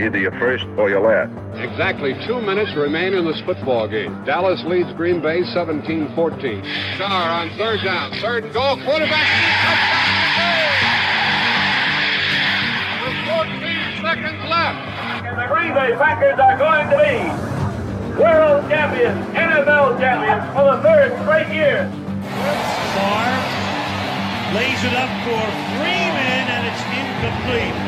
Either 0.00 0.18
you're 0.18 0.38
first 0.38 0.64
or 0.78 0.88
you're 0.88 1.02
last. 1.02 1.34
Exactly 1.58 2.14
two 2.24 2.40
minutes 2.40 2.70
remain 2.76 3.14
in 3.14 3.26
this 3.26 3.40
football 3.42 3.88
game. 3.88 4.14
Dallas 4.24 4.62
leads 4.64 4.92
Green 4.94 5.20
Bay 5.20 5.42
17-14. 5.42 6.14
Starr 6.94 7.10
on 7.10 7.50
third 7.58 7.82
down. 7.82 8.12
Third 8.22 8.44
and 8.44 8.54
goal. 8.54 8.78
Quarterback. 8.86 9.26
With 13.02 13.18
14 13.26 14.06
seconds 14.06 14.38
left. 14.46 14.78
And 15.26 15.34
the 15.34 15.46
Green 15.50 15.74
Bay 15.74 15.90
Packers 15.98 16.38
are 16.38 16.58
going 16.62 16.86
to 16.94 16.98
be 17.02 17.48
world 18.22 18.70
champions, 18.70 19.18
NFL 19.34 19.98
champions 19.98 20.46
for 20.54 20.62
the 20.62 20.82
third 20.82 21.10
straight 21.26 21.50
year. 21.50 21.90
Starr 22.94 23.34
lays 24.54 24.78
it 24.86 24.94
up 24.94 25.10
for 25.26 25.42
Freeman, 25.74 26.46
and 26.54 26.62
it's 26.70 26.82
incomplete. 26.86 27.87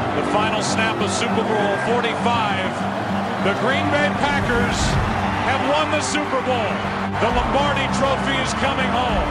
The 0.00 0.24
final 0.32 0.62
snap 0.62 0.98
of 1.02 1.10
Super 1.10 1.34
Bowl 1.34 1.76
45. 1.92 3.44
The 3.44 3.52
Green 3.60 3.84
Bay 3.90 4.08
Packers 4.16 4.78
have 5.44 5.60
won 5.68 5.90
the 5.90 6.00
Super 6.00 6.40
Bowl. 6.40 6.70
The 7.20 7.28
Lombardi 7.36 7.86
Trophy 7.98 8.36
is 8.40 8.54
coming 8.54 8.88
home. 8.88 9.28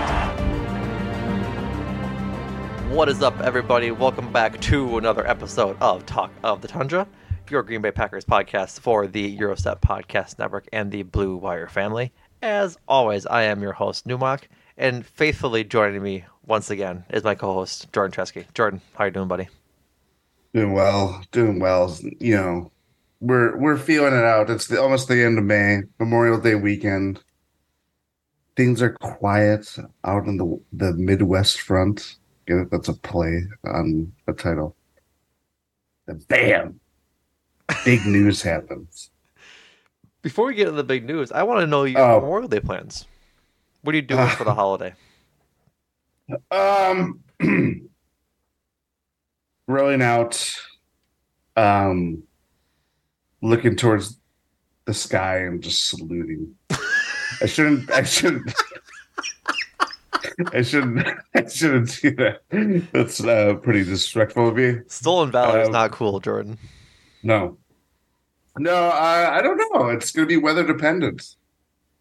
What 2.95 3.09
is 3.09 3.23
up, 3.23 3.39
everybody? 3.41 3.89
Welcome 3.89 4.31
back 4.31 4.61
to 4.61 4.99
another 4.99 5.25
episode 5.27 5.75
of 5.81 6.05
Talk 6.05 6.31
of 6.43 6.61
the 6.61 6.67
Tundra, 6.67 7.07
your 7.49 7.63
Green 7.63 7.81
Bay 7.81 7.91
Packers 7.91 8.23
podcast 8.23 8.79
for 8.79 9.07
the 9.07 9.35
Gyro 9.35 9.55
Step 9.55 9.81
Podcast 9.81 10.37
Network 10.37 10.69
and 10.71 10.91
the 10.91 11.01
Blue 11.01 11.35
Wire 11.35 11.67
family. 11.67 12.13
As 12.43 12.77
always, 12.87 13.25
I 13.25 13.41
am 13.43 13.63
your 13.63 13.73
host, 13.73 14.07
Numac, 14.07 14.43
and 14.77 15.03
faithfully 15.03 15.63
joining 15.63 16.03
me 16.03 16.25
once 16.45 16.69
again 16.69 17.05
is 17.09 17.23
my 17.23 17.33
co-host, 17.33 17.91
Jordan 17.91 18.11
Tresky. 18.11 18.45
Jordan, 18.53 18.81
how 18.93 19.05
you 19.05 19.11
doing, 19.11 19.27
buddy? 19.27 19.49
Doing 20.53 20.73
well, 20.73 21.21
doing 21.31 21.59
well. 21.59 21.95
You 22.19 22.35
know, 22.35 22.71
we're 23.19 23.55
we're 23.57 23.77
feeling 23.77 24.13
it 24.13 24.23
out. 24.23 24.49
It's 24.49 24.67
the, 24.67 24.81
almost 24.81 25.07
the 25.07 25.23
end 25.23 25.37
of 25.37 25.43
May, 25.43 25.81
Memorial 25.99 26.39
Day 26.39 26.55
weekend. 26.55 27.23
Things 28.55 28.81
are 28.81 28.93
quiet 28.93 29.77
out 30.03 30.25
in 30.25 30.37
the 30.37 30.59
the 30.73 30.93
Midwest 30.93 31.61
front. 31.61 32.15
Yeah, 32.47 32.63
that's 32.71 32.87
a 32.87 32.93
play 32.93 33.43
on 33.63 34.11
a 34.27 34.33
title. 34.33 34.75
The 36.07 36.15
bam, 36.15 36.79
big 37.85 38.03
news 38.07 38.41
happens. 38.41 39.11
Before 40.23 40.47
we 40.47 40.55
get 40.55 40.67
into 40.67 40.77
the 40.77 40.83
big 40.83 41.05
news, 41.05 41.31
I 41.31 41.43
want 41.43 41.59
to 41.59 41.67
know 41.67 41.83
your 41.83 42.01
oh. 42.01 42.21
Memorial 42.21 42.47
Day 42.47 42.59
plans. 42.59 43.05
What 43.83 43.93
are 43.93 43.97
you 43.97 44.01
doing 44.01 44.21
uh, 44.21 44.29
for 44.29 44.45
the 44.45 44.53
holiday? 44.55 44.93
Um. 46.49 47.19
rolling 49.69 50.01
out, 50.01 50.53
um, 51.55 52.23
looking 53.41 53.75
towards 53.75 54.17
the 54.85 54.93
sky 54.93 55.37
and 55.37 55.61
just 55.61 55.87
saluting. 55.89 56.55
I 57.41 57.45
shouldn't. 57.45 57.89
I 57.91 58.03
shouldn't. 58.03 58.53
I 60.53 60.61
shouldn't. 60.63 61.07
I 61.35 61.47
shouldn't 61.47 62.01
do 62.01 62.11
that. 62.15 62.89
That's 62.91 63.23
uh, 63.23 63.53
pretty 63.61 63.83
disrespectful 63.83 64.49
of 64.49 64.57
you. 64.57 64.83
Stolen 64.87 65.31
valor 65.31 65.59
um, 65.59 65.63
is 65.63 65.69
not 65.69 65.91
cool, 65.91 66.19
Jordan. 66.19 66.57
No, 67.21 67.57
no. 68.57 68.73
I, 68.73 69.37
I 69.37 69.41
don't 69.41 69.57
know. 69.57 69.89
It's 69.89 70.11
going 70.11 70.27
to 70.27 70.33
be 70.33 70.37
weather 70.37 70.65
dependent. 70.65 71.35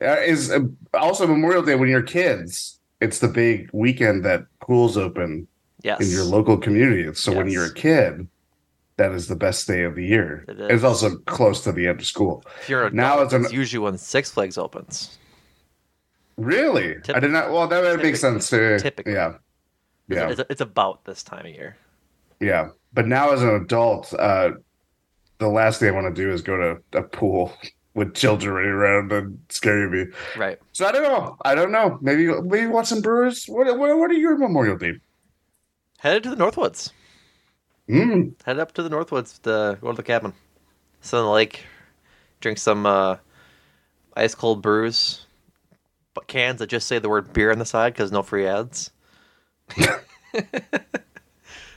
Uh, 0.01 0.17
is 0.25 0.51
uh, 0.51 0.61
also 0.95 1.27
Memorial 1.27 1.63
Day 1.63 1.75
when 1.75 1.89
you're 1.89 2.03
kids. 2.03 2.81
It's 3.01 3.19
the 3.19 3.29
big 3.29 3.69
weekend 3.73 4.25
that 4.25 4.47
pools 4.61 4.97
open 4.97 5.47
yes. 5.83 6.01
in 6.01 6.11
your 6.11 6.25
local 6.25 6.57
community. 6.57 7.13
So 7.15 7.31
yes. 7.31 7.39
when 7.39 7.49
you're 7.49 7.67
a 7.67 7.75
kid, 7.75 8.29
that 8.97 9.13
is 9.13 9.29
the 9.29 9.37
best 9.37 9.67
day 9.67 9.85
of 9.85 9.95
the 9.95 10.05
year. 10.05 10.45
It 10.49 10.59
it's 10.59 10.85
also 10.85 11.17
close 11.19 11.63
to 11.65 11.73
the 11.73 11.87
end 11.87 12.01
of 12.01 12.07
school. 12.07 12.45
If 12.61 12.69
you're 12.69 12.91
now, 12.91 13.21
it's, 13.21 13.33
an, 13.33 13.45
it's 13.45 13.53
usually 13.53 13.79
when 13.79 13.97
Six 13.97 14.31
Flags 14.31 14.59
opens. 14.59 15.19
Really, 16.37 16.95
Typically. 16.95 17.15
I 17.15 17.21
did 17.21 17.31
not. 17.31 17.51
Well, 17.51 17.67
that 17.67 17.83
would 17.83 18.03
make 18.03 18.17
sense 18.17 18.51
too. 18.51 18.79
Typically, 18.79 19.13
yeah, 19.13 19.35
yeah. 20.09 20.31
It's, 20.31 20.41
it's, 20.51 20.61
about 20.61 21.05
this 21.05 21.23
time 21.23 21.47
of 21.47 21.53
year. 21.53 21.77
Yeah, 22.41 22.69
but 22.93 23.07
now 23.07 23.33
as 23.33 23.43
an 23.43 23.51
adult, 23.51 24.15
uh, 24.15 24.51
the 25.39 25.49
last 25.49 25.81
thing 25.81 25.89
I 25.89 25.93
want 25.93 26.15
to 26.15 26.23
do 26.23 26.31
is 26.31 26.43
go 26.43 26.57
to 26.57 26.99
a 26.99 27.03
pool 27.03 27.53
with 27.95 28.15
children 28.15 28.55
running 28.55 28.71
around 28.71 29.13
and 29.13 29.39
scaring 29.49 29.91
me. 29.91 30.07
Right. 30.37 30.59
So 30.73 30.87
I 30.87 30.93
don't 30.93 31.03
know. 31.03 31.37
I 31.45 31.55
don't 31.57 31.73
know. 31.73 31.99
Maybe 32.01 32.27
maybe 32.43 32.67
watch 32.67 32.87
some 32.87 33.01
Brewers. 33.01 33.47
What 33.47 33.67
what, 33.79 33.97
what 33.99 34.11
are 34.11 34.15
your 34.15 34.37
Memorial 34.37 34.77
Day 34.77 34.95
headed 35.99 36.23
to 36.25 36.31
the 36.31 36.37
Northwoods. 36.37 36.93
Mm. 37.89 38.35
Head 38.45 38.59
up 38.59 38.73
to 38.73 38.83
the 38.83 38.91
Northwoods 38.91 39.41
to 39.43 39.79
go 39.81 39.91
to 39.91 39.97
the 39.97 40.03
cabin, 40.03 40.33
sit 41.01 41.17
on 41.17 41.25
the 41.25 41.31
lake, 41.31 41.65
drink 42.41 42.59
some 42.59 42.87
uh, 42.87 43.17
ice 44.17 44.35
cold 44.35 44.63
brews, 44.63 45.27
but 46.15 46.27
cans 46.27 46.59
that 46.59 46.69
just 46.69 46.87
say 46.87 46.99
the 46.99 47.09
word 47.09 47.33
beer 47.33 47.51
on 47.51 47.59
the 47.59 47.65
side 47.65 47.95
because 47.95 48.13
no 48.13 48.23
free 48.23 48.47
ads. 48.47 48.91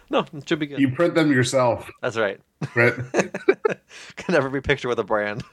no, 0.09 0.25
it 0.33 0.47
should 0.47 0.59
be 0.59 0.67
good. 0.67 0.79
You 0.79 0.91
print 0.91 1.15
them 1.15 1.31
yourself. 1.31 1.89
That's 2.01 2.17
right. 2.17 2.39
Right. 2.75 2.93
Can 3.13 4.33
never 4.33 4.49
be 4.49 4.61
pictured 4.61 4.89
with 4.89 4.99
a 4.99 5.03
brand. 5.03 5.43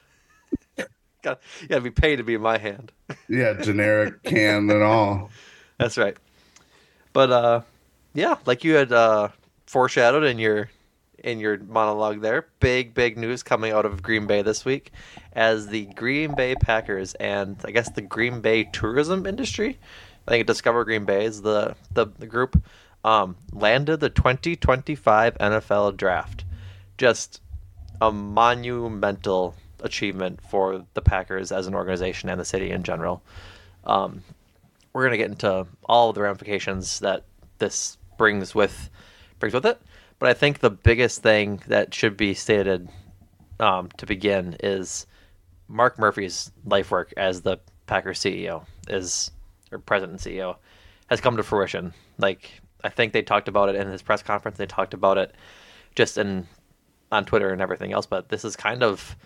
Got 1.22 1.40
to 1.68 1.80
be 1.80 1.90
paid 1.90 2.16
to 2.16 2.22
be 2.24 2.34
in 2.34 2.40
my 2.40 2.58
hand. 2.58 2.92
yeah, 3.28 3.54
generic 3.54 4.22
can 4.22 4.70
and 4.70 4.82
all. 4.82 5.30
That's 5.78 5.98
right. 5.98 6.16
But 7.12 7.32
uh 7.32 7.60
yeah, 8.14 8.36
like 8.46 8.64
you 8.64 8.74
had 8.74 8.92
uh, 8.92 9.28
foreshadowed 9.66 10.24
in 10.24 10.38
your 10.38 10.70
in 11.24 11.40
your 11.40 11.58
monologue 11.58 12.20
there, 12.20 12.46
big 12.60 12.94
big 12.94 13.18
news 13.18 13.42
coming 13.42 13.72
out 13.72 13.84
of 13.84 14.02
Green 14.02 14.26
Bay 14.26 14.42
this 14.42 14.64
week, 14.64 14.92
as 15.32 15.68
the 15.68 15.86
Green 15.86 16.34
Bay 16.34 16.54
Packers 16.54 17.14
and 17.14 17.56
I 17.64 17.70
guess 17.70 17.90
the 17.90 18.02
Green 18.02 18.40
Bay 18.40 18.64
tourism 18.64 19.26
industry, 19.26 19.78
I 20.26 20.30
think 20.30 20.46
Discover 20.46 20.84
Green 20.84 21.04
Bay 21.04 21.24
is 21.24 21.42
the 21.42 21.76
the, 21.92 22.06
the 22.18 22.26
group, 22.26 22.62
um, 23.04 23.36
landed 23.52 23.98
the 23.98 24.10
2025 24.10 25.38
NFL 25.38 25.96
draft. 25.96 26.44
Just 26.96 27.40
a 28.00 28.10
monumental 28.10 29.54
achievement 29.80 30.40
for 30.48 30.84
the 30.94 31.02
Packers 31.02 31.52
as 31.52 31.66
an 31.66 31.74
organization 31.74 32.28
and 32.28 32.40
the 32.40 32.44
city 32.44 32.70
in 32.70 32.82
general. 32.82 33.22
Um, 33.84 34.22
we're 34.92 35.04
gonna 35.04 35.16
get 35.16 35.30
into 35.30 35.66
all 35.84 36.12
the 36.12 36.22
ramifications 36.22 37.00
that 37.00 37.24
this 37.58 37.97
brings 38.18 38.54
with 38.54 38.90
brings 39.38 39.54
with 39.54 39.66
it, 39.66 39.80
but 40.18 40.28
I 40.28 40.34
think 40.34 40.58
the 40.58 40.70
biggest 40.70 41.22
thing 41.22 41.62
that 41.68 41.94
should 41.94 42.16
be 42.16 42.34
stated 42.34 42.88
um, 43.60 43.88
to 43.96 44.06
begin 44.06 44.56
is 44.60 45.06
Mark 45.68 45.98
Murphy's 45.98 46.50
life 46.64 46.90
work 46.90 47.14
as 47.16 47.42
the 47.42 47.58
Packers 47.86 48.20
CEO 48.20 48.64
is 48.88 49.30
or 49.70 49.78
president 49.78 50.24
and 50.24 50.34
CEO 50.34 50.56
has 51.08 51.20
come 51.20 51.36
to 51.36 51.42
fruition. 51.42 51.94
Like 52.18 52.50
I 52.84 52.88
think 52.88 53.12
they 53.12 53.22
talked 53.22 53.48
about 53.48 53.68
it 53.68 53.76
in 53.76 53.88
his 53.88 54.02
press 54.02 54.22
conference. 54.22 54.58
They 54.58 54.66
talked 54.66 54.94
about 54.94 55.18
it 55.18 55.34
just 55.94 56.18
in 56.18 56.46
on 57.10 57.24
Twitter 57.24 57.50
and 57.50 57.60
everything 57.62 57.92
else. 57.92 58.06
But 58.06 58.28
this 58.28 58.44
is 58.44 58.56
kind 58.56 58.82
of 58.82 59.16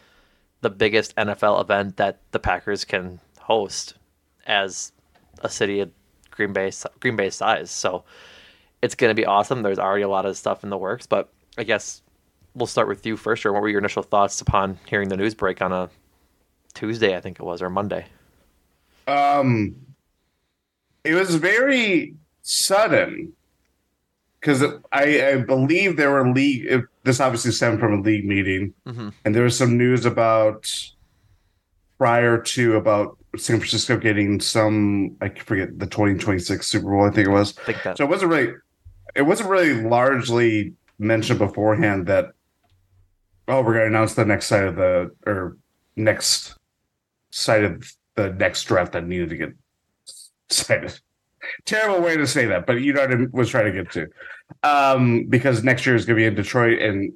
the 0.61 0.71
biggest 0.71 1.15
NFL 1.17 1.61
event 1.61 1.97
that 1.97 2.21
the 2.31 2.39
Packers 2.39 2.85
can 2.85 3.21
host 3.41 3.95
as 4.47 4.93
a 5.41 5.49
city 5.49 5.81
of 5.81 5.91
Green 6.31 6.53
Bay 6.53 6.71
Green 7.01 7.17
Bay 7.17 7.31
size. 7.31 7.71
So 7.71 8.05
it's 8.83 8.95
going 8.95 9.11
to 9.11 9.15
be 9.15 9.25
awesome. 9.25 9.63
There's 9.63 9.79
already 9.79 10.03
a 10.03 10.09
lot 10.09 10.27
of 10.27 10.37
stuff 10.37 10.65
in 10.65 10.71
the 10.71 10.77
works, 10.77 11.07
but 11.07 11.33
I 11.57 11.65
guess 11.65 12.03
we'll 12.55 12.67
start 12.67 12.89
with 12.89 13.07
you 13.07 13.17
first. 13.17 13.47
Or 13.47 13.53
what 13.53 13.63
were 13.63 13.69
your 13.69 13.79
initial 13.79 14.03
thoughts 14.03 14.41
upon 14.41 14.79
hearing 14.87 15.09
the 15.09 15.17
news 15.17 15.35
break 15.35 15.63
on 15.63 15.73
a 15.73 15.89
Tuesday? 16.75 17.17
I 17.17 17.21
think 17.21 17.39
it 17.39 17.45
was 17.45 17.63
or 17.63 17.71
Monday. 17.71 18.07
Um, 19.07 19.77
it 21.05 21.15
was 21.15 21.37
very 21.37 22.15
sudden 22.43 23.33
because 24.41 24.65
I, 24.93 25.29
I 25.29 25.37
believe 25.37 25.97
there 25.97 26.11
were 26.11 26.29
league. 26.31 26.67
It, 26.67 26.85
this 27.05 27.21
obviously 27.21 27.53
stemmed 27.53 27.81
from 27.81 27.95
a 27.95 28.03
league 28.03 28.25
meeting, 28.25 28.75
mm-hmm. 28.87 29.11
and 29.25 29.35
there 29.35 29.45
was 29.45 29.57
some 29.57 29.79
news 29.79 30.05
about 30.05 30.69
prior 31.99 32.41
to 32.41 32.77
about 32.77 33.17
San 33.37 33.59
Francisco 33.59 33.97
getting 33.97 34.41
some. 34.41 35.17
I 35.21 35.29
forget 35.31 35.79
the 35.79 35.87
twenty 35.87 36.19
twenty 36.19 36.41
six 36.41 36.69
Super 36.69 36.91
Bowl. 36.91 37.05
I 37.05 37.11
think 37.11 37.29
it 37.29 37.31
was. 37.31 37.53
Think. 37.53 37.79
So 37.83 38.05
it 38.05 38.09
wasn't 38.09 38.31
really. 38.31 38.55
It 39.15 39.23
wasn't 39.23 39.51
really 39.51 39.83
largely 39.83 40.75
mentioned 40.99 41.39
beforehand 41.39 42.07
that. 42.07 42.33
Oh, 43.49 43.61
we're 43.61 43.75
going 43.75 43.91
to 43.91 43.97
announce 43.97 44.15
the 44.15 44.25
next 44.25 44.47
side 44.47 44.65
of 44.65 44.77
the 44.77 45.11
or 45.27 45.57
next 45.97 46.57
side 47.31 47.65
of 47.65 47.93
the 48.15 48.31
next 48.31 48.65
draft 48.65 48.93
that 48.93 49.07
needed 49.07 49.31
to 49.31 49.37
get 49.37 49.51
cited. 50.49 50.99
Terrible 51.65 52.01
way 52.01 52.17
to 52.17 52.27
say 52.27 52.47
that, 52.47 52.67
but 52.67 52.81
you 52.81 52.93
know 52.93 53.01
what 53.01 53.13
I 53.13 53.27
was 53.33 53.49
trying 53.49 53.73
to 53.73 53.83
get 53.83 53.91
to. 53.93 54.07
Um, 54.63 55.27
because 55.27 55.65
next 55.65 55.85
year 55.87 55.97
is 55.97 56.05
going 56.05 56.17
to 56.17 56.21
be 56.21 56.27
in 56.27 56.35
Detroit, 56.35 56.81
and 56.81 57.13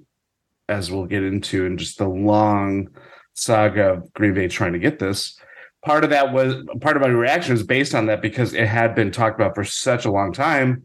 as 0.68 0.90
we'll 0.90 1.06
get 1.06 1.22
into 1.22 1.64
in 1.64 1.78
just 1.78 1.98
the 1.98 2.08
long 2.08 2.88
saga 3.34 3.92
of 3.92 4.12
Green 4.14 4.34
Bay 4.34 4.48
trying 4.48 4.72
to 4.72 4.78
get 4.78 4.98
this, 4.98 5.38
part 5.84 6.02
of 6.02 6.10
that 6.10 6.32
was 6.32 6.56
part 6.80 6.96
of 6.96 7.02
my 7.02 7.08
reaction 7.08 7.52
was 7.52 7.62
based 7.62 7.94
on 7.94 8.06
that 8.06 8.20
because 8.20 8.52
it 8.52 8.66
had 8.66 8.94
been 8.94 9.12
talked 9.12 9.38
about 9.38 9.54
for 9.54 9.64
such 9.64 10.04
a 10.04 10.10
long 10.10 10.32
time, 10.32 10.84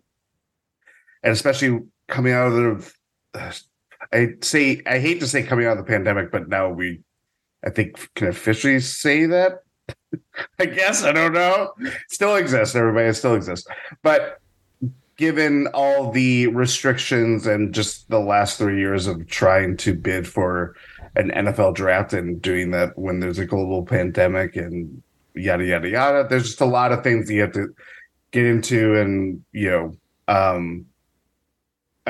and 1.23 1.33
especially 1.33 1.79
coming 2.07 2.33
out 2.33 2.51
of 2.51 2.93
the. 3.33 3.61
I 4.13 4.29
say 4.41 4.81
I 4.85 4.99
hate 4.99 5.19
to 5.21 5.27
say 5.27 5.43
coming 5.43 5.65
out 5.65 5.77
of 5.77 5.85
the 5.85 5.89
pandemic, 5.89 6.31
but 6.31 6.49
now 6.49 6.69
we, 6.69 7.01
I 7.65 7.69
think, 7.69 8.09
can 8.15 8.27
officially 8.27 8.79
say 8.79 9.25
that 9.27 9.63
I 10.59 10.65
guess 10.65 11.03
I 11.03 11.11
don't 11.11 11.33
know. 11.33 11.73
Still 12.09 12.35
exists. 12.35 12.75
Everybody 12.75 13.07
it 13.07 13.13
still 13.15 13.35
exists. 13.35 13.67
But 14.03 14.39
given 15.17 15.67
all 15.73 16.11
the 16.11 16.47
restrictions 16.47 17.45
and 17.45 17.73
just 17.73 18.09
the 18.09 18.19
last 18.19 18.57
three 18.57 18.79
years 18.79 19.07
of 19.07 19.27
trying 19.27 19.77
to 19.77 19.93
bid 19.93 20.27
for 20.27 20.75
an 21.15 21.29
NFL 21.31 21.75
draft 21.75 22.13
and 22.13 22.41
doing 22.41 22.71
that 22.71 22.97
when 22.97 23.19
there's 23.19 23.39
a 23.39 23.45
global 23.45 23.85
pandemic 23.85 24.55
and 24.55 25.01
yada 25.35 25.65
yada 25.65 25.89
yada, 25.89 26.27
there's 26.29 26.43
just 26.43 26.61
a 26.61 26.65
lot 26.65 26.91
of 26.91 27.03
things 27.03 27.29
you 27.29 27.41
have 27.41 27.53
to 27.53 27.73
get 28.31 28.45
into 28.45 28.99
and 28.99 29.43
you 29.51 29.69
know, 29.69 29.93
um 30.27 30.85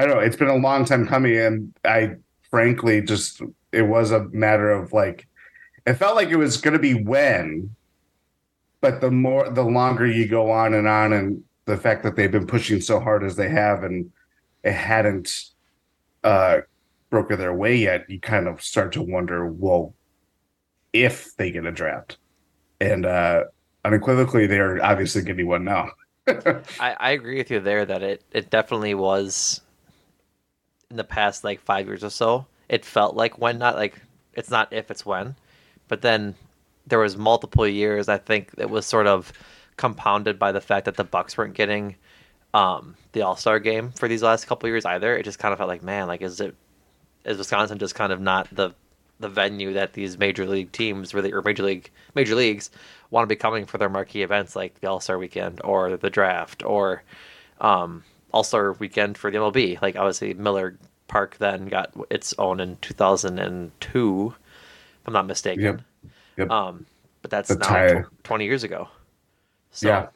I 0.02 0.08
don't 0.08 0.16
know, 0.16 0.22
it's 0.22 0.36
been 0.36 0.48
a 0.48 0.56
long 0.56 0.84
time 0.84 1.06
coming 1.06 1.38
and 1.38 1.72
I 1.86 2.16
frankly 2.50 3.04
just 3.04 3.40
it 3.72 3.84
was 3.84 4.10
a 4.10 4.24
matter 4.30 4.72
of 4.72 4.94
like 4.94 5.28
it 5.86 5.94
felt 5.94 6.16
like 6.16 6.30
it 6.30 6.38
was 6.38 6.58
going 6.58 6.74
to 6.74 6.80
be 6.80 6.96
when 6.96 7.76
but 8.82 9.00
the 9.00 9.12
more 9.12 9.48
the 9.48 9.62
longer 9.62 10.08
you 10.08 10.28
go 10.28 10.50
on 10.50 10.74
and 10.74 10.88
on 10.88 11.14
and 11.14 11.44
the 11.66 11.78
fact 11.78 12.02
that 12.02 12.16
they've 12.16 12.32
been 12.32 12.48
pushing 12.48 12.82
so 12.82 13.00
hard 13.00 13.24
as 13.24 13.36
they 13.36 13.48
have 13.48 13.84
and 13.84 14.12
it 14.64 14.72
hadn't 14.72 15.52
uh 16.24 16.62
broken 17.12 17.38
their 17.38 17.54
way 17.54 17.76
yet 17.76 18.10
you 18.10 18.20
kind 18.20 18.48
of 18.48 18.60
start 18.60 18.92
to 18.94 19.04
wonder 19.04 19.46
well 19.46 19.94
if 20.94 21.36
they 21.36 21.52
get 21.52 21.68
a 21.68 21.72
draft. 21.72 22.18
And 22.80 23.06
uh 23.06 23.44
unequivocally 23.86 24.48
they're 24.48 24.84
obviously 24.84 25.22
getting 25.22 25.46
one 25.46 25.64
now. 25.64 25.92
I, 26.28 26.96
I 27.00 27.12
agree 27.12 27.38
with 27.38 27.52
you 27.52 27.60
there 27.60 27.86
that 27.86 28.02
it 28.02 28.24
it 28.32 28.50
definitely 28.50 28.96
was 28.96 29.62
in 30.92 30.98
the 30.98 31.04
past 31.04 31.44
like 31.44 31.60
five 31.60 31.88
years 31.88 32.04
or 32.04 32.10
so 32.10 32.46
it 32.70 32.86
felt 32.86 33.16
like 33.16 33.40
when 33.40 33.58
not 33.58 33.76
like 33.76 34.00
it's 34.34 34.50
not 34.50 34.72
if 34.72 34.92
it's 34.92 35.06
when 35.06 35.36
but 35.88 36.02
then 36.02 36.36
there 36.88 37.00
was 37.00 37.18
multiple 37.18 37.68
years. 37.68 38.10
I 38.10 38.18
think 38.18 38.52
it 38.58 38.70
was 38.70 38.86
sort 38.86 39.08
of 39.08 39.32
compounded 39.78 40.40
by 40.40 40.52
the 40.52 40.62
fact 40.62 40.86
that 40.86 40.96
the 40.96 41.04
Bucks 41.04 41.38
weren't 41.38 41.54
getting 41.54 41.96
um, 42.54 42.96
the 43.14 43.22
All 43.22 43.36
Star 43.36 43.60
game 43.60 43.92
for 43.92 44.08
these 44.08 44.24
last 44.24 44.46
couple 44.46 44.70
years 44.70 44.86
either. 44.86 45.16
It 45.16 45.24
just 45.24 45.40
kind 45.40 45.52
of 45.52 45.58
felt 45.58 45.70
like, 45.70 45.84
man, 45.84 46.08
like 46.08 46.22
is 46.22 46.40
it 46.40 46.56
is 47.26 47.38
Wisconsin 47.38 47.78
just 47.78 47.96
kind 47.96 48.12
of 48.12 48.20
not 48.20 48.48
the 48.56 48.72
the 49.20 49.30
venue 49.30 49.74
that 49.74 49.94
these 49.94 50.18
major 50.18 50.48
league 50.48 50.72
teams 50.72 51.14
really 51.14 51.32
or 51.32 51.44
major 51.44 51.62
league 51.62 51.92
major 52.16 52.34
leagues 52.34 52.72
want 53.12 53.24
to 53.24 53.28
be 53.28 53.36
coming 53.36 53.68
for 53.68 53.78
their 53.78 53.90
marquee 53.90 54.24
events 54.24 54.56
like 54.56 54.80
the 54.82 54.88
All 54.88 55.00
Star 55.00 55.18
weekend 55.18 55.62
or 55.64 55.98
the 55.98 56.10
draft 56.10 56.64
or 56.64 57.04
um, 57.60 58.04
All 58.34 58.44
Star 58.44 58.74
weekend 58.74 59.18
for 59.18 59.30
the 59.32 59.38
MLB. 59.38 59.82
Like 59.82 59.96
obviously 59.96 60.34
Miller 60.34 60.78
Park 61.08 61.38
then 61.40 61.68
got 61.68 61.94
its 62.10 62.34
own 62.38 62.60
in 62.60 62.78
2002, 62.82 64.34
if 64.36 65.08
I'm 65.08 65.14
not 65.14 65.26
mistaken. 65.28 65.64
Yep. 65.64 65.82
Yep. 66.38 66.50
Um, 66.52 66.86
but 67.22 67.32
that's 67.32 67.50
The 67.50 67.56
now 67.56 67.68
tie- 67.68 68.02
tw- 68.02 68.24
20 68.24 68.46
years 68.46 68.64
ago. 68.64 68.88
So 69.72 69.88
Yeah. 69.88 70.08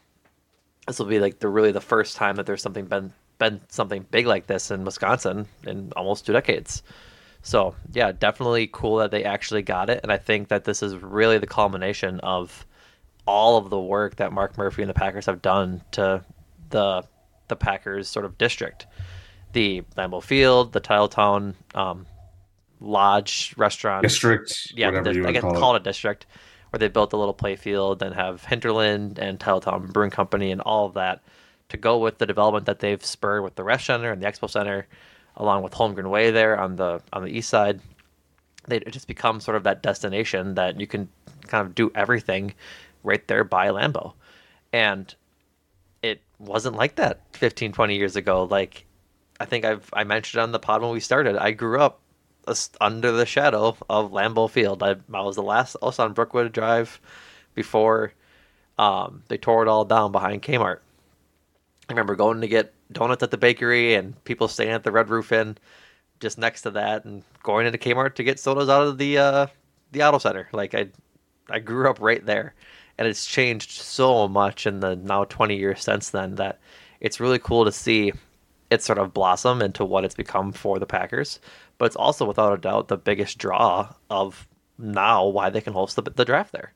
this 0.88 1.00
will 1.00 1.06
be 1.06 1.20
like 1.20 1.40
the 1.40 1.48
really 1.50 1.72
the 1.72 1.82
first 1.82 2.16
time 2.16 2.36
that 2.38 2.46
there's 2.46 2.62
something 2.62 2.86
been 2.86 3.14
been 3.38 3.60
something 3.68 4.06
big 4.12 4.26
like 4.26 4.48
this 4.48 4.72
in 4.72 4.86
Wisconsin 4.86 5.46
in 5.68 5.92
almost 5.98 6.26
two 6.26 6.32
decades. 6.34 6.84
So 7.42 7.76
yeah, 7.94 8.12
definitely 8.14 8.70
cool 8.72 8.98
that 8.98 9.12
they 9.12 9.24
actually 9.26 9.62
got 9.62 9.90
it, 9.90 10.00
and 10.04 10.12
I 10.12 10.18
think 10.18 10.48
that 10.48 10.64
this 10.64 10.82
is 10.82 10.96
really 10.96 11.38
the 11.38 11.46
culmination 11.48 12.20
of 12.22 12.66
all 13.28 13.58
of 13.58 13.70
the 13.70 13.80
work 13.80 14.16
that 14.18 14.32
Mark 14.32 14.58
Murphy 14.58 14.82
and 14.84 14.90
the 14.90 14.94
Packers 14.94 15.26
have 15.26 15.42
done 15.42 15.82
to 15.92 16.24
the 16.70 17.04
the 17.48 17.56
Packers 17.56 18.08
sort 18.08 18.26
of 18.26 18.38
district, 18.38 18.88
the 19.54 19.84
Lambeau 19.98 20.22
Field, 20.22 20.74
the 20.74 20.82
Titletown 20.82 21.54
um, 21.74 22.06
Lodge 22.80 23.54
restaurant 23.58 24.04
district 24.04 24.74
yeah, 24.76 24.88
whatever 24.88 25.14
the- 25.14 25.16
you 25.20 25.28
I 25.28 25.32
guess 25.32 25.42
call, 25.42 25.54
call 25.54 25.74
it 25.74 25.78
it 25.78 25.82
a 25.82 25.84
district 25.84 26.26
where 26.70 26.80
they 26.80 26.88
built 26.88 27.14
a 27.14 27.18
little 27.18 27.34
play 27.34 27.56
field 27.56 28.04
and 28.04 28.14
have 28.14 28.44
Hinterland 28.44 29.18
and 29.18 29.40
Titletown 29.40 29.92
Brewing 29.94 30.12
Company 30.12 30.52
and 30.52 30.62
all 30.62 30.86
of 30.86 30.94
that 30.96 31.24
to 31.70 31.78
go 31.78 31.98
with 31.98 32.18
the 32.18 32.26
development 32.26 32.66
that 32.66 32.80
they've 32.80 33.04
spurred 33.04 33.42
with 33.44 33.56
the 33.56 33.64
Resch 33.64 33.86
Center 33.86 34.12
and 34.12 34.22
the 34.22 34.28
Expo 34.28 34.50
Center, 34.50 34.88
along 35.38 35.64
with 35.64 35.74
Holmgren 35.74 36.10
Way 36.10 36.32
there 36.32 36.60
on 36.60 36.76
the 36.76 37.02
on 37.14 37.24
the 37.24 37.30
east 37.30 37.50
side. 37.50 37.80
They 38.68 38.80
just 38.82 39.08
become 39.08 39.40
sort 39.40 39.58
of 39.58 39.64
that 39.64 39.82
destination 39.84 40.56
that 40.56 40.80
you 40.80 40.88
can 40.88 41.08
kind 41.48 41.66
of 41.66 41.76
do 41.76 41.92
everything 41.96 42.54
right 43.04 43.26
there 43.28 43.44
by 43.44 43.68
Lambeau. 43.70 44.14
And 44.74 45.14
it 46.06 46.22
wasn't 46.40 46.76
like 46.76 46.96
that 46.96 47.22
15, 47.34 47.72
20 47.72 47.96
years 47.96 48.16
ago. 48.16 48.44
Like 48.44 48.86
I 49.40 49.46
think 49.46 49.66
I've 49.66 49.90
I 49.94 50.04
mentioned 50.04 50.42
on 50.42 50.52
the 50.52 50.60
pod 50.60 50.82
when 50.82 50.92
we 50.92 51.00
started, 51.00 51.36
I 51.38 51.52
grew 51.52 51.80
up 51.80 52.02
under 52.80 53.12
the 53.12 53.26
shadow 53.26 53.76
of 53.90 54.12
Lambeau 54.12 54.50
Field. 54.50 54.84
I, 54.84 54.96
I 55.14 55.22
was 55.22 55.36
the 55.36 55.42
last 55.44 55.76
house 55.82 56.00
on 56.00 56.14
Brookwood 56.14 56.54
Drive 56.54 57.02
before 57.56 58.14
um, 58.78 59.24
they 59.30 59.38
tore 59.38 59.64
it 59.64 59.68
all 59.68 59.86
down 59.86 60.12
behind 60.12 60.44
Kmart. 60.44 60.80
I 61.90 61.94
remember 61.94 62.16
going 62.16 62.42
to 62.42 62.48
get 62.48 62.74
donuts 62.92 63.24
at 63.24 63.32
the 63.32 63.38
bakery 63.38 63.96
and 63.96 64.22
people 64.26 64.48
staying 64.48 64.72
at 64.72 64.84
the 64.84 64.92
Red 64.92 65.10
Roof 65.10 65.32
Inn 65.32 65.58
just 66.20 66.38
next 66.38 66.62
to 66.64 66.72
that 66.72 67.06
and 67.06 67.24
going 67.44 67.66
into 67.66 67.78
Kmart 67.78 68.16
to 68.16 68.24
get 68.24 68.40
sodas 68.40 68.70
out 68.70 68.88
of 68.88 68.98
the 68.98 69.18
uh, 69.18 69.48
the 69.92 70.04
auto 70.04 70.20
center. 70.20 70.50
Like 70.52 70.76
I 70.76 70.90
I 71.50 71.60
grew 71.60 71.90
up 71.90 72.00
right 72.00 72.26
there. 72.26 72.54
And 72.98 73.08
it's 73.08 73.26
changed 73.26 73.72
so 73.72 74.28
much 74.28 74.66
in 74.66 74.80
the 74.80 74.96
now 74.96 75.26
20 75.26 75.56
years 75.56 75.84
since 75.84 76.12
then 76.12 76.36
that 76.36 76.60
it's 77.02 77.20
really 77.20 77.40
cool 77.40 77.66
to 77.66 77.72
see 77.72 78.14
it 78.70 78.82
sort 78.82 78.98
of 78.98 79.14
blossom 79.14 79.62
into 79.62 79.86
what 79.86 80.06
it's 80.06 80.16
become 80.16 80.52
for 80.52 80.80
the 80.80 80.86
Packers. 80.86 81.40
But 81.78 81.86
it's 81.86 81.96
also, 81.96 82.26
without 82.26 82.54
a 82.54 82.58
doubt, 82.58 82.88
the 82.88 82.98
biggest 82.98 83.38
draw 83.38 83.94
of 84.10 84.48
now 84.78 85.26
why 85.26 85.50
they 85.50 85.62
can 85.62 85.74
host 85.74 85.98
the, 85.98 86.04
the 86.04 86.26
draft 86.26 86.54
there. 86.54 86.74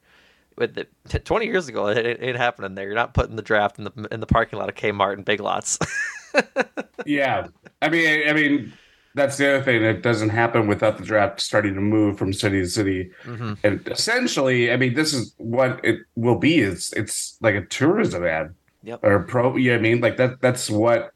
With 0.58 0.76
the, 0.76 0.88
t- 1.08 1.20
20 1.20 1.46
years 1.46 1.70
ago, 1.70 1.88
it, 1.88 2.20
ain't 2.22 2.36
happening 2.36 2.76
there. 2.76 2.86
You're 2.86 2.96
not 2.96 3.14
putting 3.14 3.38
the 3.38 3.42
draft 3.42 3.80
in 3.80 3.86
the 3.86 4.08
in 4.12 4.20
the 4.20 4.28
parking 4.28 4.60
lot 4.60 4.68
of 4.68 4.76
Kmart 4.76 5.14
and 5.14 5.24
Big 5.24 5.40
Lots. 5.40 5.80
yeah 7.06 7.48
i 7.82 7.90
mean 7.90 8.28
i 8.28 8.34
mean 8.34 8.72
that's 9.16 9.38
the 9.38 9.56
other 9.56 9.64
thing. 9.64 9.84
It 9.84 10.02
doesn't 10.02 10.30
happen 10.30 10.68
without 10.68 10.98
the 10.98 11.04
draft 11.04 11.42
starting 11.42 11.74
to 11.76 11.82
move 11.82 12.18
from 12.18 12.32
city 12.32 12.62
to 12.62 12.68
city. 12.68 13.12
Mm-hmm. 13.24 13.54
And 13.64 13.88
essentially, 13.88 14.72
I 14.72 14.78
mean, 14.78 14.94
this 14.94 15.14
is 15.14 15.34
what 15.38 15.84
it 15.84 16.00
will 16.16 16.38
be. 16.38 16.60
It's 16.60 16.94
it's 16.94 17.38
like 17.42 17.56
a 17.56 17.66
tourism 17.66 18.26
ad. 18.26 18.54
Yep. 18.84 19.04
Or 19.04 19.24
pro 19.24 19.56
you 19.56 19.72
know 19.72 19.78
what 19.78 19.80
I 19.80 19.82
mean? 19.82 20.02
Like 20.02 20.18
that 20.18 20.42
that's 20.42 20.70
what 20.70 21.12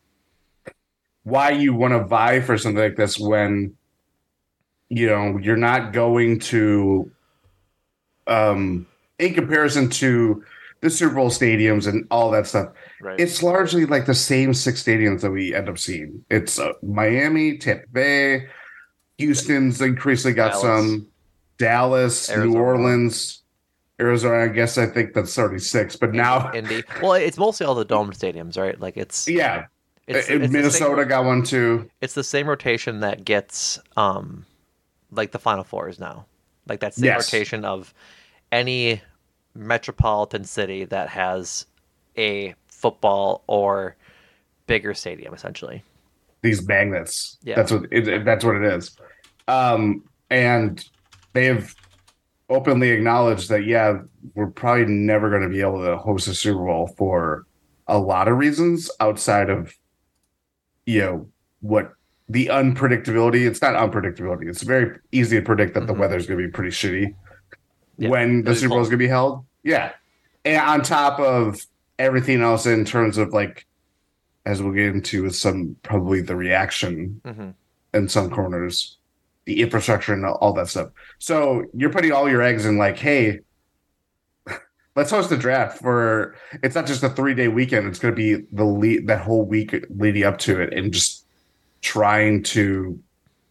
why 1.23 1.51
you 1.51 1.73
want 1.73 1.93
to 1.93 2.03
vie 2.03 2.41
for 2.41 2.57
something 2.57 2.81
like 2.81 2.97
this 2.97 3.17
when 3.17 3.75
you 4.89 5.07
know 5.07 5.37
you're 5.37 5.55
not 5.55 5.93
going 5.93 6.39
to 6.39 7.09
um 8.27 8.85
in 9.19 9.33
comparison 9.33 9.89
to 9.89 10.43
the 10.83 10.89
Super 10.89 11.15
Bowl 11.15 11.29
stadiums 11.29 11.87
and 11.87 12.05
all 12.11 12.29
that 12.31 12.45
stuff. 12.45 12.73
Right. 13.01 13.19
It's 13.19 13.41
largely 13.41 13.85
like 13.85 14.05
the 14.05 14.13
same 14.13 14.53
six 14.53 14.83
stadiums 14.83 15.21
that 15.21 15.31
we 15.31 15.55
end 15.55 15.69
up 15.69 15.79
seeing. 15.79 16.23
It's 16.29 16.59
uh, 16.59 16.73
Miami, 16.83 17.57
Tampa 17.57 17.87
Bay, 17.91 18.47
Houston's 19.17 19.81
increasingly 19.81 20.35
got 20.35 20.51
Dallas. 20.51 20.61
some, 20.61 21.07
Dallas, 21.57 22.29
New 22.35 22.57
Orleans, 22.57 23.43
Arizona. 23.99 24.43
I 24.43 24.47
guess 24.49 24.77
I 24.77 24.85
think 24.87 25.13
that's 25.13 25.37
already 25.37 25.59
six, 25.59 25.95
but 25.95 26.13
now, 26.13 26.51
Indy. 26.53 26.83
Well, 27.01 27.13
it's 27.13 27.37
mostly 27.37 27.65
all 27.65 27.75
the 27.75 27.85
domed 27.85 28.13
stadiums, 28.13 28.57
right? 28.57 28.79
Like 28.79 28.97
it's 28.97 29.27
yeah, 29.27 29.67
it's, 30.07 30.27
it's 30.29 30.51
Minnesota 30.51 31.01
same, 31.03 31.07
got 31.07 31.25
one 31.25 31.43
too. 31.43 31.89
it's 32.01 32.13
the 32.13 32.23
same 32.23 32.47
rotation 32.47 32.99
that 32.99 33.23
gets 33.23 33.79
um 33.95 34.45
like 35.11 35.31
the 35.31 35.39
final 35.39 35.63
fours 35.63 35.99
now. 35.99 36.25
Like 36.67 36.79
that 36.81 36.93
same 36.95 37.05
Yes. 37.05 37.31
rotation 37.31 37.63
of 37.65 37.93
any 38.51 39.01
metropolitan 39.55 40.43
city 40.43 40.85
that 40.85 41.09
has 41.09 41.65
a 42.17 42.53
football 42.67 43.43
or 43.47 43.95
bigger 44.67 44.93
stadium 44.93 45.33
essentially. 45.33 45.83
These 46.41 46.67
magnets. 46.67 47.37
Yeah. 47.43 47.55
that's 47.55 47.71
what 47.71 47.83
it, 47.91 48.25
that's 48.25 48.43
what 48.43 48.55
it 48.55 48.63
is. 48.73 48.95
Um, 49.47 50.03
and 50.29 50.83
they've 51.33 51.73
openly 52.49 52.89
acknowledged 52.89 53.49
that 53.49 53.65
yeah, 53.65 53.99
we're 54.35 54.47
probably 54.47 54.85
never 54.85 55.29
going 55.29 55.43
to 55.43 55.49
be 55.49 55.61
able 55.61 55.83
to 55.83 55.97
host 55.97 56.27
a 56.27 56.33
Super 56.33 56.65
Bowl 56.65 56.87
for 56.97 57.45
a 57.87 57.97
lot 57.97 58.27
of 58.27 58.37
reasons 58.37 58.89
outside 58.99 59.49
of 59.49 59.73
you 60.85 60.99
know 60.99 61.27
what 61.61 61.93
the 62.29 62.47
unpredictability. 62.47 63.45
It's 63.47 63.61
not 63.61 63.73
unpredictability. 63.75 64.49
It's 64.49 64.63
very 64.63 64.97
easy 65.11 65.37
to 65.37 65.41
predict 65.45 65.73
that 65.75 65.87
the 65.87 65.93
Mhm. 65.93 65.99
weather's 65.99 66.25
going 66.25 66.39
to 66.39 66.45
be 66.47 66.51
pretty 66.51 66.71
shitty 66.71 67.15
Yeah, 67.97 68.09
when 68.09 68.43
the 68.43 68.55
Super 68.55 68.69
Bowl 68.69 68.81
is 68.81 68.87
going 68.87 68.99
to 68.99 69.05
be 69.05 69.07
held. 69.07 69.45
Yeah, 69.63 69.93
and 70.45 70.61
on 70.61 70.81
top 70.81 71.19
of 71.19 71.65
everything 71.99 72.41
else 72.41 72.65
in 72.65 72.85
terms 72.85 73.17
of 73.17 73.33
like, 73.33 73.65
as 74.45 74.61
we'll 74.61 74.73
get 74.73 74.87
into 74.87 75.23
with 75.23 75.35
some 75.35 75.75
probably 75.83 76.21
the 76.21 76.35
reaction 76.35 77.21
hmm 77.25 77.51
in 77.93 78.09
some 78.09 78.29
corners, 78.29 78.97
the 79.45 79.61
infrastructure 79.61 80.13
and 80.13 80.25
all 80.25 80.53
that 80.53 80.67
stuff. 80.67 80.89
So 81.19 81.63
you're 81.75 81.91
putting 81.91 82.11
all 82.11 82.29
your 82.29 82.41
eggs 82.41 82.65
in 82.65 82.77
like, 82.77 82.97
hey, 82.97 83.41
let's 84.95 85.11
host 85.11 85.31
a 85.31 85.37
draft 85.37 85.77
for. 85.79 86.35
It's 86.63 86.75
not 86.75 86.87
just 86.87 87.03
a 87.03 87.09
three 87.09 87.35
day 87.35 87.47
weekend. 87.47 87.87
It's 87.87 87.99
going 87.99 88.13
to 88.13 88.15
be 88.15 88.45
the 88.51 88.65
lead 88.65 89.07
that 89.07 89.21
whole 89.21 89.45
week 89.45 89.85
leading 89.89 90.23
up 90.23 90.39
to 90.39 90.59
it, 90.59 90.73
and 90.73 90.91
just 90.91 91.25
trying 91.81 92.41
to 92.43 92.99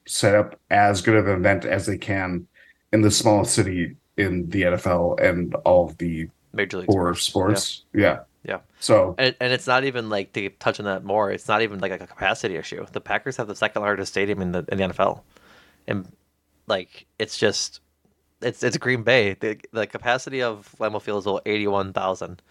set 0.06 0.34
up 0.34 0.58
as 0.70 1.00
good 1.00 1.14
of 1.14 1.28
an 1.28 1.36
event 1.36 1.64
as 1.64 1.86
they 1.86 1.98
can 1.98 2.46
in 2.92 3.02
the 3.02 3.10
smallest 3.10 3.54
city 3.54 3.94
in 4.16 4.48
the 4.50 4.62
NFL 4.62 5.20
and 5.20 5.54
all 5.64 5.86
of 5.86 5.98
the 5.98 6.28
Major 6.52 6.78
League 6.78 6.88
core 6.88 7.14
Sports. 7.14 7.62
sports. 7.64 7.84
Yeah. 7.94 8.20
Yeah. 8.44 8.58
So 8.80 9.14
And, 9.18 9.36
and 9.40 9.52
it's 9.52 9.66
not 9.66 9.84
even 9.84 10.10
like 10.10 10.32
to 10.32 10.48
touch 10.50 10.80
on 10.80 10.86
that 10.86 11.04
more. 11.04 11.30
It's 11.30 11.48
not 11.48 11.62
even 11.62 11.78
like 11.78 11.92
a 11.92 12.06
capacity 12.06 12.56
issue. 12.56 12.84
The 12.90 13.00
Packers 13.00 13.36
have 13.36 13.46
the 13.46 13.54
second 13.54 13.82
largest 13.82 14.12
stadium 14.12 14.42
in 14.42 14.52
the 14.52 14.64
in 14.68 14.78
the 14.78 14.84
NFL, 14.84 15.20
and 15.86 16.10
like 16.66 17.06
it's 17.18 17.38
just 17.38 17.80
it's 18.40 18.62
it's 18.62 18.76
Green 18.76 19.04
Bay. 19.04 19.34
The 19.34 19.58
the 19.72 19.86
capacity 19.86 20.42
of 20.42 20.74
Lambeau 20.80 21.00
Field 21.00 21.26
is 21.26 21.40
eighty 21.46 21.68
one 21.68 21.92
thousand, 21.92 22.42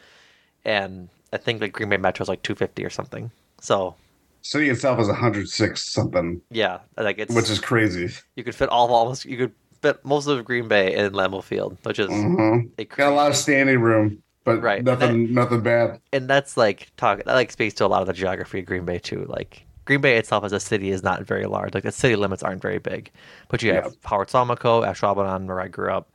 and 0.63 1.10
I 1.34 1.38
think 1.38 1.62
like 1.62 1.74
Green 1.74 1.89
Bay 1.89 1.98
Metro 1.98 2.24
is 2.24 2.30
like 2.30 2.41
two 2.41 2.56
fifty 2.56 2.86
or 2.86 2.89
something. 2.89 3.30
So 3.60 3.96
city 4.41 4.70
itself 4.70 5.00
is 5.00 5.08
106 5.08 5.84
something, 5.84 6.41
yeah, 6.50 6.80
like 6.98 7.20
it's 7.20 7.34
which 7.34 7.50
is 7.50 7.60
crazy. 7.60 8.10
you 8.36 8.44
could 8.44 8.56
fit 8.56 8.70
all 8.70 8.86
of 8.86 8.91
almost 8.91 9.25
you 9.25 9.38
could 9.38 9.51
fit 9.81 10.03
most 10.05 10.27
of 10.27 10.43
Green 10.45 10.67
Bay 10.67 10.95
in 10.95 11.11
Lambeau 11.13 11.43
Field, 11.43 11.77
which 11.83 12.00
is 12.00 12.07
Mhm. 12.07 12.69
a 12.77 12.85
Got 12.85 13.11
a 13.11 13.15
lot 13.15 13.29
of 13.29 13.35
standing 13.35 13.79
room, 13.79 14.21
but 14.43 14.61
Right, 14.61 14.83
nothing, 14.83 15.33
nothing 15.33 15.61
bad. 15.61 16.00
and 16.13 16.27
that's 16.29 16.57
like 16.57 16.91
talk 16.97 17.23
that 17.23 17.33
like 17.33 17.51
speaks 17.51 17.73
to 17.75 17.85
a 17.85 17.88
lot 17.88 18.01
of 18.01 18.07
the 18.07 18.13
geography 18.13 18.59
of 18.59 18.65
Green 18.65 18.85
Bay 18.85 19.00
too. 19.00 19.25
Like 19.27 19.65
Green 19.85 20.01
Bay 20.01 20.17
itself 20.17 20.43
as 20.43 20.53
a 20.53 20.59
city 20.59 20.91
is 20.91 21.03
not 21.03 21.23
very 21.23 21.45
large. 21.45 21.73
Like 21.73 21.83
the 21.83 21.91
city 21.91 22.15
limits 22.15 22.43
aren't 22.43 22.61
very 22.61 22.77
big. 22.77 23.11
But 23.50 23.61
you 23.63 23.73
have 23.73 23.85
Yeah. 23.85 23.91
Howard 24.05 24.27
Suamico, 24.29 24.85
Ashwaubenon, 24.85 25.47
where 25.47 25.59
I 25.59 25.67
grew 25.67 25.91
up. 25.91 26.09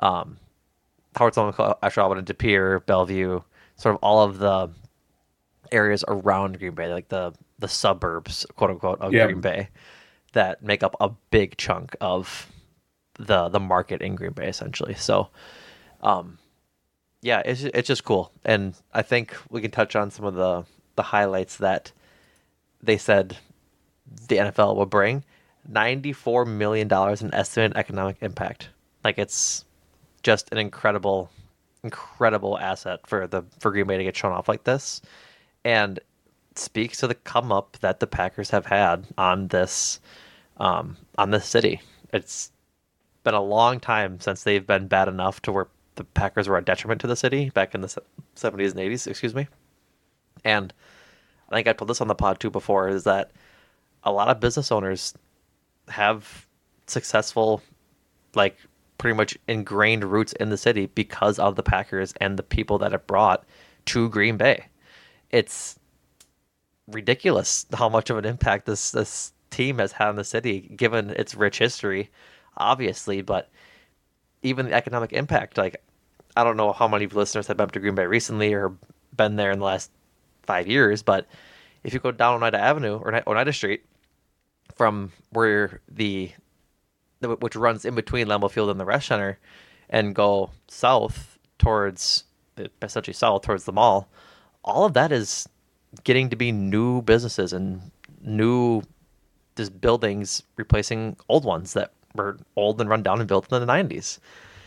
Um, 0.00 0.36
Howard 1.16 1.34
Suamico, 1.34 1.78
Ashwaubenon, 1.80 2.24
De 2.24 2.34
Pere, 2.34 2.80
Bellevue, 2.80 3.40
sort 3.76 3.94
of 3.94 3.98
all 4.02 4.22
of 4.24 4.38
the 4.38 4.70
areas 5.70 6.04
around 6.08 6.58
Green 6.58 6.72
Bay, 6.74 6.92
like 6.92 7.08
the 7.08 7.32
the 7.58 7.68
suburbs, 7.68 8.44
quote 8.56 8.70
unquote, 8.70 9.00
of 9.00 9.12
Yeah. 9.12 9.26
Green 9.26 9.40
Bay, 9.40 9.68
that 10.32 10.62
make 10.64 10.82
up 10.82 10.96
a 11.00 11.10
big 11.30 11.56
chunk 11.56 11.94
of 12.00 12.48
the 13.14 13.48
the 13.48 13.60
market 13.60 14.02
in 14.02 14.14
Green 14.14 14.32
Bay, 14.32 14.48
essentially. 14.48 14.94
So, 14.94 15.28
um, 16.02 16.38
yeah, 17.20 17.42
it's 17.44 17.64
it's 17.64 17.88
just 17.88 18.04
cool, 18.04 18.32
and 18.44 18.74
I 18.92 19.02
think 19.02 19.36
we 19.50 19.60
can 19.60 19.70
touch 19.70 19.96
on 19.96 20.10
some 20.10 20.24
of 20.24 20.34
the 20.34 20.64
the 20.96 21.02
highlights 21.02 21.56
that 21.56 21.92
they 22.82 22.98
said 22.98 23.36
the 24.28 24.36
NFL 24.36 24.76
will 24.76 24.86
bring. 24.86 25.24
Ninety 25.68 26.12
four 26.12 26.44
million 26.44 26.88
dollars 26.88 27.22
in 27.22 27.32
estimated 27.34 27.76
economic 27.76 28.16
impact. 28.20 28.68
Like 29.04 29.18
it's 29.18 29.64
just 30.22 30.50
an 30.52 30.58
incredible, 30.58 31.30
incredible 31.82 32.58
asset 32.58 33.06
for 33.06 33.26
the 33.26 33.42
for 33.58 33.70
Green 33.70 33.86
Bay 33.86 33.98
to 33.98 34.04
get 34.04 34.16
shown 34.16 34.32
off 34.32 34.48
like 34.48 34.64
this, 34.64 35.00
and 35.64 36.00
speaks 36.56 36.98
to 36.98 37.06
the 37.06 37.14
come 37.14 37.52
up 37.52 37.76
that 37.80 38.00
the 38.00 38.06
Packers 38.06 38.50
have 38.50 38.66
had 38.66 39.06
on 39.18 39.48
this 39.48 40.00
um, 40.58 40.96
on 41.18 41.30
this 41.30 41.46
city. 41.46 41.80
It's 42.12 42.51
been 43.24 43.34
a 43.34 43.42
long 43.42 43.80
time 43.80 44.20
since 44.20 44.42
they've 44.42 44.66
been 44.66 44.88
bad 44.88 45.08
enough 45.08 45.40
to 45.42 45.52
where 45.52 45.68
the 45.96 46.04
Packers 46.04 46.48
were 46.48 46.58
a 46.58 46.64
detriment 46.64 47.00
to 47.02 47.06
the 47.06 47.16
city 47.16 47.50
back 47.50 47.74
in 47.74 47.80
the 47.80 47.88
70s 47.88 48.70
and 48.70 48.80
80s, 48.80 49.06
excuse 49.06 49.34
me. 49.34 49.48
And 50.44 50.72
I 51.50 51.56
think 51.56 51.68
I 51.68 51.72
told 51.72 51.90
this 51.90 52.00
on 52.00 52.08
the 52.08 52.14
pod 52.14 52.40
too 52.40 52.50
before 52.50 52.88
is 52.88 53.04
that 53.04 53.30
a 54.04 54.12
lot 54.12 54.28
of 54.28 54.40
business 54.40 54.72
owners 54.72 55.14
have 55.88 56.46
successful, 56.86 57.62
like 58.34 58.56
pretty 58.98 59.16
much 59.16 59.36
ingrained 59.48 60.04
roots 60.04 60.32
in 60.34 60.50
the 60.50 60.56
city 60.56 60.86
because 60.86 61.38
of 61.38 61.56
the 61.56 61.62
Packers 61.62 62.14
and 62.20 62.38
the 62.38 62.42
people 62.42 62.78
that 62.78 62.92
it 62.92 63.06
brought 63.06 63.44
to 63.86 64.08
Green 64.08 64.36
Bay. 64.36 64.66
It's 65.30 65.78
ridiculous 66.88 67.66
how 67.74 67.88
much 67.88 68.10
of 68.10 68.18
an 68.18 68.24
impact 68.24 68.66
this 68.66 68.90
this 68.90 69.32
team 69.50 69.78
has 69.78 69.92
had 69.92 70.08
on 70.08 70.16
the 70.16 70.24
city, 70.24 70.72
given 70.76 71.10
its 71.10 71.34
rich 71.34 71.58
history, 71.58 72.10
obviously, 72.56 73.22
but 73.22 73.50
even 74.42 74.66
the 74.66 74.74
economic 74.74 75.12
impact. 75.12 75.56
Like, 75.58 75.82
I 76.36 76.44
don't 76.44 76.56
know 76.56 76.72
how 76.72 76.88
many 76.88 77.06
listeners 77.06 77.46
have 77.46 77.56
been 77.56 77.64
up 77.64 77.72
to 77.72 77.80
Green 77.80 77.94
Bay 77.94 78.06
recently 78.06 78.52
or 78.54 78.72
been 79.16 79.36
there 79.36 79.50
in 79.50 79.58
the 79.58 79.64
last 79.64 79.90
five 80.42 80.66
years, 80.66 81.02
but 81.02 81.26
if 81.84 81.92
you 81.92 82.00
go 82.00 82.10
down 82.10 82.34
Oneida 82.34 82.58
Avenue 82.58 82.98
or 82.98 83.22
Oneida 83.28 83.52
Street 83.52 83.84
from 84.74 85.12
where 85.30 85.80
the 85.88 86.32
the- 87.20 87.36
which 87.36 87.54
runs 87.54 87.84
in 87.84 87.94
between 87.94 88.26
Lambeau 88.26 88.50
Field 88.50 88.70
and 88.70 88.80
the 88.80 88.84
Resch 88.84 89.06
Center, 89.06 89.38
and 89.88 90.14
go 90.14 90.50
south 90.66 91.38
towards 91.58 92.24
essentially 92.82 93.14
south 93.14 93.42
towards 93.42 93.64
the 93.64 93.72
mall, 93.72 94.08
all 94.64 94.84
of 94.84 94.94
that 94.94 95.12
is 95.12 95.48
getting 96.04 96.30
to 96.30 96.36
be 96.36 96.50
new 96.50 97.02
businesses 97.02 97.52
and 97.52 97.92
new 98.22 98.82
just 99.56 99.80
buildings 99.80 100.42
replacing 100.56 101.16
old 101.28 101.44
ones 101.44 101.74
that 101.74 101.92
were 102.14 102.38
old 102.56 102.80
and 102.80 102.88
run 102.90 103.02
down 103.02 103.18
and 103.20 103.28
built 103.28 103.52
in 103.52 103.60
the 103.60 103.72
90s 103.72 104.18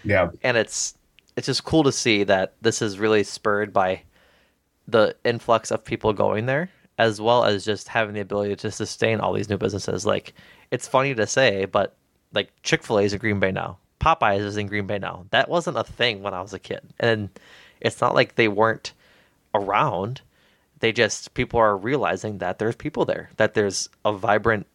Yeah. 0.04 0.30
and 0.44 0.58
it's 0.58 0.96
it's 1.36 1.48
just 1.48 1.64
cool 1.66 1.84
to 1.84 1.92
see 1.92 2.24
that 2.24 2.54
this 2.62 2.82
is 2.82 2.98
really 3.00 3.24
spurred 3.24 3.74
by 3.74 4.02
the 4.88 5.16
influx 5.26 5.72
of 5.72 5.84
people 5.84 6.14
going 6.14 6.46
there 6.46 6.70
as 6.98 7.20
well 7.20 7.44
as 7.44 7.66
just 7.66 7.90
having 7.90 8.14
the 8.16 8.22
ability 8.22 8.56
to 8.56 8.72
sustain 8.72 9.20
all 9.20 9.34
these 9.34 9.50
new 9.50 9.58
businesses. 9.58 10.06
Like 10.06 10.34
it's 10.72 10.88
funny 10.88 11.14
to 11.16 11.28
say 11.28 11.66
but 11.66 11.96
like 12.34 12.52
chick-fil-a 12.64 13.04
is 13.04 13.14
in 13.14 13.20
green 13.20 13.40
bay 13.40 13.52
now. 13.52 13.78
Popeyes 14.00 14.40
is 14.40 14.56
in 14.58 14.68
green 14.68 14.88
bay 14.88 15.00
now. 15.00 15.26
That 15.32 15.50
wasn't 15.50 15.78
a 15.78 15.84
thing 15.84 16.22
when 16.22 16.34
i 16.34 16.42
was 16.42 16.54
a 16.54 16.60
kid. 16.60 16.82
And 17.00 17.30
it's 17.82 18.00
not 18.00 18.14
like 18.16 18.36
they 18.36 18.48
weren't 18.48 18.94
around. 19.54 20.22
They 20.80 20.92
just 20.92 21.34
people 21.34 21.60
are 21.60 21.76
realizing 21.76 22.38
that 22.38 22.60
there's 22.60 22.76
people 22.76 23.04
there 23.06 23.30
that 23.38 23.56
there's 23.56 23.90
a 24.06 24.14
vibrant 24.14 24.68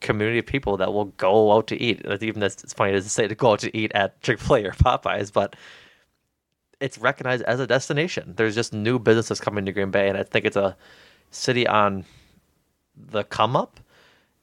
community 0.00 0.38
of 0.38 0.46
people 0.46 0.76
that 0.76 0.92
will 0.92 1.06
go 1.06 1.52
out 1.52 1.66
to 1.66 1.80
eat 1.80 2.04
even 2.20 2.42
as 2.42 2.54
it's 2.62 2.72
funny 2.72 2.92
to 2.92 3.02
say 3.02 3.26
to 3.26 3.34
go 3.34 3.52
out 3.52 3.58
to 3.58 3.76
eat 3.76 3.90
at 3.94 4.20
chick-fil-a 4.22 4.64
or 4.64 4.72
popeyes 4.72 5.32
but 5.32 5.56
it's 6.80 6.98
recognized 6.98 7.42
as 7.44 7.58
a 7.58 7.66
destination 7.66 8.34
there's 8.36 8.54
just 8.54 8.72
new 8.72 8.98
businesses 8.98 9.40
coming 9.40 9.64
to 9.66 9.72
green 9.72 9.90
bay 9.90 10.08
and 10.08 10.16
i 10.16 10.22
think 10.22 10.44
it's 10.44 10.56
a 10.56 10.76
city 11.30 11.66
on 11.66 12.04
the 12.96 13.24
come 13.24 13.56
up 13.56 13.80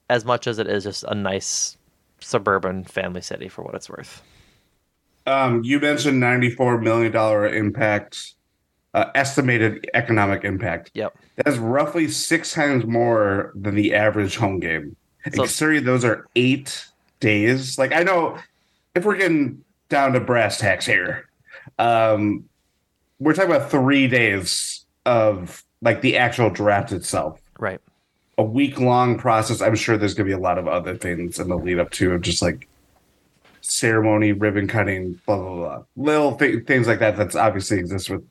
as 0.08 0.24
much 0.24 0.46
as 0.46 0.58
it 0.58 0.66
is 0.66 0.84
just 0.84 1.04
a 1.04 1.14
nice 1.14 1.76
suburban 2.20 2.84
family 2.84 3.20
city 3.20 3.48
for 3.48 3.62
what 3.62 3.74
it's 3.74 3.90
worth. 3.90 4.22
Um, 5.26 5.62
you 5.64 5.80
mentioned 5.80 6.20
ninety-four 6.20 6.80
million 6.80 7.10
dollar 7.10 7.48
impact, 7.48 8.34
uh, 8.94 9.06
estimated 9.14 9.88
economic 9.94 10.44
impact. 10.44 10.92
Yep. 10.94 11.18
That's 11.36 11.56
roughly 11.56 12.08
six 12.08 12.52
times 12.52 12.86
more 12.86 13.52
than 13.56 13.74
the 13.74 13.94
average 13.94 14.36
home 14.36 14.60
game. 14.60 14.96
So- 15.34 15.80
those 15.80 16.04
are 16.04 16.26
eight 16.36 16.86
days, 17.20 17.78
like 17.78 17.92
I 17.92 18.02
know 18.02 18.38
if 18.94 19.04
we're 19.04 19.16
getting 19.16 19.64
down 19.88 20.12
to 20.12 20.20
brass 20.20 20.58
tacks 20.58 20.86
here, 20.86 21.28
um, 21.78 22.44
we're 23.18 23.34
talking 23.34 23.50
about 23.50 23.70
three 23.70 24.08
days 24.08 24.84
of 25.04 25.64
like 25.82 26.00
the 26.00 26.16
actual 26.16 26.50
draft 26.50 26.92
itself. 26.92 27.40
Right. 27.58 27.80
A 28.38 28.42
week 28.42 28.78
long 28.78 29.18
process. 29.18 29.62
I'm 29.62 29.74
sure 29.74 29.96
there's 29.96 30.14
gonna 30.14 30.26
be 30.26 30.32
a 30.32 30.38
lot 30.38 30.58
of 30.58 30.68
other 30.68 30.96
things 30.96 31.38
in 31.38 31.48
the 31.48 31.56
lead 31.56 31.78
up 31.78 31.90
to, 31.92 32.12
of 32.12 32.20
just 32.22 32.42
like 32.42 32.68
ceremony, 33.62 34.32
ribbon 34.32 34.68
cutting, 34.68 35.20
blah 35.26 35.36
blah 35.36 35.54
blah, 35.54 35.82
little 35.96 36.36
th- 36.36 36.66
things 36.66 36.86
like 36.86 36.98
that. 36.98 37.16
That's 37.16 37.34
obviously 37.36 37.78
exists 37.78 38.10
with 38.10 38.26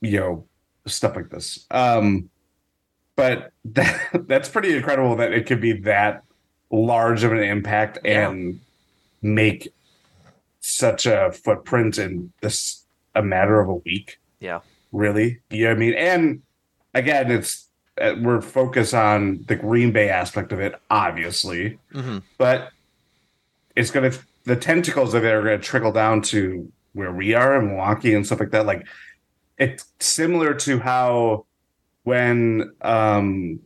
you 0.00 0.18
know 0.18 0.44
stuff 0.86 1.14
like 1.16 1.30
this. 1.30 1.66
Um, 1.70 2.28
but 3.16 3.52
that 3.64 4.26
that's 4.26 4.48
pretty 4.48 4.74
incredible 4.76 5.16
that 5.16 5.32
it 5.32 5.46
could 5.46 5.60
be 5.60 5.72
that 5.72 6.22
large 6.70 7.22
of 7.24 7.32
an 7.32 7.38
impact 7.42 7.98
Yeah. 8.04 8.28
and 8.30 8.60
make 9.20 9.68
such 10.60 11.06
a 11.06 11.32
footprint 11.32 11.98
in 11.98 12.32
this 12.40 12.84
a 13.14 13.22
matter 13.22 13.60
of 13.60 13.68
a 13.68 13.74
week. 13.74 14.18
Yeah. 14.40 14.60
Really, 14.92 15.40
know 15.66 15.70
I 15.72 15.78
mean? 15.78 15.94
And 15.94 16.42
again, 16.94 17.30
it's 17.30 17.68
uh, 18.00 18.14
we're 18.20 18.40
focused 18.40 18.94
on 18.94 19.44
the 19.48 19.56
Green 19.56 19.92
Bay 19.92 20.08
aspect 20.08 20.50
of 20.52 20.60
it, 20.60 20.74
obviously 20.90 21.78
hmm 21.92 22.18
but 22.38 22.70
it's 23.76 23.90
gonna 23.90 24.12
the 24.44 24.56
tentacles 24.56 25.14
of 25.14 25.24
it 25.24 25.32
are 25.32 25.42
gonna 25.42 25.58
trickle 25.58 25.92
down 25.92 26.20
to 26.22 26.70
where 26.94 27.12
we 27.12 27.34
are 27.34 27.58
in 27.58 27.68
Milwaukee 27.68 28.14
and 28.14 28.24
stuff 28.26 28.40
like 28.40 28.50
that. 28.50 28.66
Like 28.66 28.86
it's 29.58 29.84
similar 30.00 30.54
to 30.54 30.78
how 30.80 31.44
when 32.04 32.72
um 32.82 33.60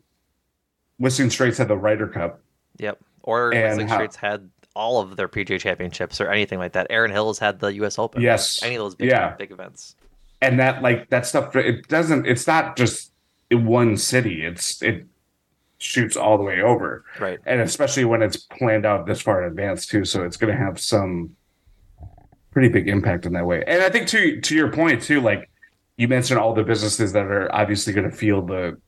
Whistling 0.98 1.30
Straits 1.30 1.58
had 1.58 1.68
the 1.68 1.76
Ryder 1.76 2.08
Cup. 2.08 2.40
Yep. 2.78 2.98
Or 3.22 3.50
Whistling 3.50 3.88
how- 3.88 3.96
Straits 3.96 4.16
had 4.16 4.50
all 4.74 5.00
of 5.00 5.16
their 5.16 5.28
PGA 5.28 5.58
championships 5.58 6.20
or 6.20 6.30
anything 6.30 6.58
like 6.58 6.72
that. 6.72 6.86
Erin 6.90 7.10
Hills 7.10 7.38
had 7.38 7.58
the 7.60 7.68
U.S. 7.76 7.98
Open. 7.98 8.20
Yes. 8.20 8.62
Any 8.62 8.74
of 8.76 8.80
those 8.80 8.94
big, 8.94 9.08
Yeah. 9.10 9.34
big 9.36 9.50
events. 9.50 9.96
And 10.42 10.58
that 10.60 10.82
like 10.82 11.08
that 11.10 11.26
stuff 11.26 11.54
it 11.56 11.88
doesn't 11.88 12.26
it's 12.26 12.46
not 12.46 12.76
just 12.76 13.12
in 13.50 13.64
one 13.66 13.96
city. 13.96 14.44
It's 14.44 14.82
it 14.82 15.06
shoots 15.78 16.16
all 16.16 16.36
the 16.38 16.44
way 16.44 16.60
over. 16.62 17.04
Right. 17.20 17.38
and 17.46 17.60
especially 17.60 18.04
when 18.04 18.22
it's 18.22 18.36
planned 18.36 18.84
out 18.86 19.06
this 19.06 19.20
far 19.20 19.42
in 19.42 19.48
advance 19.50 19.86
too 19.86 20.04
so 20.06 20.24
it's 20.24 20.36
going 20.38 20.50
to 20.52 20.58
have 20.58 20.80
some 20.80 21.36
pretty 22.50 22.68
big 22.68 22.88
impact 22.88 23.26
in 23.26 23.34
that 23.34 23.44
way 23.44 23.62
and 23.66 23.82
i 23.82 23.90
think 23.90 24.06
to 24.08 24.40
to 24.40 24.54
your 24.56 24.72
point 24.72 25.02
too 25.02 25.20
like 25.20 25.50
you 25.96 26.08
mentioned 26.08 26.38
all 26.38 26.54
the 26.54 26.64
businesses 26.64 27.12
that 27.12 27.24
are 27.24 27.54
obviously 27.54 27.92
going 27.92 28.10
to 28.10 28.16
feel 28.16 28.42
the 28.42 28.80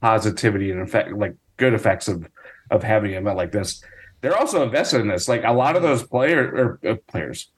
positivity 0.00 0.70
and 0.70 0.80
effect 0.80 1.12
like 1.12 1.36
good 1.56 1.74
effects 1.74 2.08
of 2.08 2.28
of 2.70 2.82
having 2.82 3.12
an 3.12 3.22
event 3.22 3.36
like 3.36 3.52
this. 3.52 3.82
They're 4.20 4.36
also 4.36 4.62
invested 4.62 5.00
in 5.00 5.08
this. 5.08 5.28
Like 5.28 5.44
a 5.44 5.52
lot 5.52 5.76
of 5.76 5.82
those 5.82 6.02
player 6.02 6.78
or 6.84 6.90
uh, 6.90 6.96
players 7.06 7.50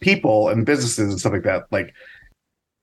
people 0.00 0.48
and 0.48 0.64
businesses 0.64 1.10
and 1.10 1.20
stuff 1.20 1.32
like 1.32 1.42
that 1.42 1.66
like 1.70 1.92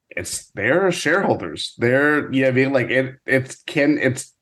it's 0.09 0.51
their 0.51 0.91
shareholders. 0.91 1.75
They're 1.77 2.31
you 2.31 2.43
know 2.43 2.49
i 2.49 2.51
mean? 2.51 2.73
Like 2.73 2.89
it 2.89 3.15
it's 3.25 3.61
can 3.63 3.97
it's 3.97 4.33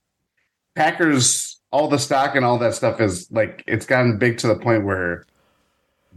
Packers, 0.75 1.61
all 1.71 1.87
the 1.87 1.97
stock 1.97 2.35
and 2.35 2.45
all 2.45 2.57
that 2.59 2.75
stuff 2.75 2.99
is 2.99 3.31
like 3.31 3.63
it's 3.65 3.85
gotten 3.85 4.17
big 4.17 4.37
to 4.39 4.47
the 4.47 4.57
point 4.57 4.85
where 4.85 5.25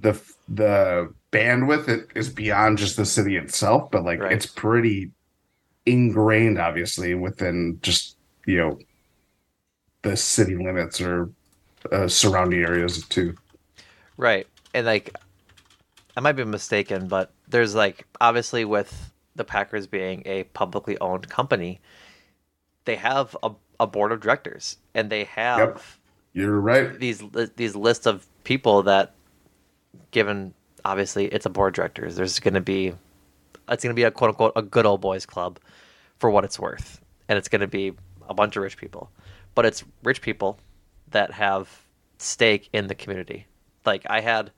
the 0.01 0.21
the 0.49 1.13
bandwidth 1.33 1.89
it 1.89 2.09
is 2.15 2.29
beyond 2.31 2.79
just 2.79 2.97
the 2.97 3.05
city 3.07 3.37
itself, 3.37 3.91
but 3.91 4.05
like 4.05 4.21
Right. 4.21 4.33
it's 4.33 4.47
pretty 4.47 5.13
ingrained, 5.87 6.59
obviously, 6.59 7.15
within 7.15 7.81
just 7.83 8.17
you 8.47 8.59
know 8.59 8.79
the 10.03 10.17
city 10.17 10.57
limits 10.57 11.01
or 11.01 11.31
uh, 11.93 12.09
surrounding 12.09 12.61
areas 12.61 13.07
too. 13.09 13.35
Right. 14.17 14.47
And 14.75 14.87
like 14.87 15.17
I 16.17 16.21
might 16.21 16.33
be 16.33 16.45
mistaken, 16.45 17.09
but 17.09 17.33
there's 17.49 17.75
like 17.75 18.07
obviously 18.21 18.65
with 18.65 19.13
the 19.37 19.45
Packers 19.45 19.87
being 19.87 20.23
a 20.27 20.45
publicly 20.45 20.99
owned 21.01 21.29
company, 21.31 21.81
they 22.85 22.97
have 22.97 23.37
a, 23.43 23.53
a 23.79 23.87
board 23.87 24.13
of 24.13 24.21
directors 24.21 24.79
and 24.95 25.11
they 25.11 25.25
have 25.25 25.59
Yep. 25.59 25.81
You're 26.35 26.61
right. 26.61 26.99
these 26.99 27.23
these 27.57 27.75
lists 27.77 28.07
of 28.07 28.27
people 28.45 28.83
that 28.85 29.15
given 30.11 30.55
obviously 30.89 31.27
it's 31.27 31.45
a 31.45 31.51
board 31.51 31.73
of 31.73 31.75
directors. 31.75 32.17
There's 32.17 32.41
going 32.41 32.55
to 32.55 32.63
be 32.63 32.95
it's 33.69 33.85
going 33.85 33.95
to 33.95 33.99
be 33.99 34.05
a 34.05 34.11
quote 34.11 34.31
unquote 34.31 34.53
a 34.57 34.63
good 34.63 34.87
old 34.87 35.03
boys 35.03 35.27
club 35.27 35.59
for 36.19 36.31
what 36.31 36.45
it's 36.45 36.59
worth. 36.59 37.01
And 37.29 37.37
it's 37.37 37.49
going 37.49 37.61
to 37.61 37.69
be 37.69 37.93
a 38.27 38.33
bunch 38.35 38.57
of 38.57 38.63
rich 38.63 38.79
people. 38.79 39.11
But 39.55 39.67
it's 39.67 39.85
rich 40.03 40.23
people 40.23 40.59
that 41.11 41.31
have 41.33 41.69
stake 42.17 42.71
in 42.73 42.87
the 42.87 42.95
community. 42.95 43.47
Like 43.85 44.07
i 44.09 44.21
had 44.21 44.51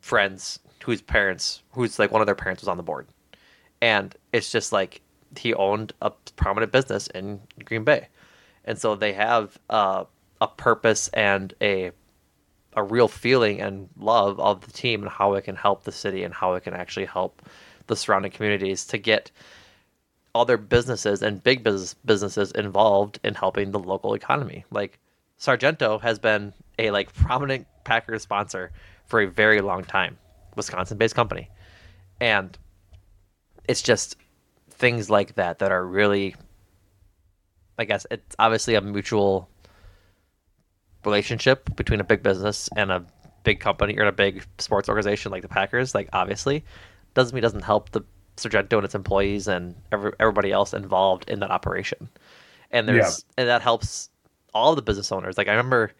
friends 0.00 0.58
whose 0.84 1.02
parents 1.02 1.62
who's 1.72 1.98
like 1.98 2.10
one 2.10 2.22
of 2.22 2.26
their 2.26 2.34
parents 2.34 2.62
was 2.62 2.68
on 2.68 2.78
the 2.78 2.82
board. 2.82 3.06
And 3.82 4.14
it's 4.32 4.50
just 4.50 4.72
like 4.72 5.02
he 5.36 5.52
owned 5.52 5.92
a 6.00 6.10
prominent 6.36 6.72
business 6.72 7.08
in 7.08 7.40
green 7.64 7.84
bay. 7.84 8.08
And 8.64 8.78
so 8.78 8.96
they 8.96 9.12
have 9.12 9.58
uh, 9.68 10.04
a 10.40 10.48
purpose 10.48 11.08
and 11.08 11.52
a 11.60 11.92
a 12.78 12.82
real 12.82 13.08
feeling 13.08 13.60
and 13.60 13.88
love 13.98 14.38
of 14.38 14.60
the 14.60 14.70
team 14.70 15.02
and 15.02 15.10
how 15.10 15.34
it 15.34 15.42
can 15.42 15.56
help 15.56 15.82
the 15.82 15.92
city 15.92 16.22
and 16.22 16.32
how 16.32 16.54
it 16.54 16.62
can 16.62 16.74
actually 16.74 17.06
help 17.06 17.42
the 17.88 17.96
surrounding 17.96 18.30
communities 18.30 18.86
to 18.86 18.98
get 18.98 19.32
other 20.32 20.56
businesses 20.56 21.20
and 21.20 21.42
big 21.42 21.64
business 21.64 21.94
businesses 22.04 22.52
involved 22.52 23.18
in 23.24 23.34
helping 23.34 23.72
the 23.72 23.78
local 23.80 24.14
economy. 24.14 24.64
Like 24.70 25.00
Sargento 25.38 25.98
has 25.98 26.20
been 26.20 26.52
a 26.78 26.92
like 26.92 27.12
prominent 27.12 27.66
Packers 27.82 28.22
sponsor 28.22 28.70
for 29.06 29.20
a 29.22 29.26
very 29.26 29.60
long 29.60 29.82
time, 29.82 30.16
Wisconsin-based 30.54 31.16
company, 31.16 31.50
and 32.20 32.56
it's 33.66 33.82
just 33.82 34.16
things 34.70 35.10
like 35.10 35.34
that 35.34 35.58
that 35.58 35.72
are 35.72 35.84
really, 35.84 36.36
I 37.76 37.84
guess 37.86 38.06
it's 38.10 38.36
obviously 38.38 38.76
a 38.76 38.80
mutual 38.80 39.48
relationship 41.08 41.74
between 41.76 42.00
a 42.00 42.04
big 42.04 42.22
business 42.22 42.68
and 42.76 42.90
a 42.90 43.04
big 43.42 43.60
company 43.60 43.98
or 43.98 44.04
a 44.04 44.12
big 44.12 44.44
sports 44.58 44.88
organization 44.88 45.32
like 45.32 45.42
the 45.42 45.48
Packers, 45.48 45.94
like 45.94 46.08
obviously, 46.12 46.64
doesn't 47.14 47.34
mean 47.34 47.40
it 47.40 47.42
doesn't 47.42 47.64
help 47.64 47.90
the 47.90 48.02
Sargento 48.36 48.78
and 48.78 48.84
its 48.84 48.94
employees 48.94 49.48
and 49.48 49.74
every, 49.90 50.12
everybody 50.20 50.52
else 50.52 50.72
involved 50.72 51.28
in 51.28 51.40
that 51.40 51.50
operation. 51.50 52.08
And 52.70 52.86
there's 52.88 53.24
and 53.36 53.48
that 53.48 53.62
helps 53.62 54.10
all 54.54 54.74
the 54.74 54.82
business 54.82 55.10
owners. 55.10 55.38
Like 55.38 55.48
I 55.48 55.52
remember 55.52 55.92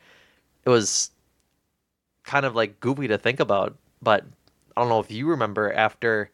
it 0.64 0.70
was 0.70 1.10
kind 2.24 2.44
of 2.44 2.54
like 2.54 2.78
goofy 2.80 3.08
to 3.08 3.18
think 3.18 3.40
about, 3.40 3.76
but 4.02 4.24
I 4.76 4.80
don't 4.80 4.90
know 4.90 5.00
if 5.00 5.10
you 5.10 5.26
remember 5.28 5.72
after 5.72 6.30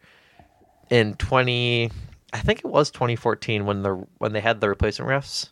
in 0.89 1.15
20 1.15 1.89
I 2.33 2.39
think 2.39 2.59
it 2.59 2.67
was 2.67 2.91
2014 2.91 3.65
when 3.65 3.81
the 3.81 4.05
when 4.17 4.33
they 4.33 4.41
had 4.41 4.59
the 4.59 4.67
replacement 4.67 5.09
refs, 5.09 5.49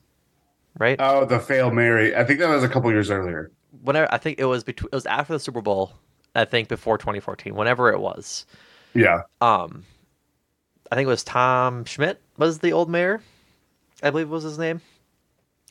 right? 0.78 0.98
Oh, 1.00 1.26
the 1.26 1.40
fail 1.40 1.72
Mary. 1.72 2.16
I 2.16 2.24
think 2.24 2.40
that 2.40 2.50
was 2.50 2.64
a 2.64 2.70
couple 2.70 2.92
years 2.92 3.10
earlier. 3.12 3.52
whenever 3.84 4.12
I 4.14 4.18
think 4.18 4.40
it 4.40 4.46
was 4.46 4.64
between 4.64 4.90
it 4.92 4.96
was 4.96 5.06
after 5.06 5.34
the 5.34 5.40
Super 5.40 5.62
Bowl, 5.62 5.94
I 6.36 6.46
think 6.46 6.68
before 6.70 6.98
2014, 6.98 7.56
whenever 7.56 7.92
it 7.92 8.00
was. 8.00 8.46
Yeah. 8.94 9.22
Um, 9.42 9.84
I 10.92 10.96
think 10.96 11.06
it 11.08 11.10
was 11.10 11.24
Tom 11.24 11.86
Schmitt 11.86 12.22
was 12.38 12.60
the 12.60 12.74
old 12.74 12.90
mayor, 12.90 13.22
I 14.04 14.10
believe 14.12 14.30
was 14.30 14.44
his 14.44 14.60
name. 14.60 14.82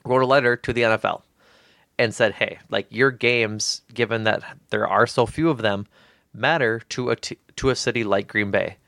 Wrote 0.05 0.23
a 0.23 0.27
letter 0.27 0.57
to 0.57 0.73
the 0.73 0.83
NFL 0.83 1.23
and 1.99 2.13
said, 2.13 2.33
"Hey, 2.35 2.59
like 2.71 2.87
your 2.91 3.11
games, 3.13 3.83
given 3.95 4.25
that 4.25 4.43
there 4.71 4.87
are 4.89 5.07
so 5.07 5.27
few 5.27 5.49
of 5.49 5.59
them, 5.59 5.87
matter 6.35 6.81
to 6.91 7.11
a 7.11 7.17
t- 7.17 7.39
to 7.57 7.71
a 7.71 7.77
city 7.77 8.03
like 8.03 8.27
Green 8.27 8.51
Bay." 8.51 8.79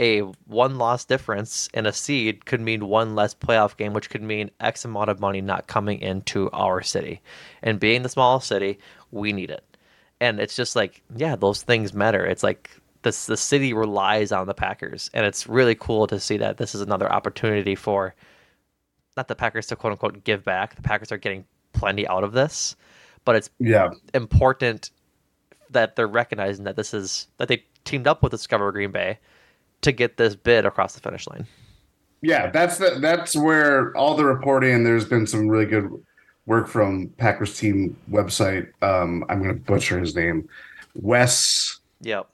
A 0.00 0.20
one 0.46 0.76
loss 0.78 1.04
difference 1.04 1.68
in 1.72 1.86
a 1.86 1.92
seed 1.92 2.46
could 2.46 2.60
mean 2.60 2.88
one 2.88 3.14
less 3.14 3.34
playoff 3.34 3.76
game, 3.76 3.92
which 3.92 4.10
could 4.10 4.22
mean 4.22 4.50
X 4.60 4.84
amount 4.84 5.10
of 5.10 5.20
money 5.20 5.40
not 5.40 5.66
coming 5.68 6.00
into 6.00 6.50
our 6.50 6.82
city. 6.82 7.20
And 7.62 7.78
being 7.78 8.02
the 8.02 8.08
smallest 8.08 8.48
city, 8.48 8.78
we 9.12 9.32
need 9.32 9.50
it. 9.50 9.64
And 10.20 10.40
it's 10.40 10.56
just 10.56 10.74
like, 10.74 11.02
yeah, 11.14 11.36
those 11.36 11.62
things 11.62 11.94
matter. 11.94 12.24
It's 12.26 12.42
like 12.42 12.70
this 13.02 13.26
the 13.26 13.36
city 13.36 13.72
relies 13.72 14.32
on 14.32 14.46
the 14.46 14.54
Packers. 14.54 15.10
And 15.14 15.24
it's 15.26 15.46
really 15.46 15.76
cool 15.76 16.06
to 16.08 16.18
see 16.18 16.38
that 16.38 16.56
this 16.56 16.74
is 16.74 16.80
another 16.80 17.10
opportunity 17.12 17.76
for 17.76 18.14
not 19.16 19.28
the 19.28 19.36
Packers 19.36 19.66
to 19.68 19.76
quote 19.76 19.92
unquote 19.92 20.24
give 20.24 20.44
back. 20.44 20.74
The 20.74 20.82
Packers 20.82 21.12
are 21.12 21.18
getting 21.18 21.44
plenty 21.72 22.06
out 22.08 22.24
of 22.24 22.32
this, 22.32 22.74
but 23.24 23.36
it's 23.36 23.50
Yeah. 23.60 23.90
important 24.12 24.90
that 25.70 25.94
they're 25.96 26.06
recognizing 26.08 26.64
that 26.64 26.76
this 26.76 26.94
is 26.94 27.28
that 27.38 27.48
they 27.48 27.64
teamed 27.84 28.06
up 28.08 28.22
with 28.22 28.32
Discover 28.32 28.72
Green 28.72 28.90
Bay 28.90 29.18
to 29.84 29.92
get 29.92 30.16
this 30.16 30.34
bid 30.34 30.66
across 30.66 30.94
the 30.94 31.00
finish 31.00 31.26
line. 31.26 31.46
Yeah, 32.22 32.50
that's 32.50 32.78
the 32.78 32.98
that's 33.00 33.36
where 33.36 33.94
all 33.96 34.16
the 34.16 34.24
reporting 34.24 34.74
and 34.74 34.86
there's 34.86 35.04
been 35.04 35.26
some 35.26 35.46
really 35.46 35.66
good 35.66 35.90
work 36.46 36.68
from 36.68 37.08
Packers 37.18 37.58
team 37.58 37.96
website. 38.10 38.68
Um, 38.82 39.24
I'm 39.28 39.42
going 39.42 39.54
to 39.54 39.60
butcher 39.60 39.98
his 39.98 40.16
name. 40.16 40.48
Wes. 40.94 41.80
Yep. 42.00 42.28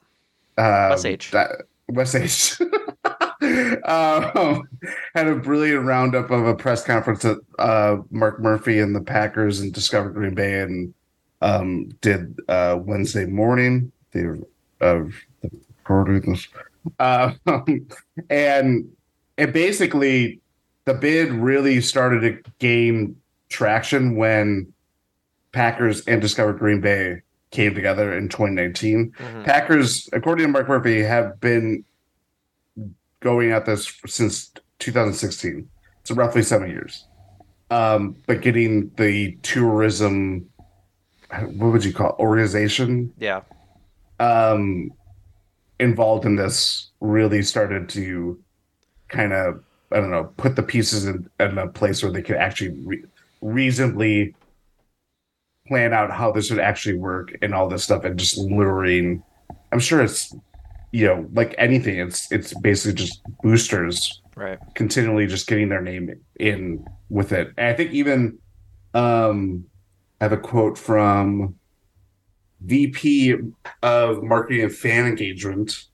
Uh, 0.57 0.87
Wes 0.91 1.05
H. 1.05 1.31
That, 1.31 1.49
Wes 1.89 2.15
H. 2.15 2.61
um, 3.85 4.67
had 5.13 5.27
a 5.27 5.35
brilliant 5.35 5.85
roundup 5.85 6.31
of 6.31 6.45
a 6.45 6.55
press 6.55 6.83
conference 6.83 7.23
that 7.23 7.39
uh, 7.59 7.97
Mark 8.11 8.39
Murphy 8.39 8.79
and 8.79 8.95
the 8.95 9.01
Packers 9.01 9.59
and 9.59 9.73
Discover 9.73 10.11
Green 10.11 10.35
Bay 10.35 10.61
and 10.61 10.93
um, 11.41 11.89
did 12.01 12.39
uh, 12.47 12.77
Wednesday 12.79 13.25
morning. 13.25 13.91
They 14.11 14.25
uh, 14.81 15.03
recording 15.83 16.31
this, 16.31 16.47
uh, 16.99 17.33
and 18.29 18.89
it 19.37 19.53
basically 19.53 20.39
the 20.85 20.93
bid 20.93 21.31
really 21.31 21.81
started 21.81 22.21
to 22.21 22.51
gain 22.59 23.15
traction 23.49 24.15
when 24.15 24.71
Packers 25.51 26.01
and 26.07 26.21
Discover 26.21 26.53
Green 26.53 26.81
Bay 26.81 27.21
came 27.51 27.75
together 27.75 28.17
in 28.17 28.29
2019. 28.29 29.11
Mhm. 29.11 29.43
Packers, 29.43 30.09
according 30.13 30.45
to 30.47 30.51
Mark 30.51 30.67
Murphy, 30.69 31.01
have 31.01 31.39
been 31.39 31.83
going 33.19 33.51
at 33.51 33.65
this 33.65 33.93
since 34.07 34.51
2016. 34.79 35.67
So 36.03 36.15
roughly 36.15 36.41
seven 36.41 36.69
years. 36.69 37.05
Um, 37.69 38.15
but 38.25 38.41
getting 38.41 38.89
the 38.97 39.37
tourism, 39.43 40.49
what 41.29 41.71
would 41.73 41.85
you 41.85 41.93
call 41.93 42.09
it, 42.11 42.15
organization 42.19 43.13
Yeah. 43.19 43.41
um, 44.19 44.91
involved 45.81 46.25
in 46.25 46.35
this 46.37 46.89
really 47.01 47.41
started 47.41 47.89
to 47.89 48.39
kind 49.09 49.33
of 49.33 49.63
I 49.91 49.97
don't 49.97 50.11
know 50.11 50.31
put 50.37 50.55
the 50.55 50.63
pieces 50.63 51.05
in, 51.05 51.29
in 51.39 51.57
a 51.57 51.67
place 51.67 52.01
where 52.03 52.11
they 52.13 52.21
could 52.21 52.37
actually 52.37 52.69
re- 52.85 53.05
reasonably 53.41 54.35
plan 55.67 55.93
out 55.93 56.11
how 56.11 56.31
this 56.31 56.49
would 56.49 56.59
actually 56.59 56.97
work 56.97 57.37
and 57.41 57.53
all 57.53 57.67
this 57.69 57.83
stuff 57.83 58.03
and 58.03 58.17
just 58.17 58.37
luring. 58.37 59.23
I'm 59.71 59.79
sure 59.79 60.01
it's 60.01 60.33
you 60.91 61.07
know 61.07 61.27
like 61.33 61.55
anything 61.57 61.99
it's 61.99 62.31
it's 62.31 62.53
basically 62.53 62.95
just 62.95 63.21
boosters 63.43 64.21
Right. 64.35 64.59
continually 64.75 65.27
just 65.27 65.45
getting 65.47 65.69
their 65.69 65.81
name 65.81 66.09
in 66.39 66.85
with 67.09 67.31
it. 67.33 67.53
And 67.57 67.67
I 67.67 67.73
think 67.73 67.91
even 67.91 68.37
um 68.93 69.65
I 70.19 70.25
have 70.25 70.33
a 70.33 70.37
quote 70.37 70.77
from 70.77 71.55
VP 72.65 73.35
of 73.83 74.23
marketing 74.23 74.63
and 74.63 74.73
fan 74.75 75.05
engagement, 75.05 75.85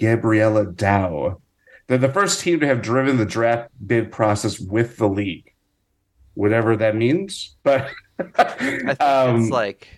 Gabriella 0.00 0.66
Dow. 0.66 1.40
They're 1.86 1.98
the 1.98 2.08
first 2.12 2.40
team 2.40 2.60
to 2.60 2.66
have 2.66 2.80
driven 2.82 3.16
the 3.18 3.26
draft 3.26 3.70
bid 3.86 4.10
process 4.12 4.58
with 4.58 4.96
the 4.96 5.08
league. 5.08 5.52
Whatever 6.34 6.76
that 6.76 6.96
means. 6.96 7.56
But 7.62 7.90
I 8.38 8.44
think 8.44 9.02
um, 9.02 9.42
it's 9.42 9.50
like 9.50 9.88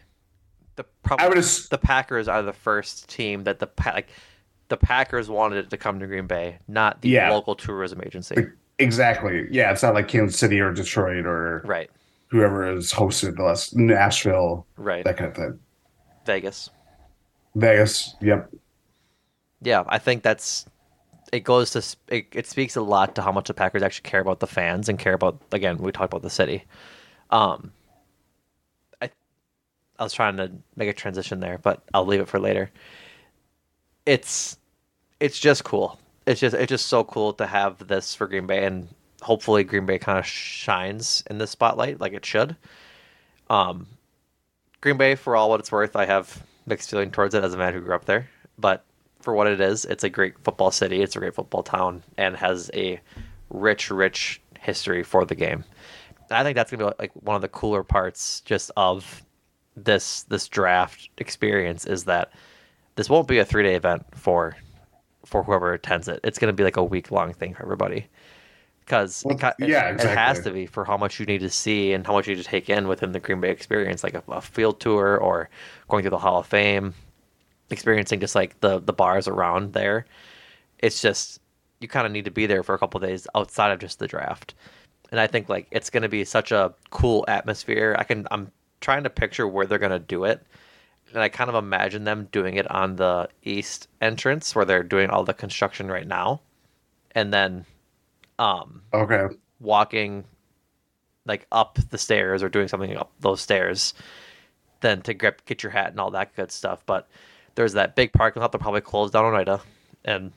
the 0.77 0.85
prob- 1.05 1.21
I 1.21 1.29
would 1.29 1.39
ass- 1.39 1.69
the 1.69 1.79
Packers 1.79 2.27
are 2.27 2.43
the 2.43 2.53
first 2.53 3.09
team 3.09 3.45
that 3.45 3.61
the 3.61 3.69
like 3.87 4.09
the 4.69 4.77
Packers 4.77 5.29
wanted 5.31 5.59
it 5.67 5.71
to 5.71 5.77
come 5.77 6.01
to 6.01 6.07
Green 6.07 6.27
Bay, 6.27 6.59
not 6.67 7.03
the 7.03 7.11
Yeah. 7.11 7.31
local 7.31 7.55
tourism 7.55 8.01
agency. 8.05 8.35
exactly. 8.81 9.47
Yeah, 9.51 9.71
it's 9.71 9.83
not 9.83 9.95
like 9.95 10.09
Kansas 10.09 10.39
City 10.41 10.59
or 10.59 10.73
Detroit 10.73 11.27
or 11.27 11.63
Right. 11.65 11.91
whoever 12.29 12.67
is 12.77 12.93
hosted 12.93 13.37
the 13.37 13.45
last 13.45 13.77
Nashville, 13.77 14.67
Right. 14.77 15.05
that 15.05 15.17
kind 15.17 15.31
of 15.31 15.37
thing. 15.37 15.59
Vegas. 16.25 16.71
Vegas, 17.55 18.17
yep. 18.21 18.51
Yeah, 19.61 19.85
I 19.89 19.99
think 19.99 20.23
that's 20.23 20.67
it 21.33 21.41
goes 21.41 21.71
to 21.73 22.15
it, 22.15 22.27
it 22.33 22.47
speaks 22.47 22.77
a 22.77 22.83
lot 22.83 23.15
to 23.17 23.23
how 23.23 23.33
much 23.33 23.49
the 23.49 23.55
Packers 23.55 23.83
actually 23.83 24.09
care 24.09 24.21
about 24.21 24.41
the 24.41 24.47
fans 24.47 24.89
and 24.89 24.99
care 24.99 25.15
about 25.15 25.41
again, 25.53 25.79
we 25.79 25.93
talked 25.93 26.13
about 26.13 26.23
the 26.23 26.31
city. 26.31 26.65
Um 27.31 27.73
I 29.01 29.11
I 29.99 30.05
was 30.05 30.13
trying 30.13 30.37
to 30.39 30.53
make 30.77 30.89
a 30.89 30.93
transition 30.93 31.41
there, 31.41 31.59
but 31.59 31.83
I'll 31.95 32.07
leave 32.07 32.21
it 32.21 32.29
for 32.29 32.39
later. 32.41 32.71
It's 34.07 34.59
it's 35.21 35.39
just 35.39 35.65
cool. 35.65 35.99
It's 36.27 36.41
just 36.41 36.55
it's 36.55 36.71
just 36.71 36.87
so 36.87 37.05
cool 37.05 37.33
to 37.35 37.47
have 37.47 37.87
this 37.87 38.15
for 38.15 38.27
Green 38.27 38.47
Bay 38.47 38.65
and 38.65 38.89
hopefully 39.23 39.65
Green 39.65 39.87
Bay 39.87 39.99
kind 39.99 40.19
of 40.19 40.27
shines 40.27 41.23
in 41.31 41.39
the 41.39 41.47
spotlight 41.47 42.01
like 42.01 42.13
it 42.13 42.25
should. 42.27 42.57
Um 43.51 43.87
Green 44.85 44.99
Bay, 44.99 45.15
for 45.15 45.35
all 45.35 45.49
what 45.49 45.61
it's 45.61 45.73
worth, 45.73 45.97
I 45.97 46.05
have 46.05 46.45
mixed 46.67 46.91
feeling 46.91 47.11
towards 47.11 47.35
it 47.35 47.43
as 47.43 47.55
a 47.55 47.57
man 47.57 47.73
who 47.73 47.81
grew 47.81 47.95
up 47.95 48.05
there. 48.05 48.29
But 48.59 48.85
for 49.23 49.33
what 49.33 49.47
it 49.47 49.59
is, 49.59 49.87
it's 49.87 50.05
a 50.05 50.11
great 50.11 50.39
football 50.45 50.71
city. 50.71 51.01
It's 51.01 51.17
a 51.17 51.21
great 51.21 51.35
football 51.35 51.63
town, 51.63 52.03
and 52.19 52.37
has 52.37 52.71
a 52.75 53.01
rich, 53.49 53.89
rich 53.89 54.43
history 54.61 55.03
for 55.03 55.25
the 55.25 55.35
game. 55.35 55.65
I 56.31 56.43
think 56.43 56.55
that's 56.55 56.71
gonna 56.71 56.91
be 56.91 56.97
like 56.99 57.13
one 57.15 57.35
of 57.35 57.41
the 57.41 57.49
cooler 57.49 57.83
parts, 57.83 58.43
just 58.43 58.71
of 58.77 59.23
this 59.75 60.25
this 60.25 60.49
draft 60.49 61.09
experience, 61.17 61.87
is 61.87 62.05
that 62.05 62.33
this 62.97 63.09
won't 63.09 63.27
be 63.27 63.39
a 63.39 63.45
three 63.47 63.63
day 63.63 63.77
event 63.77 64.05
for 64.15 64.55
for 65.25 65.45
whoever 65.45 65.73
attends 65.73 66.09
it. 66.09 66.21
It's 66.23 66.39
gonna 66.39 66.53
be 66.53 66.63
like 66.63 66.77
a 66.77 66.85
week 66.85 67.11
long 67.11 67.33
thing 67.33 67.55
for 67.55 67.63
everybody. 67.63 68.07
Because 68.85 69.23
Well, 69.25 69.37
it, 69.37 69.69
yeah, 69.69 69.95
it 69.95 70.01
has 70.01 70.41
to 70.41 70.51
be 70.51 70.67
for 70.67 70.85
how 70.85 70.97
much 70.97 71.19
you 71.19 71.27
need 71.27 71.41
to 71.41 71.51
see 71.51 71.93
and 71.93 72.07
how 72.07 72.13
much 72.13 72.29
you 72.29 72.35
need 72.35 72.43
to 72.43 72.49
take 72.49 72.69
in 72.69 72.87
within 72.87 73.13
the 73.13 73.21
Green 73.21 73.41
Bay 73.41 73.51
experience, 73.51 74.05
like 74.05 74.15
a, 74.15 74.23
a 74.29 74.41
field 74.41 74.81
tour 74.81 75.17
or 75.17 75.49
going 75.89 76.03
through 76.03 76.11
the 76.11 76.19
Hall 76.19 76.41
of 76.41 76.47
Fame, 76.47 76.95
experiencing 77.71 78.21
just 78.21 78.35
like 78.35 78.61
the 78.61 78.81
the 78.81 78.93
bars 78.93 79.27
around 79.27 79.73
there. 79.73 80.07
It's 80.81 81.01
just 81.01 81.41
you 81.81 81.89
kind 81.89 82.07
of 82.07 82.13
need 82.13 82.25
to 82.27 82.31
be 82.31 82.47
there 82.47 82.63
for 82.63 82.75
a 82.75 82.79
couple 82.79 83.01
days 83.01 83.27
outside 83.35 83.71
of 83.71 83.79
just 83.79 83.99
the 83.99 84.07
draft. 84.07 84.55
And 85.11 85.21
I 85.21 85.27
think 85.27 85.49
like 85.49 85.67
it's 85.71 85.91
going 85.91 86.03
to 86.03 86.09
be 86.09 86.25
such 86.25 86.53
a 86.53 86.75
cool 86.91 87.25
atmosphere. 87.29 87.97
I 87.99 88.05
can 88.05 88.27
I'm 88.31 88.51
trying 88.81 89.05
to 89.05 89.11
picture 89.11 89.49
where 89.49 89.67
they're 89.67 89.79
going 89.79 89.93
to 89.93 89.99
do 89.99 90.25
it. 90.25 90.43
And 91.13 91.23
I 91.23 91.29
kind 91.29 91.49
of 91.49 91.55
imagine 91.55 92.05
them 92.05 92.29
doing 92.33 92.57
it 92.57 92.69
on 92.71 92.97
the 92.97 93.29
east 93.45 93.87
entrance 94.01 94.55
where 94.55 94.65
they're 94.65 94.83
doing 94.83 95.11
all 95.11 95.23
the 95.25 95.33
construction 95.33 95.89
right 95.89 96.07
now. 96.07 96.41
And 97.13 97.33
then 97.33 97.65
um 98.39 98.83
Okay. 98.93 99.29
walking 99.61 100.25
like 101.27 101.47
up 101.53 101.79
the 101.91 101.99
stairs 101.99 102.43
or 102.43 102.49
doing 102.49 102.69
something 102.69 102.97
up 102.97 103.13
those 103.21 103.41
stairs 103.41 103.95
then 104.81 105.01
to 105.03 105.15
grab, 105.15 105.37
get 105.47 105.63
your 105.63 105.73
hat 105.73 105.91
and 105.91 106.01
all 106.01 106.11
that 106.11 106.35
good 106.37 106.53
stuff 106.53 106.85
but 106.87 107.09
there's 107.55 107.73
that 107.75 107.95
big 107.97 108.13
parking 108.13 108.43
lot 108.43 108.53
that 108.53 108.59
probably 108.61 108.81
closed 108.81 109.13
down 109.13 109.25
oneida 109.25 109.61
and 110.05 110.33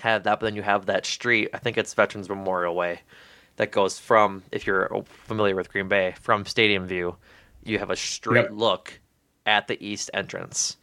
have 0.00 0.24
that 0.24 0.40
but 0.40 0.46
then 0.46 0.56
you 0.56 0.62
have 0.62 0.86
that 0.86 1.06
street 1.06 1.48
i 1.54 1.58
think 1.58 1.78
it's 1.78 1.94
veterans 1.94 2.28
memorial 2.28 2.74
way 2.74 3.00
that 3.56 3.70
goes 3.72 3.98
from 3.98 4.42
if 4.52 4.66
you're 4.66 4.90
familiar 5.24 5.54
with 5.54 5.70
green 5.70 5.88
bay 5.88 6.14
from 6.20 6.44
stadium 6.46 6.86
view 6.86 7.16
you 7.64 7.78
have 7.78 7.90
a 7.90 7.96
straight 7.96 8.50
Yep. 8.50 8.50
look 8.50 9.00
at 9.46 9.68
the 9.68 9.84
east 9.86 10.10
entrance 10.14 10.76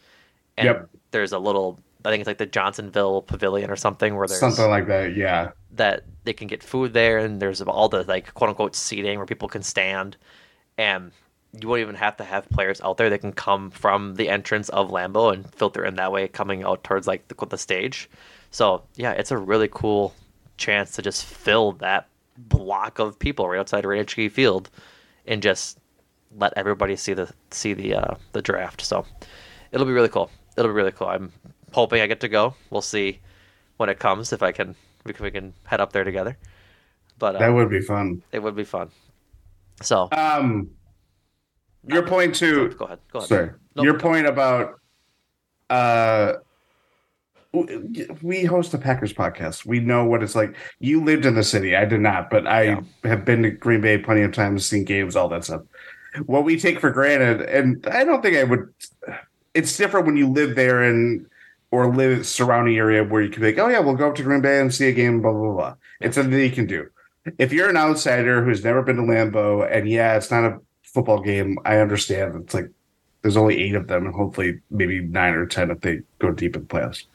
and 0.57 0.67
Yep. 0.67 0.89
there's 1.11 1.33
a 1.33 1.39
little 1.39 1.79
i 2.05 2.09
think 2.09 2.21
it's 2.21 2.27
like 2.27 2.37
the 2.37 2.45
johnsonville 2.45 3.21
pavilion 3.21 3.69
or 3.69 3.75
something 3.75 4.15
where 4.15 4.27
there's 4.27 4.39
Something 4.39 4.69
like 4.69 4.87
that, 4.87 5.15
yeah. 5.15 5.51
that 5.71 6.03
they 6.23 6.33
can 6.33 6.47
get 6.47 6.61
food 6.61 6.93
there 6.93 7.17
and 7.17 7.41
there's 7.41 7.61
all 7.61 7.89
the 7.89 8.03
like 8.03 8.33
quote 8.35 8.49
unquote 8.49 8.75
seating 8.75 9.17
where 9.17 9.25
people 9.25 9.47
can 9.47 9.63
stand. 9.63 10.15
And 10.77 11.11
you 11.59 11.67
won't 11.67 11.81
even 11.81 11.95
have 11.95 12.15
to 12.17 12.23
have 12.23 12.47
players 12.49 12.79
out 12.81 12.97
there 12.97 13.09
they 13.09 13.17
can 13.17 13.33
come 13.33 13.71
from 13.71 14.13
the 14.15 14.29
entrance 14.29 14.69
of 14.69 14.91
lambeau 14.91 15.33
and 15.33 15.51
filter 15.55 15.83
in 15.83 15.95
that 15.95 16.11
way 16.11 16.27
coming 16.27 16.63
out 16.63 16.83
towards 16.83 17.07
like 17.07 17.27
the, 17.27 17.45
the 17.47 17.57
stage. 17.57 18.09
So 18.51 18.83
yeah 18.95 19.11
it's 19.13 19.31
a 19.31 19.37
really 19.37 19.69
cool 19.71 20.13
chance 20.57 20.91
to 20.91 21.01
just 21.01 21.25
fill 21.25 21.71
that 21.73 22.07
block 22.37 22.99
of 22.99 23.17
people 23.17 23.49
right 23.49 23.59
outside 23.59 23.85
Radiant 23.85 24.09
Tree 24.09 24.29
Field 24.29 24.69
and 25.25 25.41
just 25.41 25.79
let 26.37 26.53
everybody 26.55 26.95
see 26.95 27.13
the 27.13 27.33
see 27.49 27.73
the 27.73 27.95
uh, 27.95 28.15
the 28.33 28.41
draft. 28.41 28.81
So 28.81 29.05
it'll 29.71 29.87
be 29.87 29.93
really 29.93 30.09
cool. 30.09 30.29
It'll 30.55 30.69
be 30.69 30.75
really 30.75 30.91
cool. 30.91 31.07
I'm 31.07 31.31
hoping 31.73 32.01
i 32.01 32.07
get 32.07 32.19
to 32.19 32.27
go 32.27 32.53
we'll 32.69 32.81
see 32.81 33.19
when 33.77 33.89
it 33.89 33.99
comes 33.99 34.31
if 34.33 34.41
i 34.43 34.51
can 34.51 34.75
we 35.05 35.13
can, 35.13 35.23
we 35.23 35.31
can 35.31 35.53
head 35.65 35.79
up 35.81 35.91
there 35.93 36.03
together 36.03 36.37
but 37.17 37.35
uh, 37.35 37.39
That 37.39 37.49
would 37.53 37.69
be 37.69 37.81
fun. 37.81 38.21
it 38.31 38.39
would 38.41 38.55
be 38.55 38.63
fun 38.63 38.89
so 39.81 40.09
Um, 40.11 40.69
your 41.87 42.05
point 42.05 42.35
too. 42.35 42.69
go 42.77 42.85
ahead 42.85 42.99
go 43.11 43.19
ahead 43.19 43.29
Sorry, 43.29 43.49
No, 43.75 43.83
your 43.83 43.97
point 43.99 44.27
about 44.27 44.79
uh, 45.69 46.33
we 48.21 48.43
host 48.43 48.73
a 48.73 48.77
Packers 48.77 49.11
podcast. 49.13 49.65
We 49.65 49.79
know 49.79 50.05
what 50.05 50.21
it's 50.21 50.35
like. 50.35 50.55
You 50.79 51.03
lived 51.03 51.25
in 51.25 51.33
the 51.35 51.43
city. 51.43 51.75
I 51.75 51.85
did 51.85 51.99
not, 52.01 52.29
but 52.29 52.45
I 52.47 52.63
Yeah. 52.63 52.79
have 53.05 53.25
been 53.25 53.41
to 53.43 53.49
Green 53.51 53.81
Bay 53.81 53.97
plenty 53.97 54.21
of 54.21 54.31
times, 54.33 54.65
seen 54.67 54.83
games, 54.85 55.15
all 55.15 55.29
that 55.29 55.45
stuff. 55.45 55.61
What 56.25 56.43
we 56.43 56.59
take 56.59 56.79
for 56.79 56.91
granted, 56.91 57.41
and 57.41 57.85
I 57.87 58.03
don't 58.03 58.21
think 58.21 58.35
I 58.37 58.43
would. 58.43 58.67
It's 59.53 59.75
different 59.77 60.05
when 60.05 60.15
you 60.17 60.27
live 60.27 60.55
there 60.55 60.83
and 60.83 61.25
or 61.71 61.93
live 61.93 62.25
surrounding 62.25 62.77
area 62.77 63.03
where 63.03 63.21
you 63.21 63.29
can 63.29 63.41
be 63.41 63.49
like, 63.49 63.59
oh 63.59 63.67
yeah, 63.67 63.79
we'll 63.79 63.95
go 63.95 64.09
up 64.09 64.15
to 64.15 64.23
Green 64.23 64.41
Bay 64.41 64.59
and 64.59 64.73
see 64.73 64.87
a 64.87 64.91
game, 64.91 65.21
blah 65.21 65.31
blah 65.31 65.53
blah. 65.53 65.75
It's 66.01 66.15
something 66.15 66.39
you 66.39 66.51
can 66.51 66.65
do. 66.65 66.89
If 67.37 67.53
you're 67.53 67.69
an 67.69 67.77
outsider 67.77 68.43
who's 68.43 68.63
never 68.63 68.81
been 68.81 68.95
to 68.95 69.01
Lambeau, 69.03 69.67
and 69.69 69.87
yeah, 69.87 70.15
it's 70.15 70.31
not 70.31 70.45
a 70.45 70.59
football 70.83 71.21
game, 71.21 71.57
I 71.65 71.77
understand. 71.77 72.35
It's 72.43 72.53
like 72.53 72.69
there's 73.21 73.37
only 73.37 73.61
eight 73.61 73.75
of 73.75 73.87
them, 73.87 74.05
and 74.05 74.15
hopefully 74.15 74.59
maybe 74.71 75.01
nine 75.01 75.33
or 75.33 75.45
ten 75.45 75.69
if 75.71 75.81
they 75.81 76.01
go 76.19 76.31
deep 76.31 76.55
in 76.55 76.63
the 76.63 76.67
playoffs. 76.67 77.05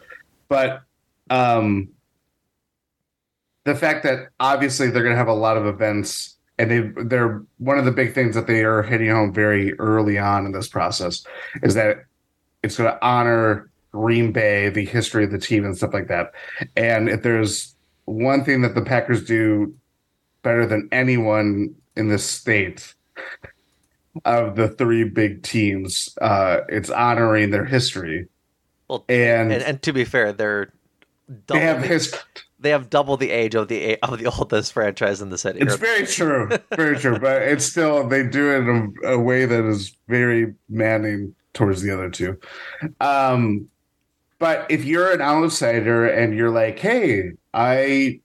But 0.48 0.82
um, 1.30 1.88
the 3.64 3.74
fact 3.74 4.04
that 4.04 4.28
obviously 4.38 4.90
they're 4.90 5.02
going 5.02 5.14
to 5.14 5.18
have 5.18 5.28
a 5.28 5.34
lot 5.34 5.56
of 5.56 5.66
events 5.66 6.36
and 6.58 6.70
they 6.70 7.02
they're 7.04 7.42
one 7.58 7.78
of 7.78 7.84
the 7.84 7.90
big 7.90 8.14
things 8.14 8.34
that 8.34 8.46
they 8.46 8.62
are 8.62 8.82
hitting 8.82 9.10
home 9.10 9.32
very 9.32 9.74
early 9.78 10.18
on 10.18 10.46
in 10.46 10.52
this 10.52 10.68
process 10.68 11.24
is 11.62 11.74
that 11.74 12.04
it's 12.62 12.76
going 12.76 12.90
to 12.90 13.04
honor 13.04 13.70
Green 13.94 14.33
Bay, 14.33 14.68
the 14.70 14.85
history 14.85 15.22
of 15.22 15.30
the 15.30 15.38
team, 15.38 15.64
and 15.64 15.76
stuff 15.76 15.94
like 15.94 16.09
that. 16.09 16.33
And 16.76 17.09
if 17.09 17.22
there's 17.22 17.76
one 18.07 18.44
thing 18.44 18.62
that 18.62 18.74
the 18.74 18.83
Packers 18.83 19.24
do 19.24 19.72
better 20.42 20.66
than 20.66 20.88
anyone 20.90 21.72
in 21.96 22.09
the 22.09 22.18
state 22.18 22.92
of 24.24 24.57
the 24.57 24.66
three 24.68 25.04
big 25.04 25.44
teams, 25.44 26.09
uh, 26.20 26.62
it's 26.68 26.90
honoring 26.90 27.50
their 27.50 27.64
history. 27.64 28.26
Well, 28.88 29.04
And- 29.09 29.52
and, 29.52 29.62
and 29.62 29.83
to 29.83 29.92
be 29.92 30.04
fair, 30.04 30.33
they're 30.33 30.72
They 31.46 31.61
have 31.61 31.83
the, 31.83 31.87
history. 31.87 32.20
they 32.59 32.70
have 32.70 32.90
double 32.90 33.16
the 33.16 33.30
age 33.30 33.54
of 33.54 33.68
the 33.68 33.96
of 34.02 34.18
the 34.18 34.26
oldest 34.26 34.72
franchise 34.72 35.22
in 35.22 35.30
the 35.30 35.38
city. 35.38 35.61
It's 35.61 35.76
very 35.76 36.04
true, 36.04 36.50
very 36.74 36.98
true. 36.98 37.16
But 37.20 37.42
it's 37.42 37.64
still 37.64 38.07
they 38.09 38.24
do 38.26 38.50
it 38.50 38.59
in 38.68 38.94
a, 39.04 39.12
a 39.12 39.18
way 39.20 39.46
that 39.46 39.64
is 39.64 39.96
very 40.09 40.52
manning 40.68 41.33
towards 41.54 41.80
the 41.83 41.92
other 41.94 42.11
two. 42.11 42.37
Um, 43.00 43.68
but 44.38 44.66
if 44.70 44.85
you're 44.85 45.12
an 45.12 45.20
outsider 45.20 46.07
and 46.07 46.35
you're 46.35 46.51
like, 46.51 46.79
"Hey, 46.79 47.33
I 47.53 48.20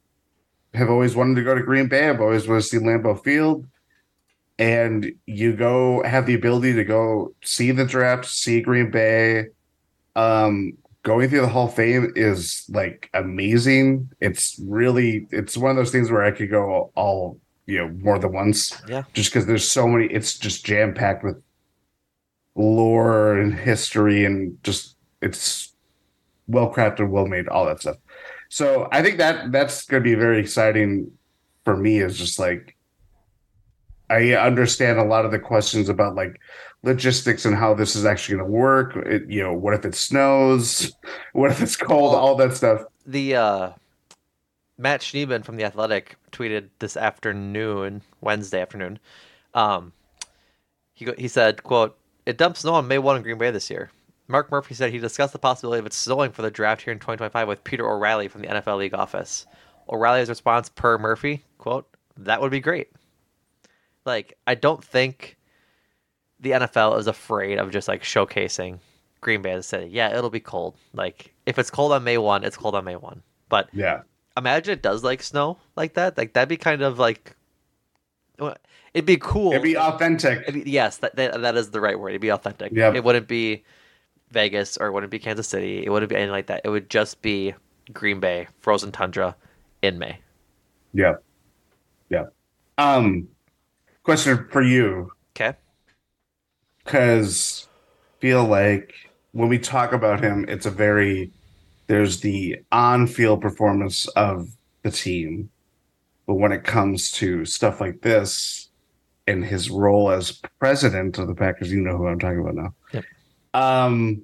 have 0.74 0.90
always 0.90 1.16
wanted 1.16 1.36
to 1.36 1.44
go 1.44 1.56
to 1.56 1.62
Green 1.62 1.88
Bay. 1.88 2.10
I've 2.10 2.22
always 2.22 2.48
wanted 2.48 2.62
to 2.62 2.68
see 2.68 2.78
Lambeau 2.78 3.24
Field," 3.24 3.66
and 4.58 5.12
you 5.26 5.54
go 5.54 6.04
have 6.04 6.26
the 6.26 6.34
ability 6.34 6.74
to 6.74 6.84
go 6.84 7.34
see 7.44 7.72
the 7.72 7.86
draft, 7.86 8.26
see 8.26 8.62
Green 8.62 8.92
Bay. 8.92 9.46
Um, 10.16 10.74
going 11.04 11.30
through 11.30 11.42
the 11.42 11.48
Hall 11.48 11.68
of 11.68 11.74
Fame 11.74 12.12
is 12.16 12.66
like 12.70 13.10
amazing. 13.14 14.10
It's 14.20 14.60
really 14.64 15.28
it's 15.32 15.58
one 15.58 15.72
of 15.72 15.78
those 15.78 15.92
things 15.92 16.12
where 16.12 16.24
I 16.24 16.32
could 16.32 16.50
go 16.50 16.92
all 16.96 17.40
you 17.66 17.78
know 17.78 17.90
more 18.02 18.20
than 18.20 18.34
once. 18.34 18.82
Yeah. 18.88 19.04
Just 19.14 19.32
because 19.32 19.46
there's 19.46 19.70
so 19.70 19.88
many, 19.88 20.08
it's 20.08 20.38
just 20.38 20.66
jam 20.66 20.94
packed 20.94 21.24
with 21.24 21.42
lore 22.56 23.38
and 23.38 23.54
history 23.54 24.26
and 24.26 24.62
just 24.64 24.98
it's 25.22 25.69
well 26.50 26.74
crafted, 26.74 27.10
well 27.10 27.28
made, 27.28 27.48
all 27.48 27.66
that 27.66 27.80
stuff. 27.80 27.98
So 28.50 28.90
I 28.92 29.02
think 29.04 29.18
that 29.20 29.52
that's 29.52 29.86
going 29.86 30.04
to 30.04 30.10
be 30.10 30.16
very 30.16 30.40
exciting 30.40 31.12
for 31.64 31.78
me. 31.78 32.00
Is 32.00 32.18
just 32.18 32.40
like 32.40 32.76
I 34.10 34.34
understand 34.34 35.00
a 35.00 35.04
lot 35.04 35.26
of 35.26 35.32
the 35.32 35.40
questions 35.40 35.88
about 35.88 36.16
like 36.16 36.40
logistics 36.84 37.46
and 37.46 37.56
how 37.56 37.74
this 37.74 37.96
is 37.96 38.06
actually 38.06 38.38
going 38.38 38.48
to 38.48 38.52
work. 38.52 38.96
It, 38.96 39.30
you 39.30 39.44
know, 39.44 39.54
what 39.54 39.74
if 39.74 39.86
it 39.86 39.96
snows? 39.96 40.92
What 41.34 41.52
if 41.52 41.62
it's 41.62 41.76
cold? 41.76 42.16
All 42.16 42.36
that 42.38 42.56
stuff. 42.56 42.82
the 43.06 43.36
uh, 43.36 43.72
Matt 44.80 45.02
Schneidman 45.02 45.46
from 45.46 45.58
the 45.58 45.64
Athletic 45.64 46.16
tweeted 46.32 46.70
this 46.80 46.98
afternoon, 46.98 48.02
Wednesday 48.22 48.62
afternoon. 48.62 48.98
Um, 49.54 49.94
he 50.94 51.08
he 51.18 51.28
said, 51.28 51.64
"quote 51.64 51.96
It 52.26 52.38
dumped 52.38 52.58
snow 52.58 52.74
on 52.74 52.88
May 52.88 52.98
one 52.98 53.16
in 53.18 53.22
Green 53.22 53.38
Bay 53.38 53.52
this 53.52 53.70
year." 53.70 53.92
Mark 54.30 54.52
Murphy 54.52 54.76
said 54.76 54.92
he 54.92 55.00
discussed 55.00 55.34
the 55.34 55.40
possibility 55.40 55.80
of 55.80 55.86
it 55.88 55.92
snowing 55.94 56.32
for 56.32 56.44
the 56.44 56.52
draft 56.52 56.84
here 56.84 56.94
in 56.94 57.00
2025 57.00 57.48
with 57.48 57.64
Peter 57.64 57.90
O'Reilly 57.90 58.28
from 58.28 58.42
the 58.42 58.48
NFL 58.48 58.78
League 58.78 58.94
office. 58.94 59.46
O'Reilly's 59.90 60.30
response 60.30 60.70
per 60.70 60.98
Murphy, 61.00 61.44
quote, 61.58 61.88
"That 62.16 62.40
would 62.40 62.52
be 62.52 62.60
great." 62.60 62.92
Like, 64.06 64.38
I 64.48 64.54
don't 64.56 64.84
think 64.84 65.36
the 66.40 66.52
NFL 66.52 66.98
is 67.00 67.08
afraid 67.08 67.58
of 67.58 67.72
just 67.72 67.88
like 67.88 68.04
showcasing 68.04 68.80
Green 69.20 69.42
Bay 69.42 69.52
as 69.52 69.66
a 69.66 69.68
city. 69.68 69.88
Yeah, 69.88 70.16
it'll 70.16 70.30
be 70.30 70.40
cold. 70.40 70.76
Like, 70.94 71.34
if 71.46 71.58
it's 71.60 71.72
cold 71.72 71.92
on 71.92 72.04
May 72.04 72.18
1, 72.18 72.44
it's 72.44 72.56
cold 72.56 72.76
on 72.76 72.86
May 72.86 72.96
1. 72.96 73.22
But 73.50 73.68
Yeah. 73.74 74.02
imagine 74.38 74.74
it 74.74 74.82
does 74.84 75.04
like 75.04 75.24
snow 75.24 75.58
like 75.76 75.96
that. 75.96 76.18
Like 76.18 76.34
that'd 76.34 76.48
be 76.50 76.56
kind 76.58 76.82
of 76.84 77.00
like 77.00 77.36
it'd 78.94 79.06
be 79.06 79.18
cool. 79.18 79.52
It'd 79.52 79.64
be 79.64 79.76
authentic. 79.78 80.44
It'd 80.48 80.64
be- 80.64 80.70
yes, 80.72 80.98
that, 80.98 81.16
that 81.16 81.42
that 81.42 81.56
is 81.58 81.72
the 81.72 81.82
right 81.82 82.00
word. 82.00 82.10
It'd 82.10 82.22
be 82.22 82.30
authentic. 82.30 82.72
Yeah. 82.74 82.94
It 82.94 83.04
wouldn't 83.04 83.28
be 83.28 83.64
Vegas 84.32 84.78
or 84.78 84.88
it 84.88 84.92
wouldn't 84.92 85.12
be 85.12 85.20
Kansas 85.20 85.48
City. 85.48 85.84
It 85.86 85.90
wouldn't 85.90 86.10
be 86.10 86.16
anything 86.16 86.32
like 86.32 86.48
that. 86.48 86.62
It 86.64 86.70
would 86.70 86.90
just 86.90 87.22
be 87.22 87.54
Green 87.94 88.20
Bay, 88.20 88.48
frozen 88.60 88.92
tundra 88.92 89.36
in 89.82 89.98
May. 89.98 90.20
Yeah. 90.94 91.16
Yeah. 92.10 92.26
Um 92.78 93.28
question 94.04 94.48
for 94.52 94.62
you 94.62 95.12
Okay. 95.36 95.56
cuz 96.86 97.68
feel 98.20 98.44
like 98.46 98.94
when 99.32 99.50
we 99.50 99.60
talk 99.60 99.94
about 99.94 100.20
him 100.22 100.46
it's 100.48 100.66
a 100.66 100.72
very 100.72 101.32
there's 101.88 102.20
the 102.22 102.58
on-field 102.72 103.42
performance 103.42 104.08
of 104.10 104.50
the 104.84 104.92
team. 104.92 105.50
But 106.28 106.36
when 106.36 106.52
it 106.52 106.64
comes 106.64 107.12
to 107.14 107.46
stuff 107.46 107.82
like 107.82 108.02
this 108.02 108.70
and 109.26 109.44
his 109.44 109.72
role 109.72 110.12
as 110.12 110.40
president 110.60 111.18
of 111.18 111.28
the 111.28 111.34
Packers, 111.34 111.72
you 111.72 111.82
know 111.82 111.98
who 111.98 112.08
I'm 112.08 112.20
talking 112.20 112.42
about 112.42 112.54
now. 112.54 112.74
Yep. 112.94 113.06
Um 113.54 114.24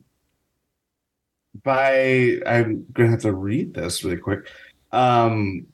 by 1.63 2.39
I'm 2.45 2.85
gonna 2.91 3.11
have 3.11 3.21
to 3.21 3.33
read 3.33 3.73
this 3.73 4.03
really 4.03 4.17
quick. 4.17 4.49
Um 4.91 5.67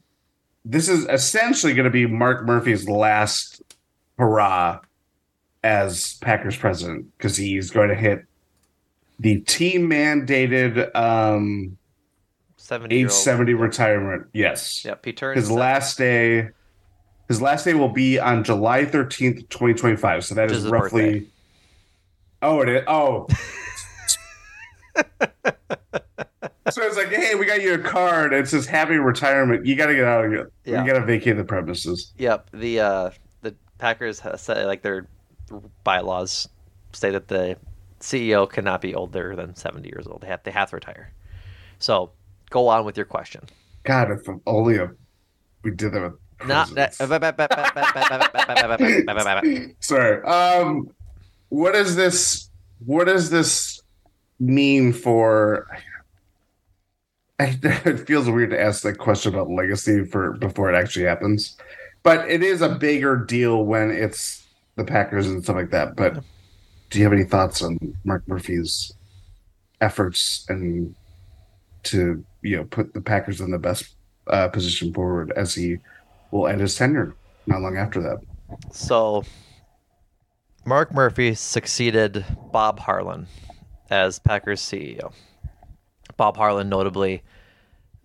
this 0.64 0.90
is 0.90 1.06
essentially 1.06 1.74
going 1.74 1.86
to 1.86 1.90
be 1.92 2.06
Mark 2.06 2.46
Murphy's 2.46 2.88
last 2.88 3.64
hurrah 4.18 4.80
as 5.64 6.16
Packers 6.22 6.56
president 6.56 7.08
because 7.18 7.36
he's 7.36 7.72
going 7.72 7.90
to 7.90 7.96
hit 7.96 8.26
the 9.20 9.40
team 9.42 9.90
mandated 9.90 10.96
um, 10.96 11.78
Seventy. 12.58 13.02
age 13.02 13.12
70 13.12 13.54
retirement. 13.56 14.28
Yes. 14.34 14.86
Yep. 14.86 15.06
He 15.06 15.14
turns 15.14 15.38
His 15.40 15.48
se- 15.48 15.54
last 15.56 15.98
day 15.98 16.50
his 17.28 17.42
last 17.42 17.64
day 17.64 17.74
will 17.74 17.90
be 17.90 18.20
on 18.20 18.44
July 18.44 18.84
13th, 18.84 19.48
2025. 19.50 20.26
So 20.26 20.36
that 20.36 20.50
Which 20.50 20.58
is 20.58 20.66
is 20.66 20.72
roughly 20.72 21.04
birthday. 21.20 21.26
Oh, 22.42 22.62
it 22.62 22.70
is. 22.70 22.84
Oh. 22.88 23.28
so 26.70 26.82
it's 26.82 26.98
like, 26.98 27.10
hey, 27.10 27.36
we 27.36 27.46
got 27.46 27.62
you 27.62 27.76
a 27.76 27.80
card. 27.80 28.34
It 28.34 28.48
says 28.48 28.66
happy 28.66 28.96
retirement. 28.96 29.66
You 29.66 29.76
got 29.76 29.88
to 29.88 29.96
get 29.96 30.06
out 30.06 30.26
of 30.26 30.32
here. 30.32 30.52
Yeah. 30.66 30.84
You 30.84 30.92
got 30.92 31.00
to 31.00 31.06
vacate 31.06 31.38
the 31.38 31.44
premises. 31.44 32.14
Yep. 32.18 32.50
The 32.54 32.80
uh 32.80 33.10
the 33.42 33.56
Packers 33.78 34.22
say 34.38 34.66
like 34.66 34.82
their 34.82 35.08
bylaws 35.84 36.50
say 36.94 37.12
that 37.12 37.28
the 37.28 37.58
CEO 38.00 38.50
cannot 38.50 38.82
be 38.82 38.96
older 38.96 39.36
than 39.36 39.56
seventy 39.56 39.90
years 39.90 40.08
old. 40.08 40.22
They 40.22 40.28
have 40.28 40.42
they 40.44 40.52
have 40.52 40.70
to 40.72 40.78
retire. 40.78 41.14
So 41.80 42.12
go 42.50 42.68
on 42.68 42.86
with 42.86 42.98
your 42.98 43.06
question. 43.06 43.44
God, 43.84 44.12
if 44.12 44.28
only 44.46 44.78
a, 44.78 44.92
we 45.64 45.72
did 45.72 45.94
that 45.94 46.02
with 46.02 46.48
Not 46.48 46.70
that. 46.76 46.94
Sorry. 49.80 50.24
Um, 50.24 50.88
what 51.52 51.76
is 51.76 51.98
this? 51.98 52.50
What 52.86 53.06
does 53.06 53.30
this 53.30 53.82
mean 54.40 54.94
for? 54.94 55.68
I, 57.40 57.60
it 57.64 58.08
feels 58.08 58.30
weird 58.30 58.52
to 58.52 58.62
ask 58.62 58.84
that 58.84 58.98
question 58.98 59.34
about 59.34 59.50
legacy 59.50 60.06
for 60.06 60.32
before 60.32 60.74
it 60.74 60.78
actually 60.78 61.06
happens, 61.06 61.58
but 62.04 62.30
it 62.32 62.42
is 62.42 62.62
a 62.62 62.70
bigger 62.70 63.18
deal 63.18 63.66
when 63.66 63.92
it's 63.92 64.48
the 64.78 64.86
Packers 64.86 65.28
and 65.28 65.44
stuff 65.44 65.58
like 65.58 65.72
that. 65.72 65.98
But 65.98 66.24
do 66.90 67.00
you 67.00 67.04
have 67.04 67.14
any 67.14 67.26
thoughts 67.26 67.62
on 67.62 67.78
Mark 68.06 68.26
Murphy's 68.30 68.94
efforts 69.82 70.46
and 70.48 70.96
to 71.84 72.24
you 72.44 72.58
know 72.58 72.64
put 72.64 72.94
the 72.94 73.02
Packers 73.02 73.42
in 73.42 73.52
the 73.52 73.60
best 73.60 73.96
uh, 74.28 74.48
position 74.48 74.94
forward 74.94 75.34
as 75.36 75.54
he 75.54 75.80
will 76.32 76.48
end 76.48 76.62
his 76.62 76.76
tenure 76.76 77.14
not 77.46 77.60
long 77.60 77.76
after 77.76 78.02
that? 78.02 78.20
So, 78.72 79.26
Mark 80.66 80.94
Murphy 80.94 81.34
succeeded 81.34 82.24
Bob 82.52 82.80
Harlan 82.80 83.28
as 83.90 84.20
Packers 84.20 84.62
CEO. 84.62 85.12
Bob 86.18 86.38
Harlan, 86.38 86.70
notably 86.70 87.24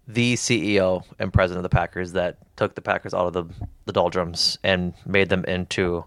the 0.09 0.35
CEO 0.35 1.05
and 1.19 1.33
president 1.33 1.59
of 1.59 1.71
the 1.71 1.77
Packers 1.77 2.13
that 2.13 2.39
took 2.57 2.75
the 2.75 2.81
Packers 2.81 3.13
out 3.13 3.27
of 3.27 3.33
the, 3.33 3.45
the 3.85 3.93
doldrums 3.93 4.59
and 4.63 4.95
made 5.05 5.29
them 5.29 5.45
into 5.45 6.05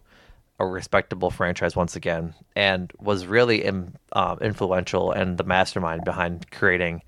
a 0.59 0.65
respectable 0.65 1.29
franchise 1.29 1.75
once 1.75 1.95
again, 1.95 2.33
and 2.55 2.91
was 2.99 3.25
really 3.25 3.63
in, 3.63 3.95
um, 4.13 4.39
influential 4.41 5.11
and 5.11 5.37
the 5.37 5.43
mastermind 5.43 6.03
behind 6.03 6.49
creating 6.51 7.01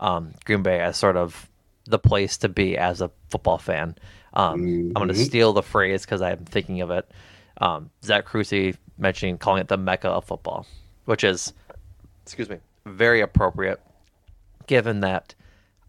um, 0.00 0.32
Green 0.44 0.62
Bay 0.62 0.80
as 0.80 0.96
sort 0.96 1.16
of 1.16 1.48
the 1.84 1.98
place 1.98 2.38
to 2.38 2.48
be 2.48 2.76
as 2.76 3.00
a 3.00 3.10
football 3.28 3.58
fan. 3.58 3.94
Um, 4.34 4.60
I'm 4.60 4.92
going 4.92 5.08
to 5.08 5.14
steal 5.14 5.52
the 5.52 5.62
phrase 5.62 6.04
because 6.04 6.22
I'm 6.22 6.44
thinking 6.44 6.80
of 6.80 6.90
it. 6.90 7.08
Um, 7.60 7.90
Zach 8.02 8.26
Crucy 8.26 8.76
mentioning 8.98 9.38
calling 9.38 9.60
it 9.60 9.68
the 9.68 9.76
mecca 9.76 10.08
of 10.08 10.24
football, 10.24 10.66
which 11.04 11.24
is, 11.24 11.52
excuse 12.22 12.48
me, 12.48 12.56
very 12.86 13.20
appropriate 13.20 13.80
given 14.66 15.00
that 15.00 15.34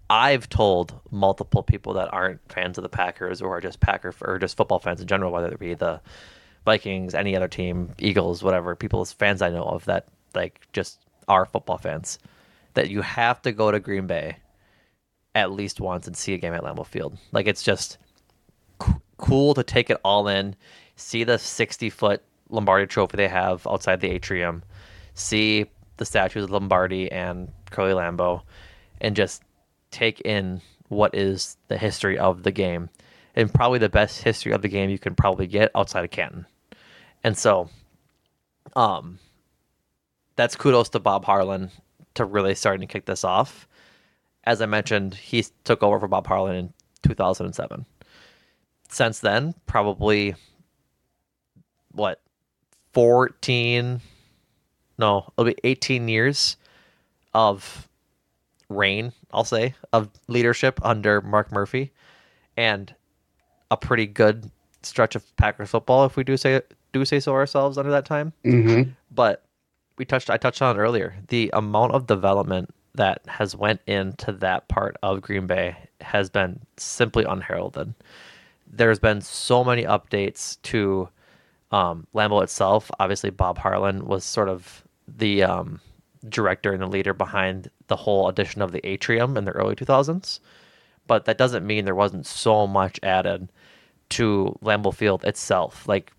I've 0.10 0.50
told 0.50 1.00
multiple 1.12 1.64
people 1.64 1.94
that 1.94 2.12
aren't 2.12 2.42
fans 2.52 2.78
of 2.78 2.82
the 2.82 2.90
Packers 2.90 3.42
or 3.42 3.56
are 3.56 3.62
just 3.62 3.80
Packer 3.80 4.14
or 4.22 4.40
just 4.40 4.58
football 4.58 4.80
fans 4.80 5.00
in 5.00 5.08
general, 5.08 5.32
whether 5.32 5.50
it 5.50 5.60
be 5.60 5.74
the 5.74 6.02
Vikings, 6.66 7.14
any 7.14 7.36
other 7.36 7.48
team, 7.48 7.94
Eagles, 7.98 8.44
whatever, 8.44 8.76
people 8.76 9.02
as 9.02 9.14
fans 9.14 9.42
I 9.42 9.50
know 9.50 9.64
of 9.64 9.86
that 9.86 10.08
like 10.36 10.68
just 10.74 11.00
are 11.28 11.46
football 11.46 11.78
fans, 11.78 12.20
that 12.74 12.90
you 12.90 13.02
have 13.02 13.42
to 13.44 13.52
go 13.52 13.72
to 13.72 13.80
Green 13.80 14.08
Bay 14.08 14.38
at 15.34 15.52
least 15.52 15.80
once 15.80 16.08
and 16.08 16.18
see 16.18 16.34
a 16.34 16.38
game 16.38 16.54
at 16.54 16.64
Lambeau 16.64 16.86
Field. 16.86 17.18
Like 17.32 17.48
it's 17.48 17.64
just 17.64 17.98
cool 19.18 19.54
to 19.54 19.64
take 19.64 19.90
it 19.90 19.98
all 20.04 20.28
in, 20.28 20.56
see 21.02 21.24
the 21.24 21.38
60 21.38 21.90
foot 21.90 22.22
Lombardi 22.50 22.88
trophy 22.88 23.18
they 23.18 23.28
have 23.28 23.66
outside 23.68 24.02
the 24.02 24.10
atrium, 24.10 24.64
see 25.14 25.66
the 25.98 26.06
statues 26.06 26.46
of 26.46 26.52
Lombardi 26.52 27.12
and 27.12 27.52
Curly 27.70 27.94
Lambeau, 27.94 28.42
and 29.00 29.16
just 29.16 29.44
take 29.90 30.22
in 30.22 30.62
what 30.90 31.16
is 31.16 31.58
the 31.68 31.78
history 31.78 32.18
of 32.18 32.44
the 32.44 32.52
game 32.52 32.90
and 33.36 33.54
probably 33.54 33.80
the 33.80 33.90
best 33.90 34.22
history 34.22 34.52
of 34.52 34.62
the 34.62 34.68
game 34.68 34.90
you 34.90 35.00
can 35.00 35.16
probably 35.16 35.48
get 35.48 35.72
outside 35.76 36.04
of 36.04 36.12
Canton. 36.12 36.46
And 37.24 37.38
so, 37.38 37.70
um, 38.76 39.20
that's 40.36 40.56
kudos 40.56 40.90
to 40.90 41.00
Bob 41.00 41.24
Harlan 41.24 41.72
to 42.16 42.26
really 42.26 42.56
starting 42.56 42.82
to 42.82 42.92
kick 42.92 43.06
this 43.06 43.24
off. 43.24 43.68
As 44.44 44.62
I 44.62 44.66
mentioned, 44.66 45.14
he 45.14 45.46
took 45.64 45.84
over 45.84 46.00
for 46.00 46.08
Bob 46.08 46.28
Harlan 46.28 46.56
in 46.56 46.74
2007. 47.04 47.86
Since 48.90 49.20
then, 49.20 49.54
probably 49.68 50.36
what 51.94 52.20
14 52.94 54.02
no, 55.02 55.26
it'll 55.36 55.46
be 55.46 55.56
18 55.64 56.08
years 56.08 56.58
of 57.34 57.90
reign, 58.70 59.12
I'll 59.34 59.44
say, 59.44 59.74
of 59.92 60.10
leadership 60.28 60.80
under 60.84 61.22
Mark 61.22 61.52
Murphy 61.52 61.92
and 62.56 62.94
a 63.72 63.78
pretty 63.78 64.06
good 64.06 64.52
stretch 64.84 65.16
of 65.16 65.36
Packers 65.38 65.70
football 65.70 66.06
if 66.06 66.16
we 66.16 66.24
do 66.24 66.38
say 66.38 66.62
do 66.92 67.04
say 67.06 67.20
so 67.20 67.34
ourselves 67.34 67.78
under 67.78 67.92
that 67.92 68.06
time. 68.06 68.32
Mm-hmm. 68.46 68.92
But 69.10 69.44
we 69.98 70.06
touched 70.06 70.30
I 70.30 70.38
touched 70.38 70.62
on 70.62 70.76
it 70.76 70.80
earlier. 70.80 71.16
The 71.30 71.50
amount 71.54 71.94
of 71.94 72.06
development 72.06 72.74
that 72.94 73.22
has 73.28 73.56
went 73.56 73.82
into 73.88 74.32
that 74.34 74.68
part 74.68 74.98
of 75.02 75.22
Green 75.22 75.48
Bay 75.48 75.76
has 76.02 76.30
been 76.30 76.60
simply 76.78 77.24
unheralded. 77.24 77.94
There's 78.68 79.00
been 79.00 79.22
so 79.22 79.64
many 79.64 79.84
updates 79.84 80.62
to 80.64 81.10
um, 81.72 82.08
Lambeau 82.14 82.44
itself. 82.44 82.92
Obviously, 83.00 83.30
Bob 83.30 83.58
Harlan 83.58 84.06
was 84.06 84.24
sort 84.24 84.50
of 84.50 84.84
the 85.08 85.44
um, 85.44 85.80
director 86.30 86.72
and 86.74 86.82
the 86.82 86.88
leader 86.88 87.14
behind 87.14 87.70
the 87.88 87.96
whole 87.96 88.28
addition 88.28 88.62
of 88.62 88.72
the 88.72 88.86
atrium 88.88 89.38
in 89.38 89.46
the 89.46 89.52
early 89.52 89.76
2000s. 89.76 90.40
But 91.08 91.26
that 91.26 91.38
doesn't 91.38 91.66
mean 91.66 91.86
there 91.86 91.96
wasn't 91.96 92.26
so 92.26 92.68
much 92.68 93.00
added 93.04 93.50
to 94.10 94.58
Lambeau 94.62 94.94
Field 94.94 95.24
itself. 95.24 95.88
Like, 95.88 96.14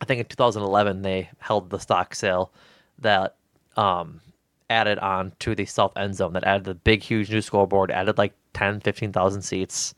I 0.00 0.04
think 0.04 0.20
in 0.20 0.26
2011 0.26 1.02
they 1.02 1.30
held 1.38 1.70
the 1.70 1.78
stock 1.78 2.14
sale 2.14 2.52
that 2.98 3.36
um, 3.76 4.20
added 4.68 4.98
on 4.98 5.32
to 5.38 5.54
the 5.54 5.66
south 5.66 5.96
end 5.96 6.16
zone 6.16 6.32
that 6.32 6.44
added 6.44 6.64
the 6.64 6.74
big, 6.74 7.02
huge 7.02 7.30
new 7.30 7.40
scoreboard, 7.40 7.90
added 7.90 8.18
like 8.18 8.32
10, 8.54 8.80
15,000 8.80 9.42
seats, 9.42 9.94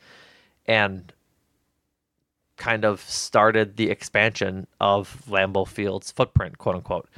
and 0.67 1.13
kind 2.57 2.85
of 2.85 3.01
started 3.01 3.77
the 3.77 3.91
expansion 3.91 4.67
of 4.81 5.23
Lambeau 5.29 5.67
Field's 5.67 6.13
footprint, 6.13 6.59
quote 6.59 6.77
unquote. 6.77 7.09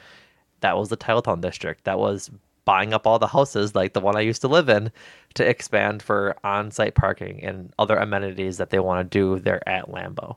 That 0.61 0.77
was 0.77 0.89
the 0.89 0.97
Titletown 0.97 1.41
district. 1.41 1.85
That 1.85 1.99
was 1.99 2.31
buying 2.65 2.93
up 2.93 3.07
all 3.07 3.19
the 3.19 3.29
houses 3.29 3.75
like 3.75 3.93
the 3.93 4.01
one 4.01 4.17
I 4.17 4.21
used 4.21 4.41
to 4.43 4.49
live 4.49 4.69
in 4.69 4.91
to 5.35 5.49
expand 5.49 6.03
for 6.03 6.37
on 6.43 6.71
site 6.71 6.95
parking 6.95 7.43
and 7.43 7.73
other 7.79 7.97
amenities 7.97 8.59
that 8.59 8.71
they 8.71 8.81
want 8.81 9.11
to 9.11 9.19
do 9.19 9.39
there 9.39 9.67
at 9.69 9.89
Lambeau. 9.89 10.37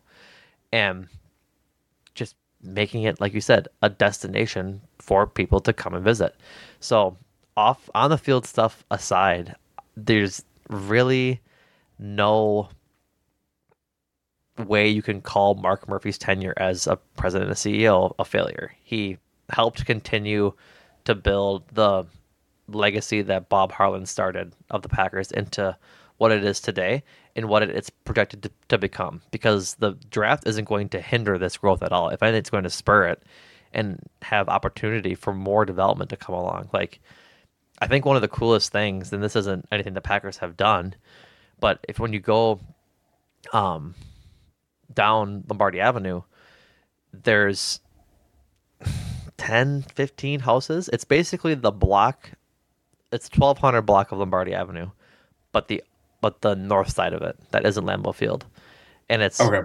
And 0.72 1.08
just 2.14 2.36
making 2.62 3.04
it, 3.04 3.20
like 3.20 3.34
you 3.34 3.42
said, 3.42 3.68
a 3.82 3.90
destination 3.90 4.82
for 5.00 5.26
people 5.26 5.60
to 5.62 5.74
come 5.74 5.94
and 5.94 6.04
visit. 6.04 6.36
So, 6.80 7.18
off 7.58 7.90
on 7.96 8.10
the 8.10 8.18
field 8.18 8.46
stuff 8.46 8.86
aside, 8.92 9.56
there's 9.98 10.44
really 10.70 11.42
no 11.98 12.70
way 14.68 14.88
you 14.88 15.02
can 15.02 15.22
call 15.22 15.56
Mark 15.56 15.88
Murphy's 15.88 16.18
tenure 16.18 16.54
as 16.58 16.88
a 16.88 16.98
president 17.16 17.50
and 17.50 17.58
CEO 17.58 18.14
a 18.20 18.26
failure. 18.26 18.74
He 18.84 19.18
helped 19.50 19.86
continue 19.86 20.54
to 21.06 21.16
build 21.16 21.64
the 21.74 22.06
legacy 22.68 23.22
that 23.24 23.50
Bob 23.50 23.72
Harlan 23.72 24.06
started 24.06 24.54
of 24.70 24.82
the 24.82 24.90
Packers 24.90 25.32
into 25.32 25.76
what 26.18 26.32
it 26.32 26.44
is 26.44 26.60
today 26.60 27.04
and 27.36 27.48
what 27.48 27.64
it's 27.64 27.90
projected 27.90 28.44
to, 28.44 28.52
to 28.68 28.78
become 28.78 29.22
because 29.32 29.76
the 29.76 29.94
draft 30.10 30.46
isn't 30.46 30.66
going 30.66 30.90
to 30.90 31.02
hinder 31.02 31.38
this 31.38 31.58
growth 31.58 31.82
at 31.82 31.92
all. 31.92 32.10
If 32.10 32.22
anything, 32.22 32.40
it's 32.40 32.50
going 32.50 32.66
to 32.66 32.70
spur 32.70 33.08
it 33.08 33.24
and 33.74 34.00
have 34.22 34.50
opportunity 34.50 35.16
for 35.16 35.34
more 35.34 35.66
development 35.66 36.10
to 36.10 36.18
come 36.18 36.36
along. 36.36 36.70
Like, 36.74 37.00
I 37.82 37.88
think 37.88 38.06
one 38.06 38.18
of 38.18 38.22
the 38.22 38.28
coolest 38.28 38.72
things, 38.72 39.14
and 39.14 39.24
this 39.24 39.36
isn't 39.36 39.68
anything 39.72 39.94
the 39.94 40.02
Packers 40.02 40.38
have 40.38 40.58
done, 40.58 40.96
but 41.60 41.86
if 41.88 42.00
when 42.00 42.12
you 42.12 42.20
go 42.20 42.60
um, 43.54 43.96
down 44.94 45.44
Lombardi 45.48 45.80
Avenue, 45.80 46.22
there's 47.14 47.80
10, 49.38 49.84
15 49.96 50.42
houses. 50.42 50.90
It's 50.92 51.04
basically 51.04 51.54
the 51.56 51.72
block. 51.72 52.32
It's 53.12 53.30
1200 53.30 53.82
block 53.84 54.12
of 54.12 54.20
Lombardi 54.20 54.54
Avenue, 54.54 54.90
but 55.52 55.68
the 55.68 55.84
but 56.22 56.42
the 56.42 56.56
north 56.56 56.90
side 56.92 57.14
of 57.14 57.22
it 57.22 57.38
that 57.52 57.66
isn't 57.66 57.86
Lambeau 57.86 58.14
Field, 58.14 58.46
and 59.10 59.22
it's 59.22 59.40
Okay. 59.40 59.62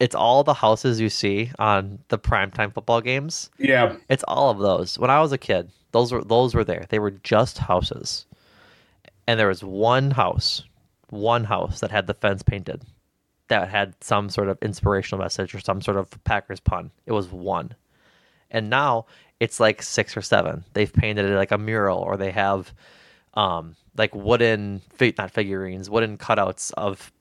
it's 0.00 0.14
all 0.14 0.42
the 0.42 0.54
houses 0.54 0.98
you 1.00 1.10
see 1.10 1.50
on 1.58 1.98
the 2.08 2.18
primetime 2.18 2.72
football 2.72 3.00
games. 3.02 3.50
Yeah. 3.58 3.96
It's 4.08 4.24
all 4.26 4.50
of 4.50 4.58
those. 4.58 4.98
When 4.98 5.10
I 5.10 5.20
was 5.20 5.32
a 5.32 5.38
kid, 5.38 5.70
those 5.92 6.10
were 6.12 6.24
those 6.24 6.54
were 6.54 6.64
there. 6.64 6.86
They 6.88 6.98
were 6.98 7.10
just 7.12 7.58
houses. 7.58 8.26
And 9.28 9.38
there 9.38 9.48
was 9.48 9.62
one 9.62 10.10
house, 10.12 10.62
one 11.10 11.44
house 11.44 11.78
that 11.80 11.92
had 11.92 12.06
the 12.08 12.14
fence 12.14 12.42
painted. 12.42 12.82
That 13.50 13.68
had 13.68 13.94
some 14.00 14.30
sort 14.30 14.48
of 14.48 14.58
inspirational 14.62 15.22
message 15.22 15.54
or 15.54 15.58
some 15.58 15.82
sort 15.82 15.96
of 15.96 16.08
Packers 16.22 16.60
pun. 16.60 16.92
It 17.04 17.12
was 17.12 17.28
one. 17.32 17.74
And 18.48 18.70
now 18.70 19.06
it's 19.40 19.58
like 19.58 19.82
six 19.82 20.16
or 20.16 20.22
seven. 20.22 20.64
They've 20.72 20.92
painted 20.92 21.24
it 21.26 21.34
like 21.34 21.50
a 21.50 21.58
mural 21.58 21.98
or 21.98 22.16
they 22.16 22.30
have 22.30 22.72
um 23.34 23.74
like 23.96 24.14
wooden 24.14 24.82
not 25.18 25.32
figurines, 25.32 25.90
wooden 25.90 26.16
cutouts 26.16 26.72
of 26.76 27.12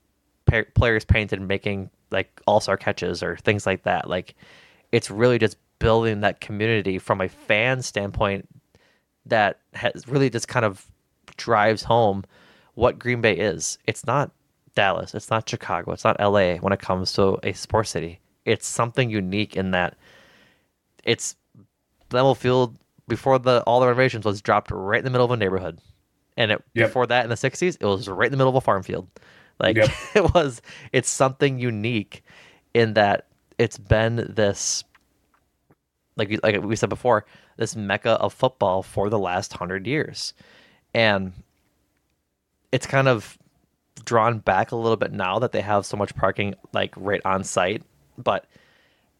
players 0.76 1.04
painted 1.04 1.42
making 1.42 1.90
like 2.12 2.42
all-star 2.46 2.78
catches 2.78 3.24
or 3.24 3.36
things 3.38 3.66
like 3.66 3.84
that. 3.84 4.08
Like 4.08 4.36
it's 4.92 5.10
really 5.10 5.40
just 5.40 5.58
building 5.80 6.22
that 6.22 6.42
community 6.42 7.00
from 7.00 7.22
a 7.22 7.30
fan 7.30 7.82
standpoint 7.82 8.48
that 9.26 9.60
has 9.74 10.08
really 10.08 10.30
just 10.30 10.48
kind 10.48 10.66
of 10.66 10.86
drives 11.38 11.84
home 11.84 12.24
what 12.76 13.00
Green 13.00 13.22
Bay 13.22 13.34
is. 13.36 13.80
It's 13.86 14.06
not 14.06 14.32
Dallas, 14.80 15.14
it's 15.14 15.30
not 15.30 15.50
Chicago, 15.50 15.92
it's 15.92 16.06
not 16.06 16.20
LA 16.22 16.56
when 16.56 16.72
it 16.72 16.80
comes 16.80 17.12
to 17.14 17.38
a 17.44 17.52
sports 17.54 17.90
city. 17.90 18.20
It's 18.46 18.66
something 18.66 19.10
unique 19.10 19.58
in 19.58 19.72
that 19.72 19.98
it's 21.04 21.36
Lambeau 22.12 22.36
Field 22.36 22.78
before 23.08 23.40
the 23.40 23.62
all 23.64 23.82
the 23.82 23.88
renovations 23.88 24.24
was 24.24 24.42
dropped 24.42 24.72
right 24.72 25.00
in 25.00 25.04
the 25.04 25.10
middle 25.10 25.26
of 25.26 25.32
a 25.32 25.38
neighborhood. 25.38 25.80
And 26.38 26.52
it 26.52 26.64
Yep. 26.76 26.88
before 26.88 27.08
that 27.08 27.26
in 27.26 27.30
the 27.30 27.36
60s, 27.36 27.78
it 27.82 27.86
was 27.86 28.08
right 28.08 28.28
in 28.28 28.32
the 28.32 28.38
middle 28.38 28.52
of 28.52 28.56
a 28.56 28.62
farm 28.62 28.84
field. 28.84 29.08
Like 29.60 29.76
Yep. 29.76 29.90
it 30.16 30.34
was 30.34 30.62
it's 30.94 31.10
something 31.10 31.60
unique 31.60 32.24
in 32.74 32.94
that 32.94 33.28
it's 33.58 33.78
been 33.78 34.28
this 34.30 34.84
like 36.16 36.40
like 36.44 36.62
we 36.64 36.76
said 36.76 36.90
before, 36.90 37.26
this 37.58 37.76
mecca 37.76 38.12
of 38.12 38.34
football 38.34 38.84
for 38.84 39.10
the 39.10 39.20
last 39.20 39.52
100 39.54 39.88
years. 39.88 40.34
And 40.94 41.34
it's 42.72 42.86
kind 42.86 43.08
of 43.08 43.39
drawn 44.10 44.40
back 44.40 44.72
a 44.72 44.76
little 44.76 44.98
bit 44.98 45.12
now 45.14 45.38
that 45.40 45.52
they 45.52 45.62
have 45.62 45.86
so 45.86 45.96
much 45.96 46.16
parking 46.16 46.56
like 46.74 46.92
right 46.98 47.22
on 47.24 47.44
site, 47.44 47.84
but 48.18 48.46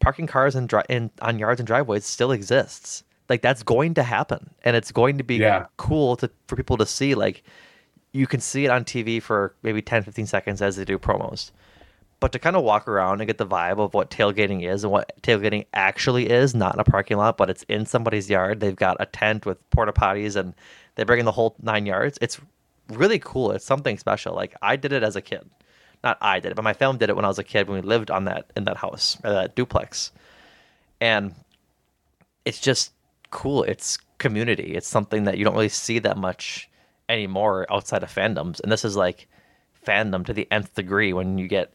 parking 0.00 0.26
cars 0.26 0.56
and 0.56 0.68
dri- 0.68 0.82
in 0.88 1.10
on 1.22 1.38
yards 1.38 1.60
and 1.60 1.66
driveways 1.66 2.04
still 2.04 2.32
exists. 2.32 3.04
Like 3.28 3.40
that's 3.40 3.62
going 3.62 3.94
to 3.94 4.02
happen, 4.02 4.50
and 4.64 4.74
it's 4.74 4.90
going 4.90 5.18
to 5.18 5.24
be 5.24 5.36
Yeah. 5.36 5.66
cool 5.76 6.16
to 6.16 6.28
for 6.48 6.56
people 6.56 6.76
to 6.78 6.86
see. 6.86 7.14
Like 7.14 7.44
you 8.12 8.26
can 8.26 8.40
see 8.40 8.64
it 8.64 8.70
on 8.70 8.84
TV 8.84 9.22
for 9.22 9.54
maybe 9.62 9.80
10, 9.80 10.02
15 10.02 10.26
seconds 10.26 10.60
as 10.60 10.74
they 10.74 10.84
do 10.84 10.98
promos, 10.98 11.52
but 12.18 12.32
to 12.32 12.40
kind 12.40 12.56
of 12.56 12.64
walk 12.64 12.88
around 12.88 13.20
and 13.20 13.28
get 13.28 13.38
the 13.38 13.46
vibe 13.46 13.78
of 13.78 13.94
what 13.94 14.10
tailgating 14.10 14.68
is 14.68 14.82
and 14.82 14.92
what 14.92 15.12
tailgating 15.22 15.64
actually 15.72 16.28
is, 16.28 16.52
not 16.56 16.74
in 16.74 16.80
a 16.80 16.84
parking 16.84 17.16
lot, 17.18 17.36
but 17.36 17.48
it's 17.48 17.62
in 17.68 17.86
somebody's 17.86 18.28
yard. 18.28 18.58
They've 18.58 18.74
got 18.74 18.96
a 18.98 19.06
tent 19.06 19.46
with 19.46 19.58
porta 19.70 19.92
potties 19.92 20.34
and 20.34 20.54
they 20.96 21.04
bring 21.04 21.20
in 21.20 21.24
the 21.24 21.30
whole 21.38 21.54
nine 21.62 21.86
yards. 21.86 22.18
It's 22.20 22.40
really 22.90 23.18
cool. 23.18 23.52
It's 23.52 23.64
something 23.64 23.98
special. 23.98 24.34
Like 24.34 24.54
I 24.62 24.76
did 24.76 24.92
it 24.92 25.02
as 25.02 25.16
a 25.16 25.20
kid. 25.22 25.48
Not 26.02 26.18
I 26.20 26.40
did 26.40 26.52
it, 26.52 26.54
but 26.54 26.64
my 26.64 26.72
family 26.72 26.98
did 26.98 27.10
it 27.10 27.16
when 27.16 27.24
I 27.24 27.28
was 27.28 27.38
a 27.38 27.44
kid 27.44 27.68
when 27.68 27.82
we 27.82 27.86
lived 27.86 28.10
on 28.10 28.24
that 28.24 28.50
in 28.56 28.64
that 28.64 28.78
house 28.78 29.18
or 29.22 29.30
that 29.30 29.54
duplex. 29.54 30.12
And 31.00 31.34
it's 32.44 32.60
just 32.60 32.92
cool. 33.30 33.64
It's 33.64 33.98
community. 34.18 34.74
It's 34.74 34.88
something 34.88 35.24
that 35.24 35.38
you 35.38 35.44
don't 35.44 35.54
really 35.54 35.68
see 35.68 35.98
that 36.00 36.16
much 36.16 36.68
anymore 37.08 37.66
outside 37.70 38.02
of 38.02 38.14
fandoms. 38.14 38.60
And 38.60 38.70
this 38.72 38.84
is 38.84 38.96
like 38.96 39.28
fandom 39.86 40.24
to 40.26 40.32
the 40.32 40.46
nth 40.50 40.74
degree 40.74 41.12
when 41.12 41.38
you 41.38 41.48
get 41.48 41.72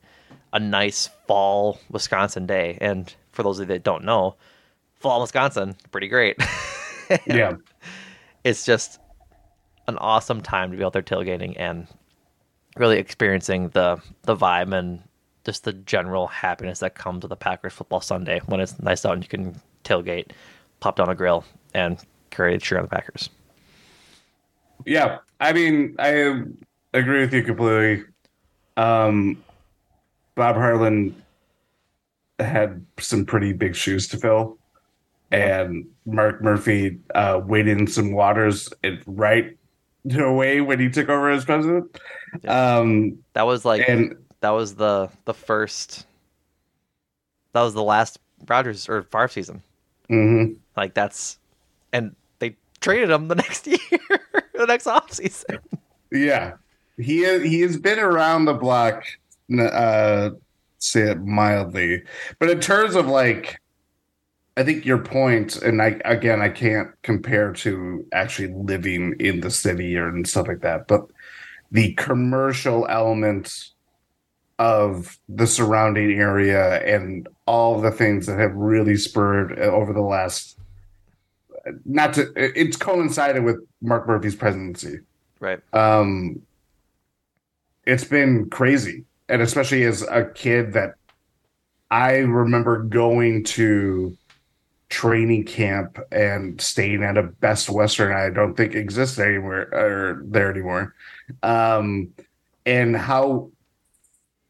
a 0.54 0.60
nice 0.60 1.10
fall 1.28 1.80
Wisconsin 1.92 2.46
day. 2.46 2.78
And 2.82 3.14
for 3.32 3.44
those 3.44 3.60
of 3.60 3.68
you 3.70 3.76
that 3.76 3.84
don't 3.84 4.06
know, 4.06 4.36
fall 4.96 5.22
Wisconsin, 5.22 5.76
pretty 5.92 6.08
great. 6.08 6.38
Yeah. 7.28 7.58
it's 8.44 8.66
just 8.66 9.00
an 9.88 9.98
awesome 9.98 10.42
time 10.42 10.72
to 10.72 10.78
be 10.78 10.84
out 10.84 10.94
there 10.94 11.02
tailgating 11.02 11.56
and 11.58 11.88
really 12.78 12.98
experiencing 12.98 13.70
the 13.70 14.02
the 14.24 14.36
vibe 14.36 14.74
and 14.74 15.02
just 15.46 15.64
the 15.64 15.74
general 15.74 16.28
happiness 16.28 16.80
that 16.80 16.96
comes 16.96 17.22
with 17.22 17.32
a 17.32 17.36
Packers 17.36 17.74
football 17.74 18.02
Sunday 18.02 18.42
when 18.48 18.60
it's 18.60 18.80
nice 18.80 19.06
out 19.06 19.14
and 19.14 19.24
you 19.24 19.30
can 19.30 19.62
tailgate, 19.84 20.32
pop 20.80 20.96
down 20.96 21.08
a 21.10 21.16
grill, 21.16 21.46
and 21.74 22.04
carry 22.32 22.56
a 22.56 22.58
cheer 22.58 22.80
on 22.80 22.84
the 22.84 22.90
Packers. 22.90 23.30
Yeah, 24.86 25.20
I 25.40 25.54
mean, 25.54 25.96
I 26.00 26.42
agree 26.94 27.22
with 27.22 27.34
you 27.34 27.44
completely. 27.44 28.04
Um, 28.76 29.44
Bob 30.34 30.56
Harlan 30.56 31.16
had 32.40 32.86
some 33.00 33.26
pretty 33.26 33.54
big 33.54 33.76
shoes 33.76 34.08
to 34.10 34.18
fill, 34.18 34.58
and 35.32 35.86
Mark 36.06 36.42
Murphy 36.42 37.00
uh, 37.14 37.40
waded 37.46 37.80
in 37.80 37.88
some 37.88 38.12
waters 38.12 38.68
right 39.06 39.56
away 40.14 40.62
when 40.62 40.80
he 40.80 40.90
took 40.90 41.10
over 41.10 41.30
as 41.30 41.46
president. 41.46 41.98
Um, 42.48 43.20
That 43.34 43.44
was 43.44 43.66
like 43.66 43.88
and 43.88 44.16
that 44.42 44.50
was 44.52 44.76
the 44.76 45.10
the 45.26 45.34
first. 45.34 46.06
That 47.54 47.62
was 47.62 47.74
the 47.74 47.84
last 47.84 48.20
Rodgers 48.48 48.90
or 48.90 49.04
Favre 49.04 49.28
season. 49.30 49.62
mhm. 50.10 50.58
Like 50.76 50.94
that's, 50.94 51.40
and 51.94 52.14
they 52.40 52.56
traded 52.82 53.10
him 53.10 53.28
the 53.30 53.36
next 53.46 53.66
year, 53.66 53.78
the 54.54 54.66
next 54.68 54.86
offseason. 54.86 55.60
Yeah, 56.12 56.54
he 56.98 57.20
he 57.48 57.62
has 57.62 57.78
been 57.78 58.00
around 58.00 58.46
the 58.46 58.54
block, 58.54 59.06
uh, 59.58 60.32
say 60.80 61.12
it 61.12 61.22
mildly. 61.24 62.04
But 62.40 62.50
in 62.50 62.60
terms 62.60 62.96
of 62.96 63.08
like, 63.08 63.60
I 64.58 64.64
think 64.64 64.86
your 64.86 65.00
point, 65.00 65.58
and 65.58 65.82
I 65.82 66.00
again, 66.06 66.42
I 66.42 66.50
can't 66.50 66.90
compare 67.02 67.52
to 67.54 68.06
actually 68.14 68.54
living 68.54 69.16
in 69.20 69.42
the 69.42 69.52
city 69.52 69.98
or 69.98 70.08
and 70.08 70.28
stuff 70.28 70.48
like 70.48 70.62
that, 70.62 70.88
but 70.88 71.08
the 71.72 71.94
commercial 71.96 72.88
element 72.88 73.72
of 74.58 75.20
the 75.28 75.48
surrounding 75.48 76.12
area 76.20 76.82
and 76.86 77.28
all 77.46 77.82
the 77.82 77.92
things 77.92 78.26
that 78.28 78.40
have 78.40 78.54
really 78.56 78.96
spurred 78.96 79.60
uh, 79.60 79.64
over 79.64 79.92
the 79.92 80.02
last 80.02 80.58
not 81.84 82.14
to 82.14 82.32
it's 82.36 82.78
coincided 82.78 83.44
with 83.44 83.58
Mark 83.82 84.08
Murphy's 84.08 84.36
presidency 84.36 85.00
Right. 85.42 85.60
um 85.74 86.42
it's 87.86 88.06
been 88.06 88.50
crazy 88.50 89.04
and 89.28 89.42
especially 89.42 89.84
as 89.84 90.04
a 90.04 90.24
kid 90.34 90.72
that 90.74 90.94
i 91.92 92.18
remember 92.20 92.82
going 92.84 93.44
to 93.44 94.16
training 94.96 95.44
camp 95.44 96.00
and 96.10 96.62
staying 96.62 97.04
at 97.04 97.18
a 97.18 97.24
best 97.24 97.70
western 97.70 98.16
i 98.16 98.30
don't 98.30 98.56
think 98.56 98.74
exists 98.74 99.20
anywhere 99.20 99.68
or 99.74 100.24
there 100.26 100.50
anymore 100.50 100.96
um 101.44 102.08
and 102.66 102.96
how 102.96 103.50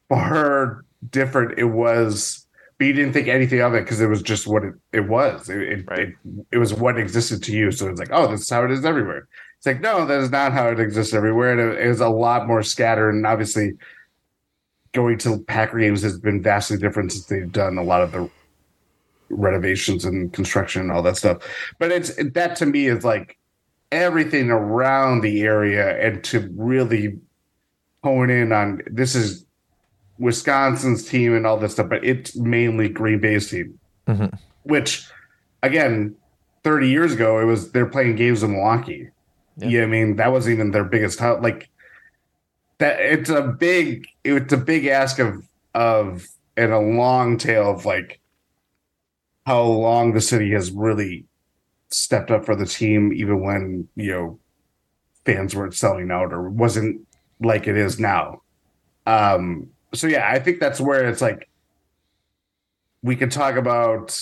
far 0.08 0.84
different 1.10 1.58
it 1.58 1.64
was 1.64 2.46
but 2.78 2.86
you 2.86 2.92
didn't 2.92 3.12
think 3.12 3.26
anything 3.26 3.60
of 3.60 3.74
it 3.74 3.82
because 3.82 4.00
it 4.00 4.06
was 4.06 4.22
just 4.22 4.46
what 4.46 4.62
it, 4.62 4.74
it 4.92 5.08
was 5.08 5.48
it, 5.48 5.62
it, 5.62 5.84
Right. 5.88 6.00
it, 6.00 6.14
it 6.52 6.58
was 6.58 6.72
what 6.72 6.96
existed 6.96 7.42
to 7.42 7.52
you 7.52 7.72
so 7.72 7.88
it's 7.88 7.98
like 7.98 8.12
oh 8.12 8.30
this 8.30 8.42
is 8.42 8.50
how 8.50 8.64
it 8.64 8.70
is 8.70 8.84
everywhere 8.84 9.26
it's 9.56 9.66
like, 9.66 9.80
no, 9.80 10.06
that 10.06 10.20
is 10.20 10.30
not 10.30 10.52
how 10.52 10.68
it 10.68 10.78
exists 10.78 11.14
everywhere. 11.14 11.52
And 11.52 11.72
it 11.72 11.86
is 11.86 12.00
a 12.00 12.08
lot 12.08 12.46
more 12.46 12.62
scattered. 12.62 13.14
And 13.14 13.26
obviously, 13.26 13.72
going 14.92 15.18
to 15.18 15.38
Packer 15.40 15.78
games 15.78 16.02
has 16.02 16.18
been 16.18 16.42
vastly 16.42 16.76
different 16.76 17.12
since 17.12 17.24
they've 17.24 17.50
done 17.50 17.78
a 17.78 17.82
lot 17.82 18.02
of 18.02 18.12
the 18.12 18.30
renovations 19.28 20.04
and 20.04 20.32
construction 20.32 20.82
and 20.82 20.92
all 20.92 21.02
that 21.02 21.16
stuff. 21.16 21.38
But 21.78 21.92
it's 21.92 22.12
that 22.32 22.56
to 22.56 22.66
me 22.66 22.86
is 22.86 23.04
like 23.04 23.36
everything 23.92 24.50
around 24.50 25.20
the 25.20 25.42
area 25.42 25.98
and 26.04 26.22
to 26.24 26.48
really 26.56 27.18
hone 28.02 28.30
in 28.30 28.52
on 28.52 28.82
this 28.90 29.14
is 29.14 29.44
Wisconsin's 30.18 31.04
team 31.04 31.34
and 31.34 31.46
all 31.46 31.56
this 31.58 31.72
stuff, 31.72 31.88
but 31.88 32.04
it's 32.04 32.36
mainly 32.36 32.88
Green 32.88 33.20
Bay's 33.20 33.50
team, 33.50 33.78
Mhm. 34.08 34.38
which 34.62 35.06
again, 35.62 36.14
30 36.64 36.88
years 36.88 37.12
ago, 37.12 37.38
it 37.38 37.44
was 37.44 37.70
they're 37.72 37.86
playing 37.86 38.16
games 38.16 38.42
in 38.42 38.52
Milwaukee. 38.52 39.08
Yeah. 39.58 39.68
Yeah, 39.68 39.82
I 39.82 39.86
mean 39.86 40.16
that 40.16 40.32
wasn't 40.32 40.54
even 40.54 40.70
their 40.70 40.84
biggest 40.84 41.18
hub. 41.18 41.42
Like 41.42 41.68
that, 42.78 43.00
it's 43.00 43.30
a 43.30 43.42
big, 43.42 44.06
it's 44.24 44.52
a 44.52 44.56
big 44.58 44.86
ask 44.86 45.18
of 45.18 45.46
of 45.74 46.26
and 46.56 46.72
a 46.72 46.78
long 46.78 47.36
tail 47.36 47.70
of 47.70 47.84
like 47.84 48.18
how 49.46 49.62
long 49.62 50.12
the 50.12 50.20
city 50.20 50.50
has 50.50 50.72
really 50.72 51.24
stepped 51.88 52.32
up 52.32 52.44
for 52.44 52.56
the 52.56 52.66
team, 52.66 53.12
even 53.12 53.40
when 53.40 53.88
you 53.94 54.12
know 54.12 54.38
fans 55.24 55.54
weren't 55.54 55.74
selling 55.74 56.10
out 56.10 56.32
or 56.32 56.50
wasn't 56.50 57.06
like 57.40 57.68
it 57.68 57.76
is 57.76 57.98
now. 57.98 58.42
Um, 59.06 59.70
so 59.94 60.08
yeah, 60.08 60.28
I 60.28 60.40
think 60.40 60.58
that's 60.58 60.80
where 60.80 61.08
it's 61.08 61.22
like 61.22 61.48
we 63.02 63.14
could 63.14 63.30
talk 63.30 63.54
about 63.54 64.20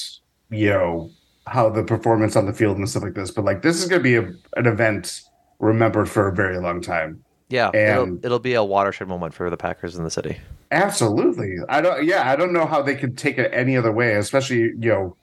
you 0.51 0.69
know 0.69 1.11
how 1.47 1.71
the 1.71 1.83
performance 1.83 2.37
on 2.37 2.47
the 2.47 2.53
field 2.53 2.77
and 2.77 2.89
stuff 2.89 3.03
like 3.03 3.15
this, 3.15 3.31
but 3.31 3.45
like 3.45 3.63
this 3.63 3.83
is 3.83 3.89
going 3.89 4.01
to 4.01 4.05
be 4.05 4.17
a, 4.17 4.31
an 4.59 4.67
event 4.67 5.23
remembered 5.59 6.09
for 6.09 6.29
a 6.29 6.35
very 6.35 6.59
long 6.59 6.83
time. 6.83 7.24
Yeah. 7.49 7.71
it'll, 7.75 8.05
And- 8.05 8.25
it'll 8.25 8.39
be 8.39 8.55
a 8.55 8.65
watershed 8.65 9.09
moment 9.09 9.35
for 9.35 9.51
the 9.51 9.57
Packers 9.57 9.97
in 9.97 10.05
the 10.05 10.11
city. 10.11 10.39
Absolutely. 10.71 11.57
I 11.69 11.81
don't 11.81 12.05
yeah, 12.05 12.31
I 12.31 12.37
don't 12.37 12.53
know 12.53 12.67
how 12.67 12.83
they 12.83 12.97
could 12.97 13.17
take 13.17 13.39
it 13.39 13.51
any 13.53 13.77
other 13.77 13.93
way, 13.93 14.15
especially, 14.15 14.61
you 14.61 14.77
know, 14.79 15.17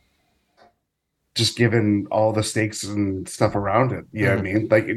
just 1.35 1.57
given 1.57 2.07
all 2.11 2.31
the 2.31 2.43
stakes 2.43 2.83
and 2.83 3.27
stuff 3.27 3.55
around 3.55 3.91
it. 3.91 4.05
You 4.13 4.25
know 4.25 4.35
what 4.35 4.45
I 4.45 4.49
mm-hmm. 4.49 4.57
mean? 4.57 4.67
Like 4.69 4.87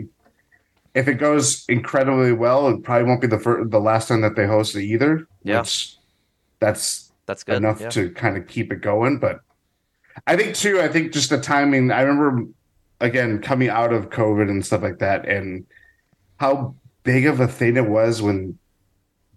if 0.95 1.09
it 1.09 1.15
goes 1.15 1.65
incredibly 1.69 2.33
well, 2.33 2.69
it 2.69 2.83
probably 2.83 3.09
won't 3.09 3.21
be 3.21 3.27
the 3.27 3.39
first, 3.39 3.71
the 3.71 3.81
last 3.81 4.09
time 4.09 4.21
that 4.21 4.37
they 4.37 4.47
host 4.47 4.77
it 4.77 4.85
either. 4.85 5.27
Yeah. 5.43 5.65
That's 6.61 7.11
That's 7.27 7.43
good. 7.43 7.57
enough 7.57 7.81
yeah. 7.81 7.91
to 7.91 8.11
kind 8.11 8.37
of 8.37 8.47
keep 8.47 8.73
it 8.73 8.81
going. 8.81 9.19
But 9.19 9.41
I 10.27 10.37
think 10.37 10.55
too, 10.55 10.81
I 10.81 10.89
think 10.89 11.13
just 11.13 11.31
the 11.31 11.41
timing. 11.41 11.91
I 11.91 12.03
remember 12.03 12.49
again 13.01 13.41
coming 13.43 13.69
out 13.69 13.93
of 13.93 14.11
COVID 14.11 14.49
and 14.49 14.65
stuff 14.65 14.83
like 14.83 15.01
that, 15.01 15.27
and 15.27 15.67
how 16.39 16.77
big 17.05 17.27
of 17.27 17.39
a 17.41 17.47
thing 17.47 17.77
it 17.77 17.87
was 17.89 18.21
when 18.21 18.59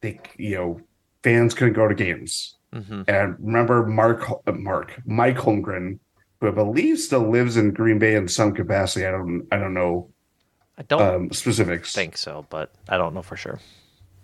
they, 0.01 0.20
you 0.38 0.55
know, 0.55 0.82
fans 1.24 1.53
couldn't 1.53 1.74
go 1.74 1.88
to 1.88 1.93
games. 1.95 2.55
Mhm. 2.74 3.05
And 3.07 3.15
I 3.15 3.22
remember 3.39 3.86
Mark, 3.86 4.26
Mark, 4.53 4.99
Mike 5.05 5.38
Holmgren, 5.38 5.99
who 6.41 6.47
I 6.47 6.51
believe 6.51 6.99
still 6.99 7.30
lives 7.30 7.55
in 7.57 7.72
Green 7.74 7.99
Bay 7.99 8.15
in 8.15 8.28
some 8.28 8.53
capacity. 8.53 9.05
I 9.05 9.11
don't, 9.11 9.47
I 9.51 9.57
don't 9.57 9.74
know 9.74 10.09
I 10.78 10.84
don't 10.84 11.01
um, 11.01 11.32
specifics. 11.32 11.93
think 11.93 12.18
so, 12.18 12.45
but 12.49 12.72
I 12.89 12.97
don't 12.97 13.13
know 13.13 13.22
for 13.24 13.36
sure. 13.38 13.59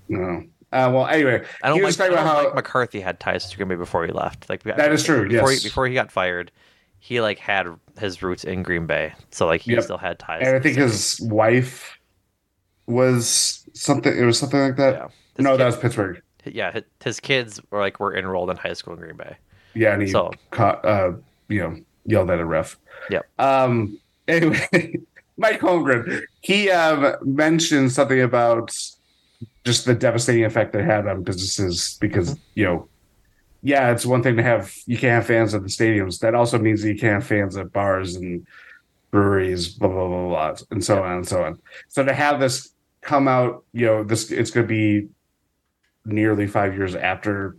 No. 0.09 0.43
Uh, 0.71 0.89
well, 0.93 1.07
anyway, 1.07 1.43
I 1.61 1.69
don't 1.69 1.81
like, 1.83 1.99
I 1.99 2.05
don't 2.07 2.13
about 2.13 2.25
how 2.27 2.45
like 2.45 2.55
McCarthy 2.55 2.99
had 2.99 3.19
ties 3.19 3.49
to 3.49 3.57
Green 3.57 3.69
Bay 3.69 3.75
before 3.75 4.05
he 4.05 4.11
left. 4.11 4.49
Like 4.49 4.63
That 4.63 4.91
is 4.91 5.03
true, 5.03 5.27
Before, 5.27 5.51
yes. 5.51 5.61
he, 5.63 5.69
before 5.69 5.87
he 5.87 5.93
got 5.93 6.11
fired, 6.11 6.51
he 6.99 7.21
like 7.21 7.37
had 7.39 7.67
his 7.99 8.21
roots 8.23 8.43
in 8.43 8.63
Green 8.63 8.85
Bay, 8.87 9.13
so 9.31 9.45
like 9.47 9.61
he 9.61 9.73
Yep. 9.73 9.83
still 9.83 9.97
had 9.97 10.19
ties. 10.19 10.43
and 10.45 10.55
I 10.55 10.59
think 10.59 10.77
his 10.77 11.19
wife 11.21 11.97
was 12.87 13.65
something. 13.73 14.15
It 14.15 14.23
was 14.25 14.37
something 14.39 14.59
like 14.59 14.75
that. 14.77 14.93
yeah. 14.95 15.07
His 15.37 15.43
No, 15.43 15.51
kid- 15.51 15.59
that 15.59 15.65
was 15.65 15.77
Pittsburgh. 15.77 16.21
yeah. 16.45 16.79
His 17.03 17.19
kids 17.19 17.59
were 17.71 17.79
like 17.79 17.99
were 17.99 18.15
enrolled 18.15 18.49
in 18.49 18.57
high 18.57 18.73
school 18.73 18.93
in 18.93 18.99
Green 18.99 19.17
Bay. 19.17 19.35
Yeah, 19.73 19.93
and 19.93 20.01
he 20.01 20.09
So- 20.09 20.31
caught, 20.51 20.83
uh, 20.85 21.13
you 21.47 21.59
know, 21.59 21.75
yelled 22.05 22.29
at 22.29 22.39
a 22.39 22.45
ref. 22.45 22.77
Yep. 23.09 23.25
Um. 23.39 23.97
Anyway, 24.25 25.01
Mike 25.35 25.59
Holmgren, 25.59 26.21
he 26.39 26.71
um, 26.71 27.13
mentioned 27.23 27.91
something 27.91 28.21
about 28.21 28.73
just 29.65 29.83
the 29.85 29.93
devastating 29.93 30.45
effect 30.45 30.73
it 30.75 30.85
had 30.85 31.07
on 31.07 31.23
businesses 31.23 31.97
because 31.99 32.29
Mm-hmm. 32.29 32.41
you 32.55 32.63
know, 32.65 32.87
yeah, 33.63 33.91
it's 33.91 34.05
one 34.05 34.23
thing 34.23 34.37
to 34.37 34.43
have 34.43 34.73
you 34.85 34.97
can't 34.97 35.11
have 35.11 35.25
fans 35.27 35.53
at 35.53 35.61
the 35.63 35.67
stadiums. 35.67 36.19
That 36.19 36.35
also 36.35 36.57
means 36.57 36.83
that 36.83 36.87
you 36.87 36.97
can't 36.97 37.15
have 37.15 37.27
fans 37.27 37.57
at 37.57 37.73
bars 37.73 38.15
and 38.15 38.47
breweries, 39.13 39.69
blah 39.69 39.87
blah 39.87 40.07
blah 40.07 40.27
blah, 40.27 40.55
and 40.71 40.83
so 40.83 41.03
on 41.03 41.17
and 41.17 41.27
so 41.27 41.43
on. 41.43 41.59
So 41.87 42.03
to 42.03 42.13
have 42.13 42.39
this 42.39 42.73
come 43.01 43.27
out, 43.27 43.63
you 43.71 43.85
know, 43.85 44.03
this 44.03 44.31
it's 44.31 44.49
going 44.49 44.65
to 44.65 44.67
be 44.67 45.07
nearly 46.05 46.47
five 46.47 46.75
years 46.75 46.95
after 46.95 47.55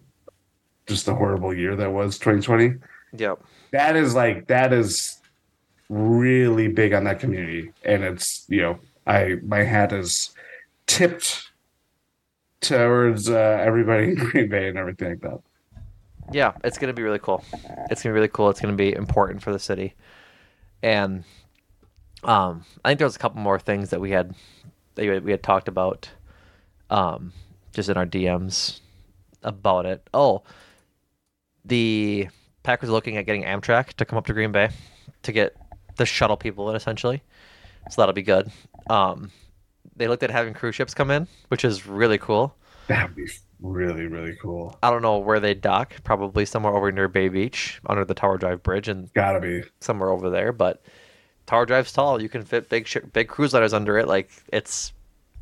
just 0.86 1.06
the 1.06 1.14
horrible 1.14 1.54
year 1.54 1.76
that 1.76 1.90
was 1.90 2.18
2020 2.18 2.74
Yep. 3.16 3.38
that 3.70 3.96
is 3.96 4.14
like 4.14 4.48
that 4.48 4.70
is 4.74 5.16
really 5.88 6.68
big 6.68 6.92
on 6.92 7.04
that 7.04 7.20
community 7.20 7.70
and 7.86 8.02
it's 8.04 8.44
you 8.50 8.60
know 8.60 8.78
i 9.06 9.36
my 9.46 9.62
hat 9.62 9.94
is 9.94 10.34
tipped 10.86 11.50
towards 12.60 13.30
uh, 13.30 13.62
everybody 13.64 14.08
in 14.08 14.14
green 14.16 14.48
bay 14.50 14.68
and 14.68 14.76
everything 14.76 15.08
like 15.10 15.20
that 15.22 15.40
Yeah, 16.32 16.52
it's 16.64 16.76
gonna 16.76 16.92
be 16.92 17.02
really 17.02 17.18
cool. 17.18 17.42
It's 17.90 18.02
gonna 18.02 18.12
be 18.12 18.18
really 18.20 18.28
cool. 18.28 18.50
It's 18.50 18.60
gonna 18.60 18.74
be 18.74 18.92
important 18.94 19.42
for 19.42 19.52
the 19.52 19.58
city, 19.58 19.94
and 20.82 21.24
um, 22.24 22.64
I 22.84 22.88
think 22.90 22.98
there 22.98 23.06
was 23.06 23.16
a 23.16 23.18
couple 23.18 23.40
more 23.40 23.58
things 23.58 23.90
that 23.90 24.00
we 24.00 24.10
had 24.10 24.34
that 24.96 25.22
we 25.24 25.30
had- 25.32 25.42
talked 25.42 25.68
about, 25.68 26.08
um, 26.90 27.32
just 27.72 27.88
in 27.88 27.96
our 27.96 28.06
DMs 28.06 28.80
about 29.42 29.86
it. 29.86 30.08
Oh, 30.14 30.42
the 31.64 32.28
Packers 32.62 32.88
are 32.88 32.92
looking 32.92 33.16
at 33.16 33.26
getting 33.26 33.42
Amtrak 33.44 33.94
to 33.94 34.04
come 34.04 34.16
up 34.18 34.26
to 34.26 34.32
Green 34.32 34.52
Bay 34.52 34.70
to 35.22 35.32
get 35.32 35.56
the 35.96 36.06
shuttle 36.06 36.36
people 36.36 36.70
in 36.70 36.76
essentially, 36.76 37.22
so 37.90 38.00
that'll 38.00 38.12
be 38.14 38.22
good. 38.22 38.50
Um, 38.88 39.30
they 39.96 40.08
looked 40.08 40.22
at 40.22 40.30
having 40.30 40.54
cruise 40.54 40.74
ships 40.74 40.94
come 40.94 41.10
in, 41.10 41.28
which 41.48 41.64
is 41.64 41.86
really 41.86 42.18
cool. 42.18 42.54
that'd 42.86 43.14
be 43.16 43.26
really 43.60 44.06
really 44.06 44.36
cool. 44.42 44.76
I 44.82 44.90
don't 44.90 45.02
know 45.02 45.18
where 45.18 45.40
they 45.40 45.54
dock. 45.54 45.94
Probably 46.04 46.44
somewhere 46.44 46.74
over 46.74 46.90
near 46.92 47.08
Bay 47.08 47.28
Beach, 47.28 47.80
under 47.86 48.04
the 48.04 48.14
Tower 48.14 48.36
Drive 48.38 48.62
Bridge, 48.62 48.88
and 48.88 49.12
Gotta 49.14 49.40
be. 49.40 49.62
somewhere 49.80 50.10
over 50.10 50.30
there. 50.30 50.52
But 50.52 50.82
Tower 51.46 51.66
Drive's 51.66 51.92
tall. 51.92 52.20
You 52.22 52.28
can 52.28 52.42
fit 52.44 52.68
big 52.68 52.86
sh- 52.86 52.96
big 53.12 53.28
cruise 53.28 53.52
liners 53.54 53.72
under 53.74 53.98
it. 53.98 54.08
Like 54.08 54.30
it's 54.52 54.92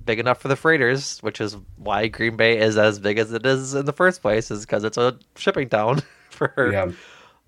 big 0.05 0.19
enough 0.19 0.41
for 0.41 0.49
the 0.49 0.57
freighters, 0.57 1.19
which 1.21 1.41
is 1.41 1.57
why 1.77 2.09
Green 2.09 2.37
Bay 2.37 2.59
is 2.59 2.77
as 2.77 2.99
big 2.99 3.19
as 3.19 3.33
it 3.33 3.47
is 3.47 3.75
in 3.75 3.87
the 3.87 3.93
first 3.93 4.21
place, 4.23 4.51
is 4.51 4.63
because 4.67 4.83
it's 4.85 4.99
a 4.99 5.17
shipping 5.37 5.69
town 5.69 6.03
for 6.31 6.71
Yeah. 6.73 6.91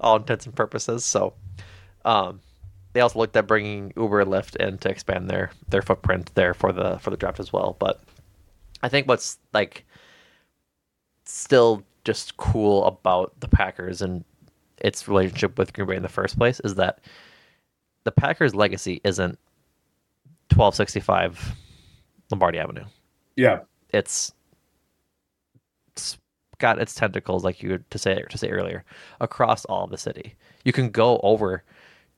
all 0.01 0.17
intents 0.17 0.47
and 0.47 0.55
purposes. 0.55 1.05
So, 1.05 1.35
um, 2.05 2.41
they 2.93 3.01
also 3.01 3.19
looked 3.19 3.37
at 3.37 3.49
bringing 3.49 3.93
Uber 3.97 4.21
and 4.21 4.31
Lyft 4.31 4.55
in 4.57 4.79
to 4.79 4.89
expand 4.89 5.29
their 5.29 5.51
their 5.69 5.83
footprint 5.83 6.31
there 6.35 6.55
for 6.55 6.73
the 6.73 6.99
for 7.01 7.11
the 7.11 7.17
draft 7.17 7.41
as 7.41 7.53
well. 7.53 7.77
But 7.81 8.01
I 8.85 8.89
think 8.89 9.09
what's 9.09 9.39
like 9.53 9.85
still 11.27 11.83
just 12.05 12.37
cool 12.37 12.85
about 12.85 13.33
the 13.41 13.49
Packers 13.49 14.03
and 14.03 14.25
its 14.79 15.09
relationship 15.09 15.59
with 15.59 15.73
Green 15.73 15.89
Bay 15.89 15.97
in 15.97 16.03
the 16.03 16.09
first 16.09 16.39
place 16.39 16.61
is 16.61 16.75
that 16.77 17.01
the 18.05 18.13
Packers' 18.13 18.55
legacy 18.55 19.01
isn't 19.05 19.39
1265 20.51 21.55
Lombardi 22.31 22.59
Avenue. 22.59 22.85
Yeah. 23.37 23.61
It's, 23.91 24.33
it's 25.89 26.19
got 26.59 26.79
its 26.79 26.95
tentacles, 26.95 27.45
like 27.45 27.63
you 27.63 27.71
were 27.71 27.79
to 27.79 27.99
say 27.99 28.23
to 28.29 28.39
say 28.39 28.49
earlier, 28.49 28.85
across 29.21 29.65
all 29.65 29.85
of 29.85 29.91
the 29.91 29.99
city. 29.99 30.35
You 30.65 30.73
can 30.73 30.91
go 30.91 31.21
over 31.23 31.63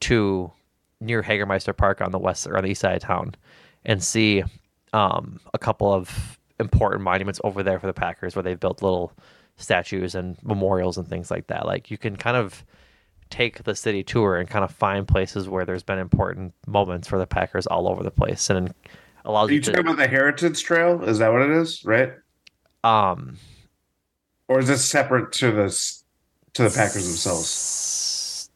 to 0.00 0.50
near 1.00 1.22
Hagemeister 1.22 1.76
Park 1.76 2.00
on 2.00 2.10
the 2.10 2.18
west 2.18 2.46
or 2.46 2.56
on 2.56 2.64
the 2.64 2.70
east 2.70 2.80
side 2.80 2.96
of 2.96 3.02
town 3.02 3.34
and 3.84 4.02
see 4.02 4.42
um, 4.92 5.40
a 5.54 5.58
couple 5.58 5.92
of 5.92 6.38
important 6.58 7.02
monuments 7.02 7.40
over 7.44 7.62
there 7.62 7.78
for 7.78 7.86
the 7.86 7.92
Packers 7.92 8.34
where 8.34 8.42
they've 8.42 8.60
built 8.60 8.82
little 8.82 9.12
statues 9.56 10.14
and 10.14 10.36
memorials 10.42 10.98
and 10.98 11.08
things 11.08 11.30
like 11.30 11.46
that. 11.48 11.66
Like 11.66 11.90
you 11.90 11.98
can 11.98 12.16
kind 12.16 12.36
of 12.36 12.64
take 13.30 13.64
the 13.64 13.74
city 13.74 14.02
tour 14.02 14.36
and 14.36 14.48
kind 14.48 14.64
of 14.64 14.70
find 14.70 15.06
places 15.06 15.48
where 15.48 15.64
there's 15.64 15.82
been 15.82 15.98
important 15.98 16.54
moments 16.66 17.08
for 17.08 17.18
the 17.18 17.26
Packers 17.26 17.66
all 17.66 17.88
over 17.88 18.02
the 18.02 18.10
place 18.10 18.50
and 18.50 18.72
allows 19.24 19.48
Are 19.48 19.52
you 19.52 19.58
you 19.58 19.62
talking 19.62 19.80
about 19.80 19.96
the 19.96 20.06
Heritage 20.06 20.62
Trail? 20.62 21.02
Is 21.04 21.18
that 21.18 21.32
what 21.32 21.42
it 21.42 21.50
is? 21.50 21.84
Right? 21.84 22.12
um 22.84 23.36
Or 24.48 24.60
is 24.60 24.68
this 24.68 24.88
separate 24.88 25.32
to 25.32 25.50
the 25.50 25.68
to 26.54 26.62
the 26.62 26.70
Packers 26.70 27.06
themselves? 27.06 28.50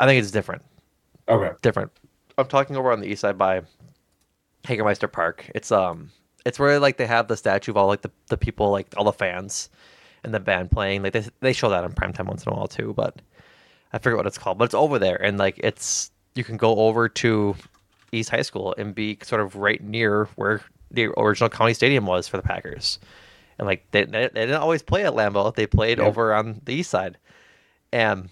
I 0.00 0.06
think 0.06 0.22
it's 0.22 0.30
different. 0.30 0.62
Okay. 1.28 1.50
different. 1.60 1.92
I'm 2.38 2.46
talking 2.46 2.76
over 2.76 2.92
on 2.92 3.00
the 3.00 3.06
east 3.06 3.20
side 3.20 3.36
by 3.36 3.62
Hagemeister 4.64 5.10
Park. 5.10 5.50
It's 5.54 5.70
um 5.70 6.10
it's 6.46 6.58
where 6.58 6.78
like 6.78 6.96
they 6.96 7.06
have 7.06 7.28
the 7.28 7.36
statue 7.36 7.72
of 7.72 7.76
all 7.76 7.86
like 7.86 8.02
the, 8.02 8.10
the 8.28 8.38
people 8.38 8.70
like 8.70 8.86
all 8.96 9.04
the 9.04 9.12
fans 9.12 9.68
and 10.28 10.34
the 10.34 10.40
band 10.40 10.70
playing. 10.70 11.02
Like 11.02 11.14
they 11.14 11.24
they 11.40 11.52
show 11.52 11.70
that 11.70 11.84
on 11.84 11.92
primetime 11.92 12.26
once 12.26 12.44
in 12.44 12.52
a 12.52 12.54
while 12.54 12.68
too, 12.68 12.92
but 12.94 13.20
I 13.92 13.98
forget 13.98 14.18
what 14.18 14.26
it's 14.26 14.38
called. 14.38 14.58
But 14.58 14.66
it's 14.66 14.74
over 14.74 14.98
there 14.98 15.20
and 15.22 15.38
like 15.38 15.58
it's 15.58 16.10
you 16.34 16.44
can 16.44 16.58
go 16.58 16.76
over 16.76 17.08
to 17.08 17.56
East 18.12 18.30
High 18.30 18.42
School 18.42 18.74
and 18.76 18.94
be 18.94 19.18
sort 19.22 19.40
of 19.40 19.56
right 19.56 19.82
near 19.82 20.26
where 20.36 20.60
the 20.90 21.06
original 21.06 21.48
county 21.48 21.74
stadium 21.74 22.06
was 22.06 22.28
for 22.28 22.36
the 22.36 22.42
Packers. 22.42 22.98
And 23.58 23.66
like 23.66 23.90
they 23.90 24.04
they, 24.04 24.28
they 24.28 24.42
didn't 24.42 24.60
always 24.60 24.82
play 24.82 25.04
at 25.04 25.14
Lambeau. 25.14 25.54
They 25.54 25.66
played 25.66 25.98
over 25.98 26.34
on 26.34 26.60
the 26.64 26.74
east 26.74 26.90
side. 26.90 27.16
And 27.90 28.28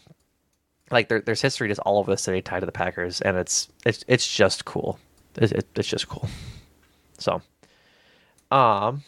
like 0.90 1.08
there, 1.08 1.20
there's 1.20 1.40
history 1.40 1.68
just 1.68 1.80
all 1.80 1.98
over 1.98 2.10
the 2.10 2.18
city 2.18 2.42
tied 2.42 2.60
to 2.60 2.66
the 2.66 2.72
Packers, 2.72 3.20
and 3.22 3.36
it's 3.36 3.68
it's 3.84 4.04
it's 4.06 4.30
just 4.30 4.64
cool. 4.66 4.98
It, 5.36 5.52
it, 5.52 5.66
it's 5.74 5.88
just 5.88 6.08
cool. 6.08 6.28
So, 7.18 7.42
um, 8.50 9.02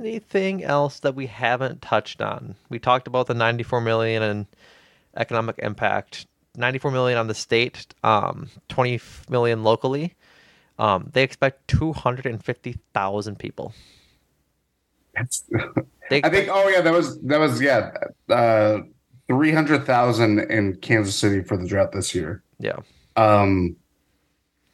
anything 0.00 0.64
else 0.64 1.00
that 1.00 1.14
we 1.14 1.26
haven't 1.26 1.82
touched 1.82 2.20
on? 2.20 2.56
We 2.68 2.78
talked 2.78 3.06
about 3.06 3.26
the 3.26 3.34
94 3.34 3.80
million 3.80 4.22
and 4.22 4.46
economic 5.16 5.56
impact. 5.58 6.26
94 6.56 6.90
million 6.90 7.18
on 7.18 7.28
the 7.28 7.34
state, 7.34 7.86
um, 8.02 8.48
20 8.68 9.00
million 9.28 9.62
locally. 9.62 10.14
Um, 10.78 11.10
they 11.12 11.22
expect 11.22 11.68
250,000 11.68 13.38
people. 13.38 13.72
That's, 15.14 15.44
They 16.10 16.22
I 16.24 16.28
think. 16.28 16.48
Oh 16.50 16.68
yeah, 16.68 16.80
that 16.80 16.92
was 16.92 17.20
that 17.20 17.38
was 17.38 17.60
yeah, 17.60 17.92
uh, 18.28 18.78
three 19.28 19.52
hundred 19.52 19.86
thousand 19.86 20.40
in 20.40 20.74
Kansas 20.78 21.14
City 21.14 21.40
for 21.44 21.56
the 21.56 21.68
drought 21.68 21.92
this 21.92 22.16
year. 22.16 22.42
yeah, 22.58 22.78
Um, 23.14 23.76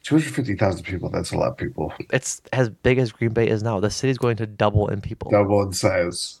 two 0.07 0.15
hundred 0.15 0.33
fifty 0.33 0.55
thousand 0.55 0.83
people. 0.83 1.09
That's 1.09 1.31
a 1.33 1.37
lot 1.37 1.49
of 1.49 1.57
people. 1.57 1.93
it's 2.11 2.41
as 2.53 2.69
big 2.69 2.97
as 2.97 3.11
Green 3.11 3.31
Bay 3.31 3.47
is 3.47 3.61
now. 3.61 3.79
The 3.81 3.89
city's 3.91 4.17
going 4.17 4.37
to 4.37 4.47
double 4.47 4.87
in 4.87 5.01
people. 5.01 5.29
Double 5.29 5.61
in 5.63 5.73
size. 5.73 6.39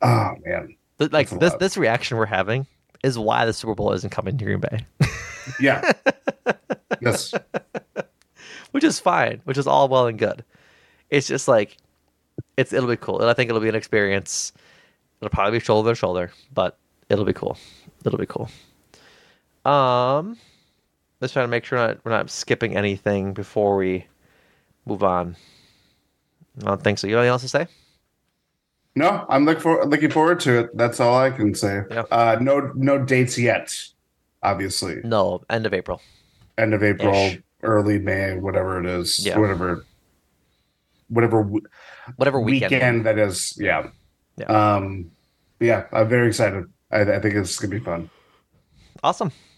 Oh 0.00 0.34
man. 0.44 0.76
Th- 0.98 1.10
like 1.12 1.28
this 1.30 1.50
lot. 1.52 1.58
this 1.60 1.76
reaction 1.76 2.16
we're 2.16 2.26
having 2.26 2.66
is 3.02 3.18
why 3.18 3.44
the 3.44 3.52
Super 3.52 3.74
Bowl 3.74 3.92
isn't 3.92 4.10
coming 4.10 4.38
to 4.38 4.44
Green 4.44 4.60
Bay, 4.60 4.86
Yeah. 5.60 5.92
yes. 7.00 7.34
which 8.72 8.84
is 8.84 8.98
fine, 9.00 9.40
which 9.44 9.58
is 9.58 9.66
all 9.66 9.88
well 9.88 10.06
and 10.06 10.18
good. 10.18 10.44
It's 11.10 11.26
just 11.26 11.48
like 11.48 11.76
it's 12.56 12.72
it'll 12.72 12.88
be 12.88 12.96
cool, 12.96 13.20
and 13.20 13.28
I 13.30 13.34
think 13.34 13.48
it'll 13.50 13.60
be 13.60 13.68
an 13.68 13.74
experience. 13.74 14.52
It'll 15.20 15.30
probably 15.30 15.58
be 15.58 15.64
shoulder 15.64 15.90
to 15.90 15.94
shoulder, 15.96 16.32
but 16.54 16.78
it'll 17.08 17.24
be 17.24 17.32
cool. 17.32 17.56
It'll 18.04 18.18
be 18.18 18.26
cool. 18.26 18.48
Um, 19.64 20.36
let's 21.20 21.32
try 21.32 21.42
to 21.42 21.48
make 21.48 21.64
sure 21.64 21.78
not, 21.78 21.98
we're 22.04 22.10
not 22.12 22.30
skipping 22.30 22.76
anything 22.76 23.32
before 23.32 23.76
we 23.76 24.06
move 24.86 25.02
on. 25.02 25.36
I 26.62 26.64
don't 26.66 26.82
think 26.82 26.98
so. 26.98 27.06
You 27.06 27.14
have 27.14 27.20
anything 27.22 27.30
else 27.32 27.42
to 27.42 27.48
say? 27.48 27.66
No, 28.96 29.26
I'm 29.28 29.44
look 29.44 29.60
for 29.60 29.84
looking 29.86 30.10
forward 30.10 30.40
to 30.40 30.60
it. 30.60 30.76
That's 30.76 30.98
all 30.98 31.16
I 31.16 31.30
can 31.30 31.54
say. 31.54 31.82
Yeah. 31.90 32.02
Uh, 32.10 32.38
no, 32.40 32.72
no 32.74 32.98
dates 33.04 33.38
yet. 33.38 33.72
Obviously, 34.42 35.00
No, 35.04 35.42
end 35.50 35.66
of 35.66 35.74
April. 35.74 36.00
end 36.56 36.72
of 36.74 36.82
April, 36.82 37.12
Ish. 37.12 37.40
early 37.62 37.98
May, 37.98 38.36
whatever 38.36 38.78
it 38.80 38.86
is, 38.86 39.24
Yeah. 39.24 39.38
whatever, 39.38 39.84
whatever 41.08 41.42
Whatever 42.16 42.40
weekend. 42.40 42.72
weekend. 42.72 43.06
that 43.06 43.18
is. 43.18 43.56
Yeah. 43.60 43.90
Yeah. 44.36 44.46
Um. 44.46 45.10
Yeah, 45.60 45.86
I'm 45.92 46.08
very 46.08 46.28
excited. 46.28 46.64
I, 46.90 47.00
I 47.00 47.20
think 47.20 47.34
it's 47.34 47.58
gonna 47.58 47.70
be 47.72 47.80
fun. 47.80 48.10
Awesome. 49.02 49.32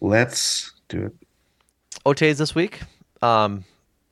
Let's 0.00 0.72
do 0.88 1.06
it. 1.06 1.14
OTAs 2.06 2.38
this 2.38 2.54
week. 2.54 2.80
Um, 3.22 3.64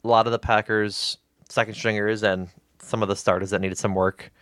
a 0.05 0.09
lot 0.09 0.27
of 0.27 0.33
the 0.33 0.39
Packers 0.39 1.19
second 1.49 1.75
stringers 1.75 2.23
and 2.23 2.49
some 2.81 3.03
of 3.03 3.09
the 3.09 3.17
starters 3.17 3.51
that 3.51 3.61
needed 3.61 3.79
some 3.79 3.95
work. 3.95 4.33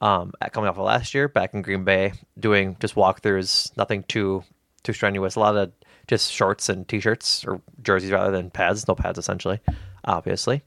Um, 0.00 0.32
coming 0.52 0.68
off 0.68 0.78
of 0.78 0.84
last 0.84 1.12
year, 1.12 1.28
back 1.28 1.54
in 1.54 1.62
Green 1.62 1.84
Bay, 1.84 2.12
doing 2.38 2.76
just 2.80 2.94
walkthroughs, 2.94 3.76
nothing 3.76 4.04
too 4.04 4.44
too 4.84 4.92
strenuous. 4.92 5.34
A 5.36 5.40
lot 5.40 5.56
of 5.56 5.72
just 6.06 6.32
shorts 6.32 6.68
and 6.68 6.88
t-shirts 6.88 7.44
or 7.44 7.60
jerseys 7.82 8.10
rather 8.10 8.30
than 8.30 8.50
pads. 8.50 8.86
No 8.86 8.94
pads, 8.94 9.18
essentially, 9.18 9.60
obviously. 10.04 10.62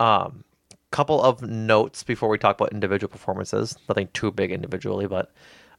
Um, 0.00 0.44
couple 0.90 1.22
of 1.22 1.42
notes 1.42 2.02
before 2.02 2.28
we 2.28 2.38
talk 2.38 2.56
about 2.56 2.72
individual 2.72 3.10
performances. 3.10 3.76
Nothing 3.88 4.08
too 4.14 4.30
big 4.30 4.50
individually, 4.50 5.06
but 5.06 5.30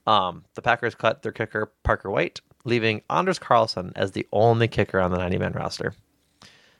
um, 0.05 0.43
the 0.53 0.61
Packers 0.61 0.95
cut 0.95 1.23
their 1.23 1.31
kicker 1.31 1.71
Parker 1.83 2.11
White, 2.11 2.41
leaving 2.63 3.01
Anders 3.09 3.39
Carlson 3.39 3.93
as 3.95 4.11
the 4.11 4.27
only 4.31 4.67
kicker 4.67 4.99
on 4.99 5.11
the 5.11 5.17
90-man 5.17 5.53
roster. 5.53 5.93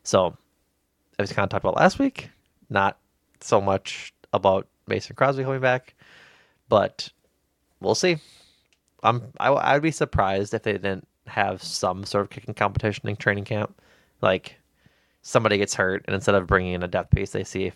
So, 0.04 0.36
as 1.20 1.30
we 1.30 1.36
kind 1.36 1.46
of 1.46 1.50
talked 1.50 1.64
about 1.64 1.78
last 1.78 2.00
week, 2.00 2.30
not 2.70 2.98
so 3.42 3.62
much 3.62 4.14
about 4.34 4.68
Mason 4.88 5.16
Crosby 5.16 5.44
coming 5.44 5.62
back, 5.62 5.96
but 6.70 7.10
we'll 7.80 7.96
see. 7.96 8.18
I'm 9.04 9.32
I, 9.40 9.54
I'd 9.54 9.82
be 9.82 9.92
surprised 9.92 10.54
if 10.54 10.64
they 10.64 10.74
didn't 10.74 11.08
have 11.28 11.62
some 11.62 12.04
sort 12.04 12.24
of 12.24 12.30
kicking 12.30 12.54
competition 12.54 13.08
in 13.08 13.16
training 13.16 13.46
camp. 13.46 13.82
Like 14.22 14.58
somebody 15.22 15.58
gets 15.58 15.76
hurt, 15.76 16.04
and 16.08 16.16
instead 16.16 16.36
of 16.36 16.48
bringing 16.48 16.74
in 16.74 16.84
a 16.84 16.88
depth 16.88 17.14
piece, 17.14 17.32
they 17.32 17.44
see 17.44 17.72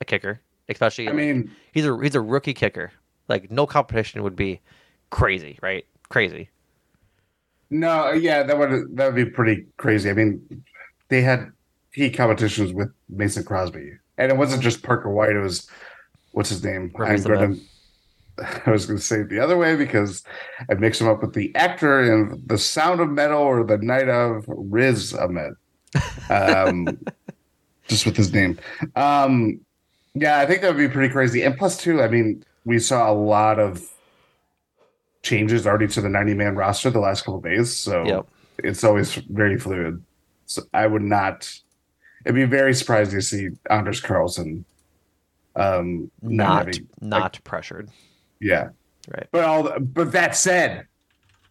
a 0.00 0.04
kicker, 0.04 0.40
especially. 0.68 1.08
I 1.08 1.12
mean, 1.12 1.50
he's 1.72 1.86
a 1.86 1.98
he's 2.00 2.14
a 2.14 2.20
rookie 2.20 2.54
kicker. 2.54 2.92
Like 3.28 3.50
no 3.50 3.66
competition 3.66 4.22
would 4.22 4.36
be 4.36 4.60
crazy, 5.10 5.58
right? 5.62 5.86
Crazy. 6.08 6.50
No, 7.74 8.12
yeah, 8.12 8.44
that 8.44 8.56
would 8.56 8.96
that 8.96 9.06
would 9.06 9.16
be 9.16 9.24
pretty 9.24 9.66
crazy. 9.78 10.08
I 10.08 10.12
mean, 10.12 10.64
they 11.08 11.22
had 11.22 11.50
key 11.92 12.08
competitions 12.08 12.72
with 12.72 12.88
Mason 13.08 13.42
Crosby, 13.42 13.90
and 14.16 14.30
it 14.30 14.38
wasn't 14.38 14.62
just 14.62 14.84
Parker 14.84 15.10
White. 15.10 15.34
It 15.34 15.40
was 15.40 15.68
what's 16.30 16.50
his 16.50 16.62
name? 16.62 16.90
Gonna. 16.90 17.56
I 18.66 18.70
was 18.70 18.86
going 18.86 18.98
to 18.98 19.04
say 19.04 19.20
it 19.20 19.28
the 19.28 19.40
other 19.40 19.56
way 19.56 19.74
because 19.74 20.22
I 20.70 20.74
mix 20.74 21.00
him 21.00 21.08
up 21.08 21.20
with 21.20 21.34
the 21.34 21.52
actor 21.56 22.00
in 22.00 22.40
The 22.46 22.58
Sound 22.58 23.00
of 23.00 23.10
Metal 23.10 23.40
or 23.40 23.64
The 23.64 23.78
Night 23.78 24.08
of 24.08 24.44
Riz 24.46 25.12
Ahmed. 25.12 25.54
Um, 26.30 26.98
just 27.88 28.06
with 28.06 28.16
his 28.16 28.32
name. 28.32 28.58
Um, 28.94 29.60
yeah, 30.14 30.38
I 30.38 30.46
think 30.46 30.62
that 30.62 30.68
would 30.68 30.78
be 30.78 30.88
pretty 30.88 31.12
crazy. 31.12 31.42
And 31.42 31.56
plus, 31.56 31.76
too, 31.76 32.02
I 32.02 32.08
mean, 32.08 32.44
we 32.64 32.78
saw 32.78 33.10
a 33.10 33.14
lot 33.14 33.58
of 33.60 33.88
changes 35.24 35.66
already 35.66 35.88
to 35.88 36.00
the 36.00 36.08
90 36.08 36.34
man 36.34 36.54
roster 36.54 36.90
the 36.90 37.00
last 37.00 37.24
couple 37.24 37.40
days. 37.40 37.74
So 37.74 38.04
Yep. 38.04 38.26
it's 38.58 38.84
always 38.84 39.14
very 39.14 39.58
fluid. 39.58 40.00
So 40.46 40.62
I 40.72 40.86
would 40.86 41.02
not, 41.02 41.50
it'd 42.24 42.36
be 42.36 42.44
very 42.44 42.74
surprising 42.74 43.18
to 43.18 43.22
see 43.24 43.48
Anders 43.70 44.00
Carlson 44.00 44.64
um, 45.56 46.10
not, 46.22 46.32
Not 46.32 46.58
having, 46.66 46.88
not 47.00 47.40
pressured. 47.44 47.88
yeah. 48.40 48.68
Right. 49.08 49.26
But 49.32 49.44
all, 49.44 49.78
but 49.80 50.12
that 50.12 50.34
said, 50.36 50.86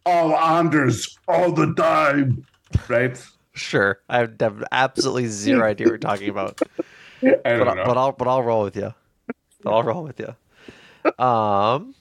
all 0.05 0.35
Anders 0.35 1.17
all 1.27 1.51
the 1.51 1.73
time, 1.75 2.45
right? 2.87 3.23
Sure. 3.53 3.99
I 4.09 4.27
have 4.39 4.63
absolutely 4.71 5.27
zero 5.27 5.63
idea 5.67 5.85
what 5.85 5.91
you're 5.91 5.97
talking 5.99 6.29
about. 6.29 6.59
I 7.21 7.27
but, 7.43 7.43
don't 7.43 7.67
I- 7.69 7.73
know. 7.75 7.85
but 7.85 7.97
I'll 7.97 8.11
but 8.11 8.27
I'll 8.27 8.41
roll 8.43 8.63
with 8.63 8.75
you. 8.75 8.91
I'll 9.65 9.83
roll 9.83 10.03
with 10.03 10.19
you. 10.19 10.35
Um, 11.23 11.93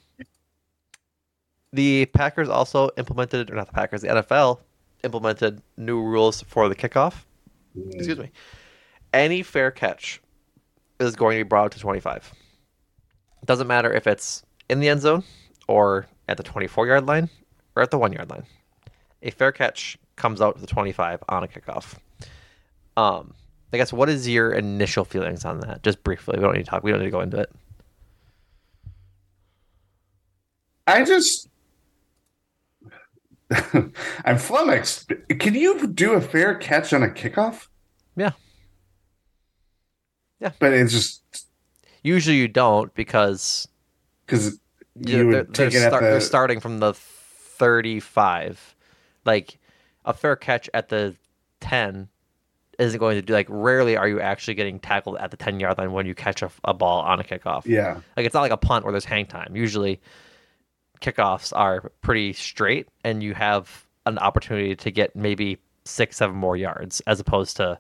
the 1.73 2.07
Packers 2.07 2.49
also 2.49 2.91
implemented, 2.97 3.51
or 3.51 3.55
not 3.55 3.67
the 3.67 3.73
Packers, 3.73 4.03
the 4.03 4.09
NFL 4.09 4.61
implemented 5.05 5.63
new 5.77 6.01
rules 6.01 6.43
for 6.43 6.69
the 6.69 6.75
kickoff. 6.75 7.25
Excuse 7.93 8.19
me. 8.19 8.31
Any 9.13 9.43
fair 9.43 9.71
catch 9.71 10.21
is 11.01 11.17
going 11.17 11.39
to 11.39 11.45
be 11.45 11.49
brought 11.49 11.67
up 11.67 11.73
to 11.73 11.79
25. 11.79 12.33
Doesn't 13.45 13.67
matter 13.67 13.93
if 13.93 14.07
it's 14.07 14.43
in 14.69 14.81
the 14.81 14.89
end 14.89 15.01
zone 15.01 15.25
or 15.67 16.07
at 16.29 16.37
the 16.37 16.43
24 16.43 16.87
yard 16.87 17.07
line 17.07 17.29
or 17.75 17.83
at 17.83 17.91
the 17.91 17.99
one 17.99 18.13
yard 18.13 18.31
line. 18.31 18.45
A 19.23 19.31
fair 19.31 19.53
catch 19.53 19.99
comes 20.17 20.41
out 20.41 20.57
to 20.57 20.61
the 20.61 20.67
25 20.67 21.23
on 21.29 21.45
a 21.45 21.49
kickoff. 21.49 21.97
Um, 22.97 23.35
I 23.73 23.79
guess 23.79 23.93
what 23.93 24.09
is 24.09 24.29
your 24.29 24.53
initial 24.53 25.05
feelings 25.05 25.45
on 25.45 25.61
that? 25.61 25.83
Just 25.83 26.05
briefly. 26.05 26.37
We 26.37 26.43
don't 26.43 26.55
need 26.55 26.65
to 26.65 26.71
talk. 26.71 26.83
We 26.83 26.91
don't 26.91 27.01
need 27.01 27.07
to 27.07 27.11
go 27.11 27.21
into 27.21 27.39
it. 27.39 27.51
I 30.87 31.05
just 31.05 31.49
I'm 34.25 34.39
flummoxed. 34.39 35.13
Can 35.39 35.55
you 35.55 35.87
do 35.87 36.13
a 36.13 36.21
fair 36.21 36.55
catch 36.55 36.93
on 36.93 37.03
a 37.03 37.09
kickoff? 37.09 37.69
Yeah. 38.17 38.33
Yeah. 40.41 40.53
But 40.59 40.73
it's 40.73 40.93
just 40.93 41.23
Usually 42.03 42.37
you 42.37 42.49
don't 42.49 42.93
because 42.95 43.69
because 44.27 44.59
you 44.97 45.17
they're, 45.17 45.27
would 45.27 45.35
they're, 45.35 45.69
take 45.69 45.75
it 45.75 45.83
at 45.83 45.91
start- 45.91 46.03
they're 46.03 46.21
starting 46.21 46.61
from 46.61 46.79
the 46.79 46.95
35. 46.95 48.75
Like 49.25 49.59
a 50.05 50.13
fair 50.13 50.35
catch 50.35 50.69
at 50.75 50.89
the 50.89 51.15
10 51.61 52.09
isn't 52.79 52.99
going 52.99 53.15
to 53.17 53.23
do 53.23 53.33
like 53.33 53.47
rarely 53.49 53.97
are 53.97 54.09
you 54.09 54.21
actually 54.21 54.55
getting 54.55 54.81
tackled 54.81 55.17
at 55.19 55.31
the 55.31 55.37
10 55.37 55.61
yard 55.61 55.79
line 55.79 55.93
when 55.93 56.07
you 56.07 56.15
catch 56.15 56.43
a, 56.43 56.51
a 56.65 56.75
ball 56.75 57.03
on 57.03 57.21
a 57.21 57.25
kickoff. 57.25 57.65
yeah. 57.65 58.01
Like 58.17 58.27
it's 58.27 58.35
not 58.35 58.41
like 58.41 58.51
a 58.51 58.57
punt 58.57 58.85
where 58.85 58.91
there's 58.91 59.05
hang 59.05 59.27
time. 59.27 59.55
Usually 59.55 60.01
kickoffs 61.03 61.53
are 61.55 61.91
pretty 62.01 62.33
straight 62.33 62.89
and 63.05 63.23
you 63.23 63.35
have 63.35 63.85
an 64.07 64.19
opportunity 64.19 64.75
to 64.77 64.91
get 64.91 65.15
maybe 65.17 65.59
six, 65.85 66.17
seven 66.17 66.37
more 66.37 66.57
yards 66.57 67.01
as 67.07 67.21
opposed 67.21 67.57
to 67.59 67.79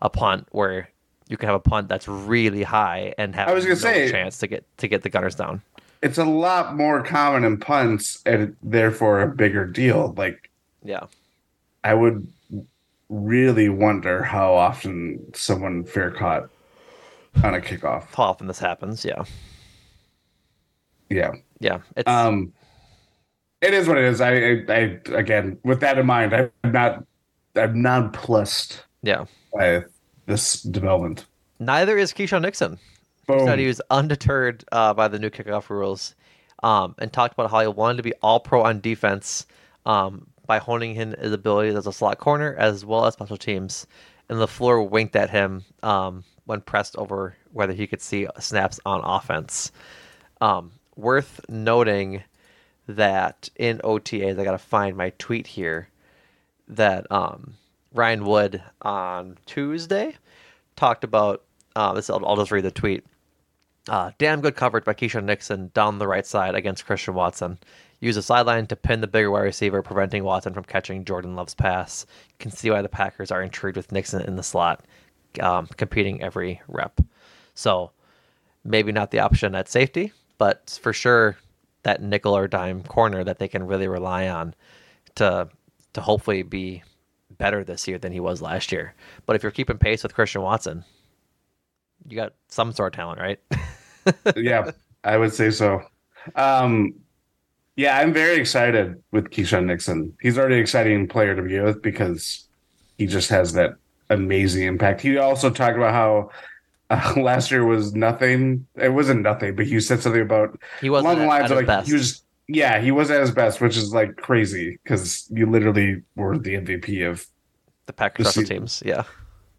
a 0.00 0.08
punt 0.08 0.46
where 0.52 0.88
you 1.28 1.36
can 1.36 1.48
have 1.48 1.56
a 1.56 1.60
punt 1.60 1.88
that's 1.88 2.06
really 2.08 2.62
high 2.62 3.14
and 3.18 3.34
have 3.34 3.48
I 3.48 3.52
was 3.54 3.64
gonna 3.64 3.74
no 3.74 3.80
say- 3.80 4.10
chance 4.10 4.38
to 4.38 4.46
get 4.46 4.64
to 4.78 4.88
get 4.88 5.02
the 5.02 5.08
gunners 5.10 5.34
down. 5.34 5.62
It's 6.02 6.18
a 6.18 6.24
lot 6.24 6.76
more 6.76 7.02
common 7.02 7.44
in 7.44 7.58
punts 7.58 8.20
and 8.26 8.56
therefore 8.62 9.20
a 9.22 9.28
bigger 9.28 9.64
deal. 9.66 10.14
Like 10.16 10.50
Yeah. 10.84 11.06
I 11.84 11.94
would 11.94 12.26
really 13.08 13.68
wonder 13.68 14.22
how 14.22 14.54
often 14.54 15.32
someone 15.34 15.84
fair 15.84 16.10
caught 16.10 16.48
on 17.44 17.54
a 17.54 17.60
kickoff. 17.60 18.04
How 18.14 18.24
often 18.24 18.46
this 18.46 18.58
happens, 18.58 19.04
yeah. 19.04 19.24
Yeah. 21.08 21.32
Yeah. 21.62 21.78
It's 21.96 22.08
Um, 22.08 22.52
it 23.60 23.72
is 23.72 23.86
what 23.88 23.96
it 23.96 24.04
is. 24.04 24.20
I, 24.20 24.32
I, 24.32 24.64
I 24.68 24.98
again, 25.18 25.58
with 25.64 25.80
that 25.80 25.96
in 25.96 26.06
mind, 26.06 26.34
I'm 26.34 26.50
not, 26.72 27.04
I'm 27.54 27.80
nonplussed 27.80 28.84
yeah. 29.02 29.24
by 29.54 29.84
this 30.26 30.62
development. 30.62 31.26
Neither 31.60 31.96
is 31.96 32.12
Keisean 32.12 32.42
Nixon. 32.42 32.78
He 33.28 33.34
Boom. 33.34 33.46
said 33.46 33.58
he 33.60 33.68
was 33.68 33.80
undeterred 33.90 34.64
uh, 34.72 34.92
by 34.94 35.06
the 35.06 35.18
new 35.18 35.30
kickoff 35.30 35.70
rules, 35.70 36.16
um, 36.64 36.96
and 36.98 37.12
talked 37.12 37.34
about 37.34 37.50
how 37.52 37.60
he 37.60 37.68
wanted 37.68 37.98
to 37.98 38.02
be 38.02 38.14
all 38.20 38.40
pro 38.40 38.62
on 38.62 38.80
defense 38.80 39.46
um, 39.86 40.26
by 40.46 40.58
honing 40.58 40.96
in 40.96 41.12
his 41.12 41.32
abilities 41.32 41.76
as 41.76 41.86
a 41.86 41.92
slot 41.92 42.18
corner 42.18 42.56
as 42.58 42.84
well 42.84 43.06
as 43.06 43.14
special 43.14 43.36
teams. 43.36 43.86
And 44.28 44.40
the 44.40 44.48
floor 44.48 44.82
winked 44.82 45.14
at 45.14 45.30
him 45.30 45.64
um, 45.84 46.24
when 46.46 46.62
pressed 46.62 46.96
over 46.96 47.36
whether 47.52 47.72
he 47.72 47.86
could 47.86 48.00
see 48.00 48.26
snaps 48.40 48.80
on 48.84 49.02
offense. 49.04 49.70
Um, 50.40 50.72
worth 50.96 51.40
noting 51.48 52.22
that 52.88 53.48
in 53.56 53.78
OTAs, 53.78 54.38
I 54.38 54.44
got 54.44 54.52
to 54.52 54.58
find 54.58 54.96
my 54.96 55.10
tweet 55.18 55.46
here 55.46 55.88
that 56.68 57.10
um, 57.10 57.54
Ryan 57.92 58.24
Wood 58.24 58.62
on 58.82 59.38
Tuesday 59.46 60.16
talked 60.76 61.04
about. 61.04 61.42
Uh, 61.74 61.92
this 61.94 62.10
I'll, 62.10 62.24
I'll 62.26 62.36
just 62.36 62.50
read 62.50 62.64
the 62.64 62.70
tweet. 62.70 63.04
Uh, 63.88 64.12
damn 64.18 64.40
good 64.40 64.54
coverage 64.54 64.84
by 64.84 64.94
Keisean 64.94 65.24
Nixon 65.24 65.70
down 65.74 65.98
the 65.98 66.06
right 66.06 66.26
side 66.26 66.54
against 66.54 66.86
Christian 66.86 67.14
Watson. 67.14 67.58
Use 68.00 68.14
the 68.16 68.22
sideline 68.22 68.66
to 68.66 68.76
pin 68.76 69.00
the 69.00 69.06
bigger 69.06 69.30
wide 69.30 69.42
receiver, 69.42 69.82
preventing 69.82 70.24
Watson 70.24 70.54
from 70.54 70.64
catching 70.64 71.04
Jordan 71.04 71.34
Love's 71.34 71.54
pass. 71.54 72.06
Can 72.38 72.50
see 72.50 72.70
why 72.70 72.82
the 72.82 72.88
Packers 72.88 73.30
are 73.30 73.42
intrigued 73.42 73.76
with 73.76 73.92
Nixon 73.92 74.22
in 74.22 74.36
the 74.36 74.42
slot, 74.42 74.84
um, 75.40 75.68
competing 75.76 76.22
every 76.22 76.60
rep. 76.68 77.00
So 77.54 77.90
maybe 78.64 78.92
not 78.92 79.10
the 79.10 79.20
option 79.20 79.54
at 79.54 79.68
safety, 79.68 80.12
but 80.42 80.76
for 80.82 80.92
sure 80.92 81.36
that 81.84 82.02
nickel 82.02 82.36
or 82.36 82.48
dime 82.48 82.82
corner 82.82 83.22
that 83.22 83.38
they 83.38 83.46
can 83.46 83.64
really 83.64 83.86
rely 83.86 84.28
on 84.28 84.52
to 85.14 85.48
to 85.92 86.00
hopefully 86.00 86.42
be 86.42 86.82
better 87.38 87.62
this 87.62 87.86
year 87.86 87.96
than 87.96 88.10
he 88.10 88.18
was 88.18 88.42
last 88.42 88.72
year. 88.72 88.92
But 89.24 89.36
if 89.36 89.44
you're 89.44 89.52
keeping 89.52 89.78
pace 89.78 90.02
with 90.02 90.14
Christian 90.14 90.42
Watson, 90.42 90.84
you 92.08 92.16
got 92.16 92.32
some 92.48 92.72
sort 92.72 92.92
of 92.92 92.96
talent, 92.96 93.20
right? 93.20 93.38
yeah, 94.36 94.72
I 95.04 95.16
would 95.16 95.32
say 95.32 95.52
so. 95.52 95.80
Um, 96.34 96.92
yeah, 97.76 97.98
I'm 97.98 98.12
very 98.12 98.34
excited 98.34 99.00
with 99.12 99.30
Keisean 99.30 99.66
Nixon. 99.66 100.12
He's 100.20 100.38
already 100.38 100.56
an 100.56 100.62
exciting 100.62 101.06
player 101.06 101.36
to 101.36 101.42
be 101.42 101.60
with 101.60 101.80
because 101.82 102.48
he 102.98 103.06
just 103.06 103.30
has 103.30 103.52
that 103.52 103.74
amazing 104.10 104.64
impact. 104.64 105.02
He 105.02 105.18
also 105.18 105.50
talked 105.50 105.76
about 105.76 105.94
how 105.94 106.30
uh, 106.92 107.14
last 107.20 107.50
year 107.50 107.64
was 107.64 107.94
nothing. 107.94 108.66
It 108.76 108.90
wasn't 108.90 109.22
nothing, 109.22 109.56
but 109.56 109.66
he 109.66 109.80
said 109.80 110.02
something 110.02 110.22
about 110.22 110.58
he 110.80 110.90
wasn't 110.90 111.14
along 111.14 111.20
the 111.20 111.26
lines 111.26 111.50
like 111.50 111.66
best. 111.66 111.88
he 111.88 111.94
was. 111.94 112.22
Yeah, 112.48 112.80
he 112.80 112.90
wasn't 112.90 113.18
at 113.18 113.22
his 113.22 113.30
best, 113.30 113.60
which 113.60 113.76
is 113.76 113.94
like 113.94 114.16
crazy 114.16 114.78
because 114.82 115.28
you 115.30 115.46
literally 115.46 116.02
were 116.16 116.36
the 116.36 116.54
MVP 116.54 117.08
of 117.08 117.26
the 117.86 117.92
Packers 117.92 118.26
the 118.26 118.32
special 118.32 118.48
teams. 118.48 118.82
Yeah. 118.84 119.04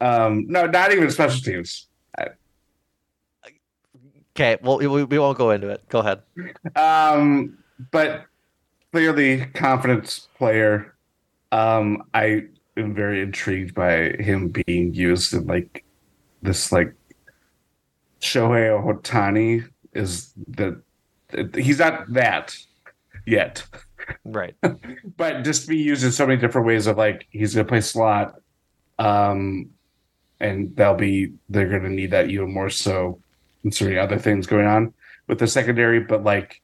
Um, 0.02 0.46
no, 0.48 0.68
not 0.68 0.92
even 0.92 1.10
special 1.10 1.42
teams. 1.42 1.88
Okay. 4.36 4.58
Well, 4.64 4.80
we, 4.80 4.88
we 4.88 5.20
won't 5.20 5.38
go 5.38 5.52
into 5.52 5.70
it. 5.70 5.88
Go 5.90 6.00
ahead. 6.00 6.22
Um, 6.76 7.58
but 7.92 8.26
clearly 8.92 9.46
confidence 9.54 10.28
player. 10.38 10.96
Um, 11.52 12.04
I 12.14 12.46
am 12.76 12.96
very 12.96 13.22
intrigued 13.22 13.76
by 13.76 14.10
him 14.20 14.50
being 14.50 14.94
used 14.94 15.34
in 15.34 15.46
like 15.46 15.86
this 16.42 16.72
like 16.72 16.94
Shohei 18.24 18.72
Ohtani 18.72 19.68
is 19.94 20.34
the 20.48 20.82
he's 21.56 21.80
not 21.80 22.12
that 22.14 22.58
yet. 23.26 23.66
Right. 24.24 24.56
but 25.18 25.44
just 25.44 25.68
be 25.68 25.78
used 25.78 26.04
in 26.04 26.12
so 26.12 26.26
many 26.26 26.40
different 26.40 26.66
ways 26.66 26.88
of 26.88 26.98
like 26.98 27.28
he's 27.32 27.54
gonna 27.54 27.68
play 27.68 27.82
slot. 27.82 28.40
Um 28.98 29.72
and 30.40 30.76
they'll 30.76 30.96
be 30.96 31.34
they're 31.50 31.70
gonna 31.70 31.90
need 31.90 32.12
that 32.12 32.30
even 32.30 32.54
more 32.54 32.70
so 32.70 33.20
considering 33.62 33.98
other 33.98 34.18
things 34.18 34.48
going 34.48 34.68
on 34.68 34.94
with 35.28 35.40
the 35.40 35.48
secondary, 35.48 36.00
but 36.00 36.24
like 36.24 36.62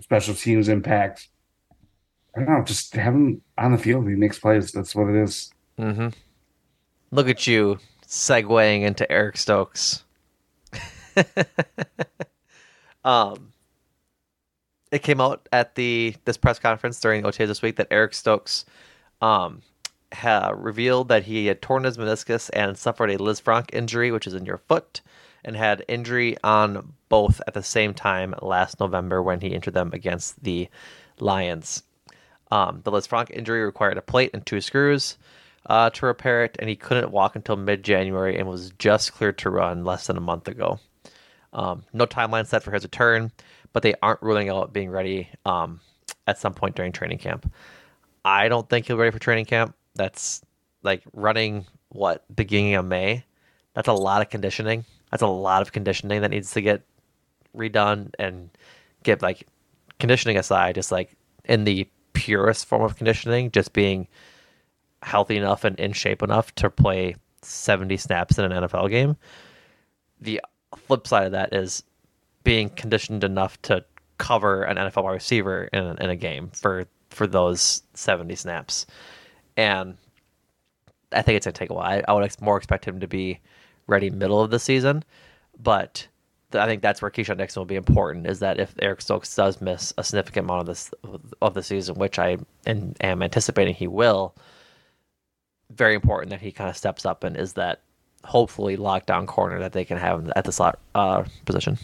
special 0.00 0.34
teams 0.34 0.68
impact. 0.68 1.28
I 2.34 2.40
don't 2.40 2.48
know, 2.48 2.64
just 2.64 2.94
have 2.96 3.14
him 3.14 3.42
on 3.58 3.72
the 3.72 3.78
field. 3.78 4.08
He 4.08 4.14
makes 4.14 4.38
plays. 4.38 4.72
That's 4.72 4.94
what 4.94 5.08
it 5.08 5.22
is. 5.22 5.50
Mm-hmm. 5.78 6.08
Look 7.10 7.28
at 7.28 7.46
you 7.46 7.78
segueing 8.06 8.82
into 8.82 9.10
Eric 9.10 9.36
Stokes. 9.36 10.04
um, 13.04 13.52
it 14.90 15.02
came 15.02 15.20
out 15.20 15.48
at 15.52 15.74
the 15.74 16.14
this 16.24 16.36
press 16.36 16.58
conference 16.58 17.00
during 17.00 17.24
OTA 17.24 17.46
this 17.46 17.62
week 17.62 17.76
that 17.76 17.88
Eric 17.90 18.14
Stokes 18.14 18.64
um, 19.20 19.62
ha- 20.12 20.52
revealed 20.54 21.08
that 21.08 21.24
he 21.24 21.46
had 21.46 21.62
torn 21.62 21.84
his 21.84 21.98
meniscus 21.98 22.50
and 22.52 22.76
suffered 22.76 23.10
a 23.10 23.18
Lisfranc 23.18 23.72
injury, 23.72 24.10
which 24.10 24.26
is 24.26 24.34
in 24.34 24.46
your 24.46 24.58
foot, 24.58 25.00
and 25.44 25.56
had 25.56 25.84
injury 25.88 26.36
on 26.44 26.92
both 27.08 27.40
at 27.46 27.54
the 27.54 27.62
same 27.62 27.94
time 27.94 28.34
last 28.42 28.80
November 28.80 29.22
when 29.22 29.40
he 29.40 29.54
entered 29.54 29.74
them 29.74 29.90
against 29.92 30.42
the 30.42 30.68
Lions. 31.18 31.82
Um, 32.50 32.80
the 32.84 32.92
Lisfranc 32.92 33.30
injury 33.30 33.62
required 33.64 33.98
a 33.98 34.02
plate 34.02 34.30
and 34.32 34.44
two 34.46 34.60
screws 34.60 35.16
uh, 35.66 35.90
to 35.90 36.06
repair 36.06 36.44
it, 36.44 36.56
and 36.58 36.68
he 36.68 36.76
couldn't 36.76 37.10
walk 37.10 37.34
until 37.36 37.56
mid 37.56 37.82
January 37.82 38.38
and 38.38 38.48
was 38.48 38.70
just 38.78 39.12
cleared 39.12 39.38
to 39.38 39.50
run 39.50 39.84
less 39.84 40.06
than 40.06 40.16
a 40.16 40.20
month 40.20 40.46
ago. 40.48 40.78
Um, 41.56 41.82
no 41.92 42.06
timeline 42.06 42.46
set 42.46 42.62
for 42.62 42.70
his 42.70 42.84
return, 42.84 43.32
but 43.72 43.82
they 43.82 43.94
aren't 44.02 44.22
ruling 44.22 44.50
out 44.50 44.72
being 44.72 44.90
ready 44.90 45.28
um, 45.44 45.80
at 46.26 46.38
some 46.38 46.54
point 46.54 46.76
during 46.76 46.92
training 46.92 47.18
camp. 47.18 47.50
I 48.24 48.48
don't 48.48 48.68
think 48.68 48.86
he'll 48.86 48.96
be 48.96 49.00
ready 49.00 49.10
for 49.10 49.18
training 49.18 49.46
camp. 49.46 49.74
That's 49.94 50.42
like 50.82 51.02
running 51.14 51.66
what 51.88 52.24
beginning 52.36 52.74
of 52.74 52.84
May. 52.84 53.24
That's 53.74 53.88
a 53.88 53.94
lot 53.94 54.20
of 54.22 54.28
conditioning. 54.28 54.84
That's 55.10 55.22
a 55.22 55.26
lot 55.26 55.62
of 55.62 55.72
conditioning 55.72 56.20
that 56.20 56.30
needs 56.30 56.52
to 56.52 56.60
get 56.60 56.82
redone 57.56 58.10
and 58.18 58.50
get 59.02 59.22
like 59.22 59.46
conditioning 59.98 60.36
aside, 60.36 60.74
just 60.74 60.92
like 60.92 61.16
in 61.46 61.64
the 61.64 61.88
purest 62.12 62.66
form 62.66 62.82
of 62.82 62.96
conditioning, 62.96 63.50
just 63.50 63.72
being 63.72 64.08
healthy 65.02 65.36
enough 65.36 65.64
and 65.64 65.78
in 65.80 65.92
shape 65.92 66.22
enough 66.22 66.54
to 66.56 66.68
play 66.68 67.14
70 67.42 67.96
snaps 67.96 68.38
in 68.38 68.50
an 68.50 68.64
NFL 68.64 68.90
game. 68.90 69.16
The 70.20 70.40
flip 70.76 71.06
side 71.06 71.26
of 71.26 71.32
that 71.32 71.54
is 71.54 71.82
being 72.44 72.70
conditioned 72.70 73.24
enough 73.24 73.60
to 73.62 73.84
cover 74.18 74.62
an 74.62 74.76
NFL 74.76 75.04
wide 75.04 75.12
receiver 75.12 75.64
in, 75.72 75.84
in 75.98 76.10
a 76.10 76.16
game 76.16 76.50
for 76.50 76.86
for 77.10 77.26
those 77.26 77.82
70 77.94 78.34
snaps. 78.34 78.86
And 79.56 79.96
I 81.12 81.22
think 81.22 81.36
it's 81.36 81.46
going 81.46 81.54
to 81.54 81.58
take 81.58 81.70
a 81.70 81.74
while. 81.74 81.86
I, 81.86 82.02
I 82.06 82.12
would 82.12 82.24
ex- 82.24 82.40
more 82.40 82.56
expect 82.56 82.84
him 82.84 83.00
to 83.00 83.06
be 83.06 83.40
ready 83.86 84.10
middle 84.10 84.40
of 84.40 84.50
the 84.50 84.58
season, 84.58 85.02
but 85.62 86.06
th- 86.52 86.62
I 86.62 86.66
think 86.66 86.82
that's 86.82 87.00
where 87.00 87.10
Keisean 87.10 87.38
Nixon 87.38 87.60
will 87.60 87.66
be 87.66 87.76
important. 87.76 88.26
Is 88.26 88.40
that 88.40 88.58
if 88.60 88.74
Eric 88.82 89.00
Stokes 89.00 89.34
does 89.34 89.60
miss 89.60 89.94
a 89.96 90.04
significant 90.04 90.44
amount 90.44 90.60
of 90.60 90.66
this 90.66 90.90
of 91.40 91.54
the 91.54 91.62
season, 91.62 91.94
which 91.96 92.18
I 92.18 92.36
am 92.66 93.22
anticipating 93.22 93.74
he 93.74 93.86
will, 93.86 94.34
very 95.70 95.94
important 95.94 96.30
that 96.30 96.40
he 96.40 96.52
kind 96.52 96.68
of 96.68 96.76
steps 96.76 97.06
up 97.06 97.24
and 97.24 97.36
is 97.36 97.54
that 97.54 97.82
hopefully 98.26 98.76
lockdown 98.76 99.26
corner 99.26 99.58
that 99.60 99.72
they 99.72 99.84
can 99.84 99.96
have 99.98 100.30
at 100.36 100.44
the 100.44 100.52
slot 100.52 100.78
uh, 100.94 101.24
position. 101.44 101.78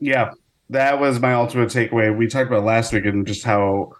Yeah, 0.00 0.32
that 0.70 1.00
was 1.00 1.20
my 1.20 1.34
ultimate 1.34 1.68
takeaway. 1.70 2.16
We 2.16 2.28
talked 2.28 2.48
about 2.50 2.64
last 2.64 2.92
week 2.92 3.04
and 3.04 3.26
just 3.26 3.44
how 3.44 3.92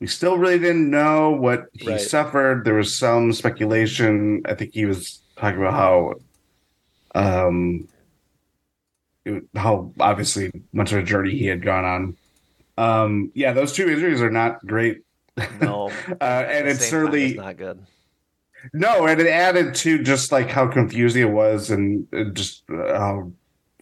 we 0.00 0.06
still 0.06 0.36
really 0.36 0.58
didn't 0.58 0.90
know 0.90 1.30
what 1.30 1.66
he 1.72 1.88
Right. 1.90 2.00
suffered. 2.00 2.64
There 2.64 2.74
was 2.74 2.94
some 2.94 3.32
speculation. 3.32 4.42
I 4.46 4.54
think 4.54 4.74
he 4.74 4.84
was 4.86 5.20
talking 5.36 5.60
about 5.60 5.74
how, 5.74 6.14
um, 7.14 7.88
it- 9.24 9.44
how 9.54 9.92
obviously 10.00 10.50
much 10.72 10.92
of 10.92 10.98
a 10.98 11.02
journey 11.02 11.30
he 11.30 11.46
had 11.46 11.62
gone 11.62 11.84
on. 11.84 12.16
Um, 12.78 13.30
yeah, 13.34 13.52
those 13.52 13.72
two 13.72 13.88
injuries 13.88 14.20
are 14.20 14.30
not 14.30 14.64
great. 14.66 15.02
No, 15.60 15.90
uh, 16.20 16.24
and 16.24 16.68
it's 16.68 16.86
certainly 16.88 17.34
not 17.34 17.56
good. 17.56 17.78
No, 18.72 19.06
and 19.06 19.20
it 19.20 19.26
added 19.26 19.74
to 19.76 20.02
just 20.02 20.32
like 20.32 20.50
how 20.50 20.66
confusing 20.66 21.22
it 21.22 21.30
was, 21.30 21.70
and 21.70 22.06
uh, 22.12 22.24
just 22.32 22.62
uh, 22.70 22.98
how 22.98 23.32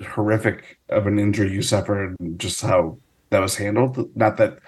horrific 0.08 0.78
of 0.88 1.06
an 1.06 1.18
injury 1.18 1.52
you 1.52 1.62
suffered, 1.62 2.16
and 2.18 2.38
just 2.38 2.60
how 2.60 2.98
that 3.30 3.40
was 3.40 3.56
handled. 3.56 4.16
Not 4.16 4.36
that 4.38 4.58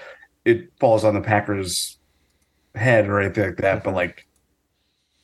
it 0.44 0.70
falls 0.78 1.04
on 1.04 1.14
the 1.14 1.20
Packers' 1.20 1.98
head 2.74 3.08
or 3.08 3.20
anything 3.20 3.44
like 3.44 3.56
that, 3.58 3.84
but 3.84 3.94
like 3.94 4.26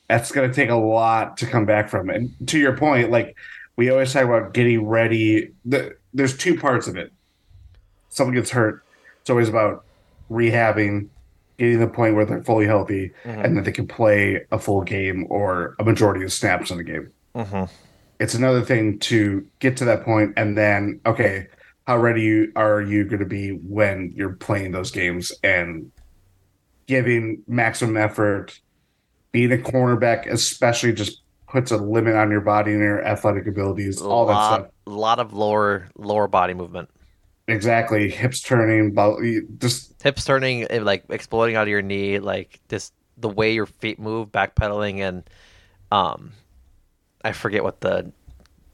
that's 0.08 0.32
going 0.32 0.48
to 0.48 0.54
take 0.54 0.68
a 0.68 0.74
lot 0.74 1.38
to 1.38 1.46
come 1.46 1.64
back 1.64 1.88
from. 1.88 2.10
And 2.10 2.30
to 2.48 2.58
your 2.58 2.76
point, 2.76 3.10
like 3.10 3.36
we 3.76 3.90
always 3.90 4.12
talk 4.12 4.24
about 4.24 4.52
getting 4.52 4.86
ready. 4.86 5.52
The, 5.64 5.96
there's 6.12 6.36
two 6.36 6.58
parts 6.58 6.86
of 6.86 6.96
it. 6.96 7.12
Someone 8.10 8.34
gets 8.34 8.50
hurt. 8.50 8.84
It's 9.20 9.30
always 9.30 9.48
about 9.48 9.84
rehabbing, 10.30 11.08
getting 11.58 11.78
to 11.78 11.86
the 11.86 11.92
point 11.92 12.14
where 12.14 12.24
they're 12.24 12.42
fully 12.42 12.66
healthy, 12.66 13.12
Mhm. 13.24 13.44
and 13.44 13.56
that 13.56 13.64
they 13.64 13.72
can 13.72 13.86
play 13.86 14.44
a 14.50 14.58
full 14.58 14.82
game 14.82 15.26
or 15.30 15.74
a 15.78 15.84
majority 15.84 16.24
of 16.24 16.32
snaps 16.32 16.70
in 16.70 16.78
the 16.78 16.84
game. 16.84 17.10
Mm-hmm. 17.34 17.64
It's 18.20 18.34
another 18.34 18.62
thing 18.62 18.98
to 19.00 19.46
get 19.58 19.76
to 19.78 19.84
that 19.86 20.04
point 20.04 20.34
and 20.36 20.56
then, 20.56 21.00
okay, 21.06 21.48
how 21.86 21.98
ready 21.98 22.22
you, 22.22 22.52
are 22.56 22.80
you 22.80 23.04
going 23.04 23.18
to 23.20 23.26
be 23.26 23.50
when 23.50 24.12
you're 24.16 24.34
playing 24.34 24.70
those 24.72 24.90
games 24.90 25.32
and 25.42 25.90
giving 26.86 27.42
maximum 27.48 27.96
effort? 27.96 28.58
Being 29.32 29.52
a 29.52 29.56
cornerback, 29.56 30.26
especially, 30.30 30.92
just 30.92 31.22
puts 31.48 31.70
a 31.70 31.76
limit 31.78 32.14
on 32.14 32.30
your 32.30 32.40
body 32.42 32.72
and 32.72 32.80
your 32.80 33.02
athletic 33.04 33.46
abilities, 33.46 34.00
all 34.00 34.26
that 34.26 34.32
lot, 34.32 34.60
stuff. 34.60 34.70
lot 34.86 35.18
of 35.18 35.32
lower 35.32 35.88
lower 35.96 36.28
body 36.28 36.54
movement. 36.54 36.88
Exactly. 37.48 38.10
Hips 38.10 38.40
turning, 38.40 38.92
but 38.92 39.18
just 39.58 40.00
hips 40.02 40.24
turning, 40.24 40.70
eh, 40.70 40.80
like 40.80 41.04
exploding 41.08 41.56
out 41.56 41.62
of 41.62 41.68
your 41.68 41.82
knee, 41.82 42.18
like 42.18 42.60
just 42.68 42.92
the 43.16 43.28
way 43.28 43.52
your 43.52 43.66
feet 43.66 43.98
move, 43.98 44.30
backpedaling, 44.30 44.98
and 44.98 45.28
um, 45.90 46.32
I 47.24 47.32
forget 47.32 47.64
what 47.64 47.80
the 47.80 48.12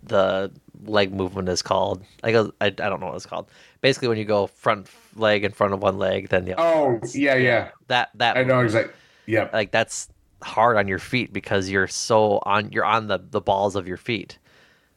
the 0.03 0.51
leg 0.85 1.13
movement 1.13 1.49
is 1.49 1.63
called. 1.63 2.03
I 2.23 2.33
go, 2.33 2.53
I, 2.61 2.67
I 2.67 2.71
don't 2.71 3.01
know 3.01 3.07
what 3.07 3.17
it's 3.17 3.27
called. 3.27 3.51
Basically, 3.81 4.09
when 4.09 4.19
you 4.19 4.25
go 4.25 4.47
front 4.47 4.89
leg 5.17 5.45
in 5.45 5.53
front 5.53 5.75
of 5.75 5.83
one 5.83 5.99
leg, 5.99 6.29
then 6.29 6.45
the 6.45 6.59
other. 6.59 7.01
Oh, 7.03 7.09
yeah, 7.15 7.37
yeah. 7.37 7.71
That 7.89 8.11
that 8.15 8.37
I 8.37 8.45
know 8.45 8.61
exactly. 8.61 8.95
Yeah. 9.27 9.49
Like 9.53 9.71
that's 9.71 10.09
hard 10.43 10.77
on 10.77 10.89
your 10.89 10.99
feet 10.99 11.33
because 11.33 11.69
you're 11.69 11.89
so 11.89 12.41
on 12.45 12.71
you're 12.73 12.85
on 12.85 13.09
the 13.09 13.19
the 13.19 13.41
balls 13.41 13.77
of 13.77 13.89
your 13.89 13.97
feet, 13.97 14.39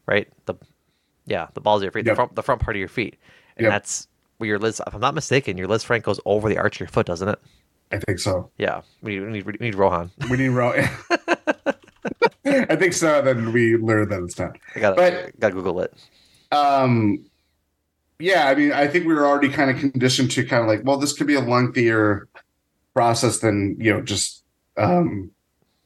right? 0.05 0.28
The 0.45 0.55
yeah, 1.26 1.47
the 1.53 1.61
balls 1.61 1.82
of 1.82 1.84
your 1.84 1.91
feet, 1.91 2.05
the 2.05 2.15
front 2.15 2.36
the 2.36 2.43
front 2.43 2.61
part 2.61 2.76
of 2.76 2.80
your 2.80 2.89
feet, 2.89 3.17
and 3.66 3.72
Yep. 3.72 3.72
that's 3.74 4.07
where 4.38 4.47
your 4.47 4.59
Liz. 4.59 4.82
If 4.86 4.93
I'm 4.93 5.01
not 5.01 5.14
mistaken, 5.16 5.57
your 5.57 5.68
Lisfranc 5.68 6.03
goes 6.03 6.20
over 6.26 6.49
the 6.49 6.57
arch 6.57 6.78
of 6.78 6.80
your 6.82 6.88
foot, 6.89 7.05
doesn't 7.05 7.28
it? 7.28 7.39
I 7.91 7.97
think 7.99 8.20
so. 8.20 8.49
Yeah, 8.57 8.82
we 9.01 9.18
need 9.20 9.26
we 9.26 9.32
need, 9.32 9.45
we 9.59 9.66
need 9.68 9.76
Rohan. 9.76 10.12
We 10.30 10.38
need 10.38 10.49
Ro. 10.49 10.72
I 12.45 12.76
think 12.76 12.93
so. 12.93 13.22
Then 13.22 13.51
we 13.53 13.78
learned 13.78 14.12
that 14.12 14.24
it's 14.24 14.39
not. 14.39 14.57
I 14.76 14.80
gotta 14.80 14.95
But- 14.95 15.39
gotta 15.39 15.53
Google 15.53 15.80
it. 15.82 15.93
Um, 16.51 17.24
yeah, 18.20 18.47
I 18.47 18.55
mean, 18.55 18.72
I 18.74 18.88
think 18.88 19.05
we 19.07 19.14
were 19.14 19.26
already 19.26 19.49
kind 19.49 19.72
of 19.72 19.78
conditioned 19.78 20.32
to 20.32 20.43
kind 20.45 20.62
of 20.62 20.68
like, 20.68 20.82
well, 20.84 20.97
this 20.97 21.14
could 21.14 21.28
be 21.28 21.36
a 21.36 21.39
lengthier 21.41 22.28
process 22.93 23.39
than 23.39 23.78
you 23.80 23.93
know 23.93 24.01
just 24.01 24.43
um 24.78 25.32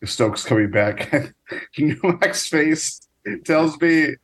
Stokes 0.04 0.44
coming 0.44 0.70
back. 0.72 1.34
Max 2.04 2.48
face 2.48 3.02
tells 3.44 3.80
me 3.82 4.16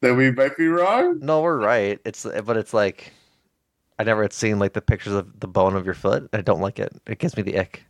that 0.00 0.14
we 0.14 0.30
might 0.30 0.56
be 0.56 0.66
wrong. 0.68 1.18
No, 1.20 1.42
we're 1.42 1.58
right. 1.58 1.98
It's 2.04 2.24
but 2.44 2.56
it's 2.56 2.72
like 2.74 3.12
I 3.98 4.04
never 4.04 4.22
had 4.22 4.32
seen 4.32 4.58
like 4.58 4.72
the 4.72 4.80
pictures 4.80 5.12
of 5.12 5.40
the 5.40 5.48
bone 5.48 5.76
of 5.76 5.84
your 5.84 5.94
foot. 5.94 6.28
I 6.32 6.40
don't 6.40 6.60
like 6.60 6.78
it. 6.78 6.92
It 7.06 7.18
gives 7.18 7.36
me 7.36 7.42
the 7.42 7.58
ick. 7.58 7.84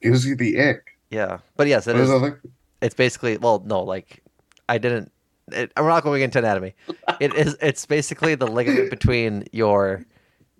Gives 0.00 0.26
you 0.26 0.34
the 0.36 0.60
ick. 0.60 0.98
Yeah, 1.10 1.38
but 1.56 1.66
yes, 1.66 1.86
it 1.86 1.94
What 1.94 2.02
is. 2.02 2.10
look- 2.10 2.40
It's 2.80 2.94
basically 2.94 3.36
well, 3.38 3.62
no, 3.66 3.82
like 3.82 4.22
I 4.68 4.78
didn't. 4.78 5.10
It, 5.50 5.72
we're 5.76 5.88
not 5.88 6.04
going 6.04 6.22
into 6.22 6.38
anatomy. 6.38 6.74
It 7.20 7.34
is. 7.34 7.56
It's 7.60 7.84
basically 7.84 8.34
the 8.36 8.46
ligament 8.46 8.90
between 8.90 9.44
your 9.52 10.04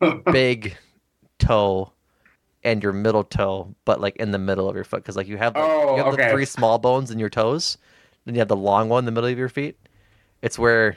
big 0.32 0.76
toe 1.38 1.93
and 2.64 2.82
your 2.82 2.93
middle 2.93 3.24
toe, 3.24 3.74
but 3.84 4.01
like 4.01 4.16
in 4.16 4.32
the 4.32 4.38
middle 4.38 4.68
of 4.68 4.74
your 4.74 4.84
foot, 4.84 5.03
because 5.03 5.16
like 5.16 5.26
you 5.28 5.36
have, 5.36 5.55
like, 5.55 5.64
Oh, 5.64 5.97
you 5.97 6.05
have 6.05 6.12
okay. 6.14 6.26
the 6.26 6.30
three 6.32 6.45
small 6.45 6.78
bones 6.78 7.11
in 7.11 7.18
your 7.18 7.28
toes, 7.30 7.78
then 8.24 8.34
you 8.34 8.38
have 8.40 8.49
the 8.49 8.57
long 8.57 8.88
one 8.88 9.01
in 9.01 9.05
the 9.07 9.12
middle 9.12 9.30
of 9.30 9.38
your 9.38 9.49
feet. 9.49 9.76
It's 10.43 10.59
where 10.59 10.97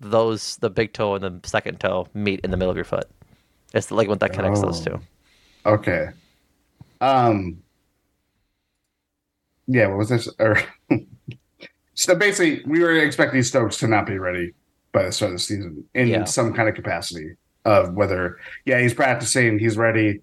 those 0.00 0.56
the 0.58 0.70
big 0.70 0.92
toe 0.92 1.14
and 1.14 1.24
the 1.42 1.48
second 1.48 1.80
toe 1.80 2.06
meet 2.14 2.40
in 2.40 2.50
the 2.50 2.56
middle 2.56 2.70
of 2.70 2.76
your 2.76 2.84
foot. 2.84 3.08
It's 3.74 3.86
the 3.88 3.94
ligament 3.94 4.20
that 4.20 4.32
connects 4.32 4.60
those 4.62 4.80
Oh. 4.86 4.90
two. 4.92 5.00
Okay. 5.66 6.08
Um. 7.00 7.58
Yeah. 9.66 9.88
What 9.88 9.98
was 9.98 10.08
this? 10.08 10.28
Or 10.38 10.56
so 11.94 12.14
basically, 12.14 12.62
we 12.66 12.80
were 12.80 12.96
expecting 12.96 13.42
Stokes 13.42 13.76
to 13.78 13.88
not 13.88 14.06
be 14.06 14.18
ready 14.18 14.54
by 14.92 15.02
the 15.04 15.12
start 15.12 15.32
of 15.32 15.36
the 15.36 15.42
season 15.42 15.84
in 15.94 16.08
Yeah. 16.08 16.24
some 16.24 16.54
kind 16.54 16.68
of 16.68 16.74
capacity 16.74 17.34
of 17.66 17.92
whether, 17.94 18.38
yeah, 18.64 18.80
he's 18.80 18.94
practicing, 18.94 19.58
he's 19.58 19.76
ready, 19.76 20.22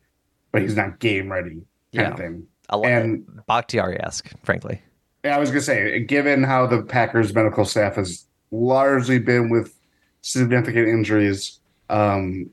but 0.51 0.63
he's 0.63 0.75
not 0.75 0.97
game 0.99 1.31
ready, 1.31 1.49
kind 1.51 1.65
Yeah. 1.91 2.11
of 2.11 2.17
thing. 2.17 2.47
A 2.69 2.77
lot, 2.77 2.87
And 2.91 3.23
Bakhtiari-esque, 3.45 4.31
frankly. 4.43 4.81
yeah, 5.23 5.35
I 5.35 5.39
was 5.39 5.49
gonna 5.51 5.61
say, 5.61 5.99
given 5.99 6.41
how 6.41 6.65
the 6.65 6.81
Packers 6.81 7.35
medical 7.35 7.63
staff 7.65 7.95
has 7.95 8.25
largely 8.55 9.19
been 9.19 9.49
with 9.49 9.73
significant 10.21 10.87
injuries, 10.87 11.59
um, 11.89 12.49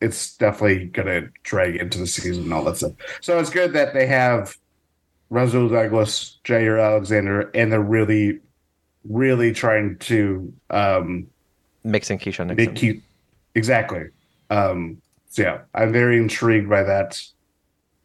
it's 0.00 0.36
definitely 0.36 0.86
gonna 0.86 1.22
drag 1.44 1.76
into 1.76 1.98
the 1.98 2.06
season 2.06 2.44
and 2.44 2.54
all 2.54 2.64
that 2.64 2.76
stuff. 2.76 2.92
So 3.20 3.38
it's 3.38 3.50
good 3.50 3.72
that 3.74 3.94
they 3.94 4.06
have 4.06 4.56
Rasul 5.30 5.68
Douglas, 5.68 6.38
Jaire 6.44 6.82
Alexander, 6.84 7.50
and 7.54 7.70
they're 7.72 7.80
really, 7.80 8.40
really 9.08 9.52
trying 9.52 9.98
to 9.98 10.52
um, 10.70 11.26
Mixing 11.84 12.18
Keisean 12.18 12.54
Nixon. 12.54 12.74
keep 12.74 13.02
exactly. 13.54 14.04
Um, 14.50 15.00
so 15.30 15.42
yeah, 15.42 15.58
I'm 15.74 15.92
very 15.92 16.18
intrigued 16.18 16.68
by 16.68 16.82
that. 16.82 17.22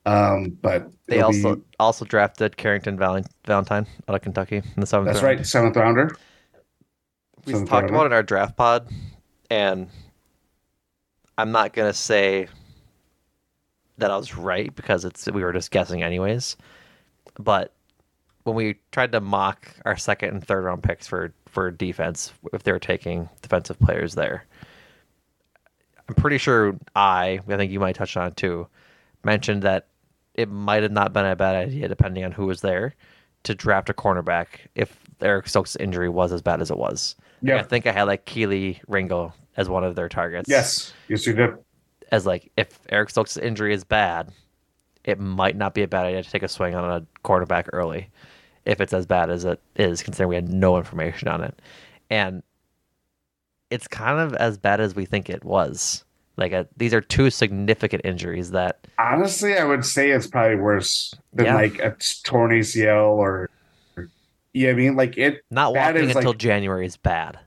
Um, 0.05 0.57
but 0.61 0.89
They 1.07 1.19
also 1.19 1.57
be- 1.57 1.61
also 1.79 2.05
drafted 2.05 2.55
Carrington 2.55 2.97
Valentine 2.97 3.85
out 4.07 4.15
of 4.15 4.21
Kentucky 4.21 4.57
in 4.57 4.63
the 4.77 4.85
seventh. 4.85 5.07
that's 5.07 5.21
round. 5.21 5.37
right, 5.39 5.45
seventh 5.45 5.75
rounder. 5.75 6.15
We 7.47 7.65
talked 7.65 7.89
about 7.89 8.03
it 8.03 8.07
in 8.07 8.13
our 8.13 8.23
draft 8.23 8.55
pod, 8.57 8.87
and 9.49 9.87
I'm 11.37 11.51
not 11.51 11.73
gonna 11.73 11.93
say 11.93 12.47
that 13.97 14.11
I 14.11 14.17
was 14.17 14.35
right 14.35 14.75
because 14.75 15.05
it's 15.05 15.27
we 15.27 15.43
were 15.43 15.53
just 15.53 15.71
guessing 15.71 16.03
anyways. 16.03 16.57
But 17.39 17.73
when 18.43 18.55
we 18.55 18.75
tried 18.91 19.11
to 19.13 19.21
mock 19.21 19.69
our 19.85 19.97
second 19.97 20.29
and 20.29 20.45
third 20.45 20.63
round 20.63 20.83
picks 20.83 21.07
for 21.07 21.33
for 21.47 21.71
defense, 21.71 22.33
if 22.53 22.63
they 22.63 22.71
were 22.71 22.79
taking 22.79 23.29
defensive 23.41 23.79
players 23.79 24.15
there, 24.15 24.45
I'm 26.07 26.15
pretty 26.15 26.37
sure 26.37 26.75
I, 26.95 27.39
I 27.47 27.57
think 27.57 27.71
you 27.71 27.79
might 27.79 27.95
touch 27.95 28.17
on 28.17 28.27
it 28.27 28.37
too, 28.37 28.67
mentioned 29.23 29.63
that 29.63 29.87
it 30.33 30.49
might 30.49 30.83
have 30.83 30.91
not 30.91 31.13
been 31.13 31.25
a 31.25 31.35
bad 31.35 31.55
idea, 31.55 31.87
depending 31.87 32.23
on 32.23 32.31
who 32.31 32.45
was 32.45 32.61
there, 32.61 32.93
to 33.43 33.55
draft 33.55 33.89
a 33.89 33.93
cornerback 33.93 34.47
if 34.75 34.99
Eric 35.21 35.47
Stokes' 35.47 35.75
injury 35.77 36.09
was 36.09 36.31
as 36.31 36.41
bad 36.41 36.61
as 36.61 36.69
it 36.71 36.77
was. 36.77 37.15
Like, 37.41 37.49
Yeah. 37.49 37.57
I 37.59 37.63
think 37.63 37.87
I 37.87 37.91
had 37.91 38.03
like 38.03 38.25
Kelee 38.25 38.79
Ringo 38.87 39.33
as 39.55 39.67
one 39.69 39.83
of 39.83 39.95
their 39.95 40.09
targets. 40.09 40.49
Yes, 40.49 40.93
yes, 41.07 41.25
you 41.25 41.33
did. 41.33 41.51
As 42.11 42.25
like, 42.25 42.51
if 42.57 42.79
Eric 42.89 43.09
Stokes' 43.09 43.37
injury 43.37 43.73
is 43.73 43.83
bad, 43.83 44.31
it 45.03 45.19
might 45.19 45.55
not 45.55 45.73
be 45.73 45.83
a 45.83 45.87
bad 45.87 46.05
idea 46.05 46.23
to 46.23 46.29
take 46.29 46.43
a 46.43 46.47
swing 46.47 46.75
on 46.75 46.89
a 47.01 47.05
quarterback 47.23 47.67
early 47.73 48.09
if 48.65 48.81
it's 48.81 48.93
as 48.93 49.05
bad 49.05 49.29
as 49.29 49.45
it 49.45 49.61
is, 49.77 50.03
considering 50.03 50.29
we 50.29 50.35
had 50.35 50.49
no 50.49 50.77
information 50.77 51.27
on 51.29 51.43
it. 51.43 51.57
And 52.09 52.43
it's 53.69 53.87
kind 53.87 54.19
of 54.19 54.33
as 54.35 54.57
bad 54.57 54.79
as 54.79 54.95
we 54.95 55.05
think 55.05 55.29
it 55.29 55.43
was. 55.43 56.03
Like, 56.37 56.53
uh 56.53 56.65
these 56.77 56.93
are 56.93 57.01
two 57.01 57.29
significant 57.29 58.03
injuries 58.05 58.51
that 58.51 58.85
Honestly, 58.99 59.57
I 59.57 59.63
would 59.63 59.83
say 59.85 60.11
it's 60.11 60.27
probably 60.27 60.57
worse 60.57 61.13
than 61.33 61.47
Yeah. 61.47 61.55
like 61.55 61.79
a 61.79 61.95
torn 62.23 62.51
ACL 62.51 63.07
or, 63.17 63.49
yeah, 64.57 64.71
I 64.71 64.73
mean, 64.73 64.95
like 64.95 65.17
it. 65.17 65.41
not 65.51 65.73
walking 65.73 66.09
until 66.09 66.23
like- 66.31 66.37
January 66.37 66.85
is 66.85 66.97
bad. 66.97 67.39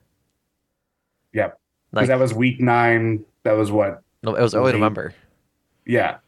Yep, 1.32 1.60
Like, 1.92 2.02
because 2.02 2.08
that 2.08 2.18
was 2.18 2.34
week 2.34 2.60
nine. 2.60 3.24
That 3.44 3.52
was 3.52 3.70
what? 3.70 4.02
no, 4.22 4.34
it 4.34 4.42
was 4.42 4.54
early 4.54 4.72
November. 4.72 5.14
Yeah, 5.86 6.18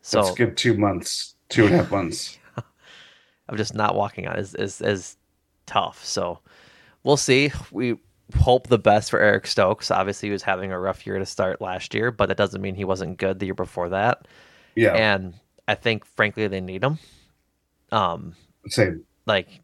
So 0.00 0.22
that's 0.22 0.34
good. 0.36 0.56
Two 0.56 0.76
months, 0.76 1.34
two 1.48 1.66
and 1.66 1.74
a 1.74 1.78
half 1.78 1.90
months. 1.90 2.38
of 3.48 3.56
just 3.56 3.74
not 3.74 3.94
walking 3.94 4.26
on 4.28 4.38
is 4.38 4.54
is 4.54 4.80
is 4.80 5.16
tough. 5.66 6.04
So 6.04 6.38
we'll 7.04 7.16
see. 7.16 7.52
We 7.70 7.96
hope 8.38 8.68
the 8.68 8.78
best 8.78 9.10
for 9.10 9.18
Eric 9.20 9.46
Stokes. 9.46 9.90
Obviously, 9.90 10.28
he 10.28 10.32
was 10.32 10.42
having 10.42 10.72
a 10.72 10.78
rough 10.78 11.06
year 11.06 11.18
to 11.18 11.26
start 11.26 11.60
last 11.60 11.94
year, 11.94 12.10
but 12.10 12.28
that 12.28 12.36
doesn't 12.38 12.62
mean 12.62 12.74
he 12.74 12.84
wasn't 12.84 13.18
good 13.18 13.38
the 13.38 13.46
year 13.46 13.54
before 13.54 13.90
that. 13.90 14.26
Yeah, 14.74 14.94
And 14.94 15.34
I 15.68 15.74
think, 15.74 16.06
frankly, 16.06 16.46
they 16.48 16.60
need 16.62 16.82
him. 16.82 16.98
Um, 17.90 18.34
same. 18.68 19.04
like 19.26 19.60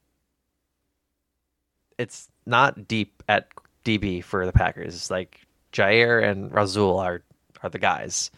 it's 1.98 2.28
not 2.46 2.88
deep 2.88 3.22
at 3.28 3.48
DB 3.84 4.22
for 4.22 4.46
the 4.46 4.52
Packers. 4.52 4.94
It's 4.94 5.10
like 5.10 5.46
Jaire 5.72 6.22
and 6.22 6.52
Rasul 6.52 6.98
are 6.98 7.22
are 7.62 7.68
the 7.68 7.78
guys. 7.78 8.30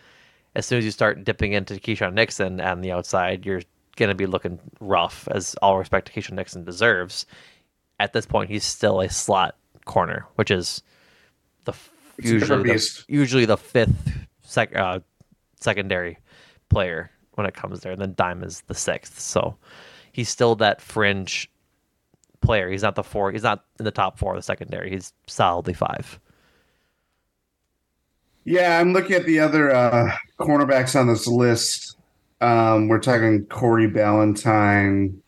As 0.56 0.66
soon 0.66 0.78
as 0.78 0.84
you 0.84 0.90
start 0.90 1.24
dipping 1.24 1.52
into 1.52 1.74
Keisean 1.74 2.14
Nixon 2.14 2.60
on 2.60 2.80
the 2.80 2.90
outside, 2.90 3.46
you're 3.46 3.62
gonna 3.96 4.14
be 4.14 4.26
looking 4.26 4.58
rough, 4.80 5.28
as 5.30 5.54
all 5.56 5.78
respect 5.78 6.06
to 6.06 6.12
Keisean 6.12 6.32
Nixon 6.32 6.64
deserves. 6.64 7.26
At 8.00 8.12
this 8.12 8.26
point, 8.26 8.50
he's 8.50 8.64
still 8.64 9.00
a 9.00 9.08
slot 9.08 9.56
corner, 9.84 10.26
which 10.36 10.50
is 10.50 10.82
the 11.64 11.74
It's 12.18 12.30
usually 12.30 12.72
the, 12.72 13.04
usually 13.08 13.44
the 13.44 13.58
fifth 13.58 14.26
sec, 14.42 14.74
uh, 14.74 15.00
secondary 15.60 16.18
player 16.70 17.10
when 17.34 17.46
it 17.46 17.54
comes 17.54 17.80
there. 17.80 17.92
And 17.92 18.00
then 18.00 18.14
Dime 18.16 18.42
is 18.42 18.62
the 18.62 18.74
sixth. 18.74 19.20
So 19.20 19.56
he's 20.12 20.28
still 20.30 20.54
that 20.56 20.80
fringe 20.80 21.50
player. 22.40 22.70
He's 22.70 22.82
not 22.82 22.94
the 22.94 23.02
four. 23.04 23.30
He's 23.32 23.42
not 23.42 23.64
in 23.78 23.84
the 23.84 23.90
top 23.90 24.18
four 24.18 24.32
of 24.34 24.38
the 24.38 24.42
secondary. 24.42 24.90
He's 24.90 25.12
solidly 25.26 25.74
five. 25.74 26.18
Yeah, 28.44 28.80
I'm 28.80 28.92
looking 28.92 29.16
at 29.16 29.26
the 29.26 29.38
other 29.40 29.74
uh, 29.74 30.16
cornerbacks 30.38 30.98
on 30.98 31.06
this 31.06 31.26
list. 31.26 31.96
Um, 32.40 32.88
we're 32.88 32.98
talking 32.98 33.44
Corey 33.46 33.88
Ballentine, 33.88 35.18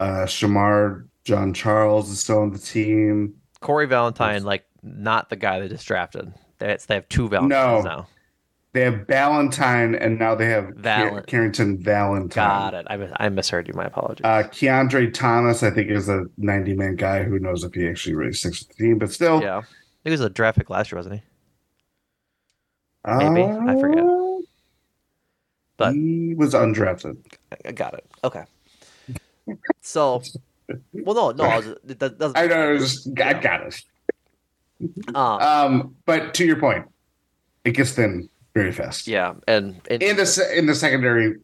uh, 0.00 0.24
Shamar 0.24 1.06
John 1.24 1.52
Charles 1.52 2.10
is 2.10 2.20
still 2.20 2.40
on 2.40 2.52
the 2.52 2.58
team. 2.58 3.34
Corey 3.60 3.86
Valentine, 3.86 4.44
like 4.44 4.64
not 4.82 5.28
the 5.28 5.36
guy 5.36 5.60
they 5.60 5.68
just 5.68 5.86
drafted. 5.86 6.32
They, 6.58 6.76
they 6.86 6.94
have 6.94 7.08
two 7.10 7.28
Valentines 7.28 7.84
No. 7.84 7.90
now. 7.90 8.08
They 8.76 8.82
have 8.82 9.06
Ballentine, 9.06 9.96
and 9.98 10.18
now 10.18 10.34
they 10.34 10.50
have 10.50 10.68
Val- 10.76 11.22
Carrington 11.22 11.82
Valentine. 11.82 12.46
Got 12.46 12.74
it. 12.74 12.86
I, 12.90 12.98
mis- 12.98 13.10
I 13.16 13.30
misheard 13.30 13.66
you. 13.68 13.72
My 13.72 13.86
apologies. 13.86 14.20
Uh, 14.22 14.42
Keandre 14.52 15.14
Thomas, 15.14 15.62
I 15.62 15.70
think, 15.70 15.90
is 15.90 16.10
a 16.10 16.26
90 16.36 16.74
man 16.74 16.94
guy. 16.96 17.22
Who 17.22 17.38
knows 17.38 17.64
if 17.64 17.72
he 17.72 17.88
actually 17.88 18.16
really 18.16 18.34
sticks 18.34 18.60
with 18.60 18.76
the 18.76 18.84
team, 18.84 18.98
but 18.98 19.10
still. 19.10 19.40
yeah. 19.40 19.56
I 19.56 19.60
think 19.62 19.70
he 20.04 20.10
was 20.10 20.20
a 20.20 20.28
draft 20.28 20.58
pick 20.58 20.68
last 20.68 20.92
year, 20.92 20.98
wasn't 20.98 21.14
he? 21.14 21.22
Maybe. 23.06 23.44
I 23.44 23.80
forget. 23.80 24.04
Uh, 24.04 24.40
But- 25.78 25.94
he 25.94 26.34
was 26.36 26.52
undrafted. 26.52 27.16
I 27.64 27.72
got 27.72 27.94
it. 27.94 28.04
Okay. 28.24 28.44
So, 29.80 30.20
well, 30.92 31.14
no, 31.14 31.30
no, 31.30 31.44
I 31.44 31.56
was, 31.56 31.66
it 31.88 31.98
does- 31.98 32.12
doesn't. 32.12 32.36
I 32.36 32.44
know. 32.46 32.72
It 32.72 32.80
was, 32.80 33.10
I 33.24 33.32
got 33.32 33.68
it. 33.68 33.82
Um, 35.14 35.16
Um, 35.16 35.96
but 36.04 36.34
to 36.34 36.44
your 36.44 36.56
point, 36.60 36.84
it 37.64 37.70
gets 37.70 37.92
thin 37.92 38.28
very 38.56 38.72
fast. 38.72 39.06
yeah, 39.06 39.34
and, 39.46 39.80
and 39.90 40.02
In 40.02 40.16
the 40.16 40.52
in 40.56 40.66
the 40.66 40.74
secondary 40.74 41.36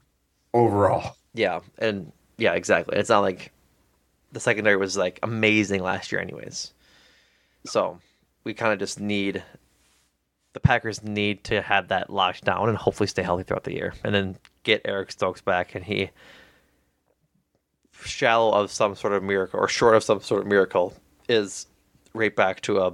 overall. 0.55 1.17
yeah, 1.35 1.61
and 1.79 2.11
yeah, 2.39 2.55
exactly. 2.55 2.97
It's 2.99 3.11
not 3.11 3.21
like 3.21 3.53
the 4.33 4.41
secondary 4.41 4.77
was 4.77 4.97
like 4.97 5.19
amazing 5.23 5.83
last 5.83 6.11
year, 6.11 6.21
anyways. 6.21 6.73
So 7.67 7.99
we 8.45 8.55
kind 8.55 8.73
of 8.73 8.79
just 8.79 8.99
need 8.99 9.43
the 10.55 10.61
Packers 10.61 11.03
need 11.03 11.45
to 11.45 11.63
have 11.63 11.89
that 11.89 12.11
locked 12.11 12.45
down 12.45 12.69
and 12.69 12.77
hopefully 12.77 13.07
stay 13.07 13.23
healthy 13.23 13.45
throughout 13.45 13.65
the 13.65 13.75
year, 13.75 13.93
and 14.05 14.15
then 14.15 14.37
get 14.65 14.81
Eric 14.85 15.13
Stokes 15.13 15.41
back, 15.43 15.75
and 15.75 15.85
he 15.85 16.11
shallow 18.05 18.53
of 18.53 18.71
some 18.71 18.95
sort 18.97 19.13
of 19.13 19.23
miracle 19.23 19.61
or 19.61 19.69
short 19.69 19.95
of 19.95 20.03
some 20.03 20.21
sort 20.21 20.41
of 20.43 20.47
miracle 20.49 20.93
is 21.29 21.67
right 22.15 22.35
back 22.35 22.61
to 22.63 22.79
a 22.81 22.93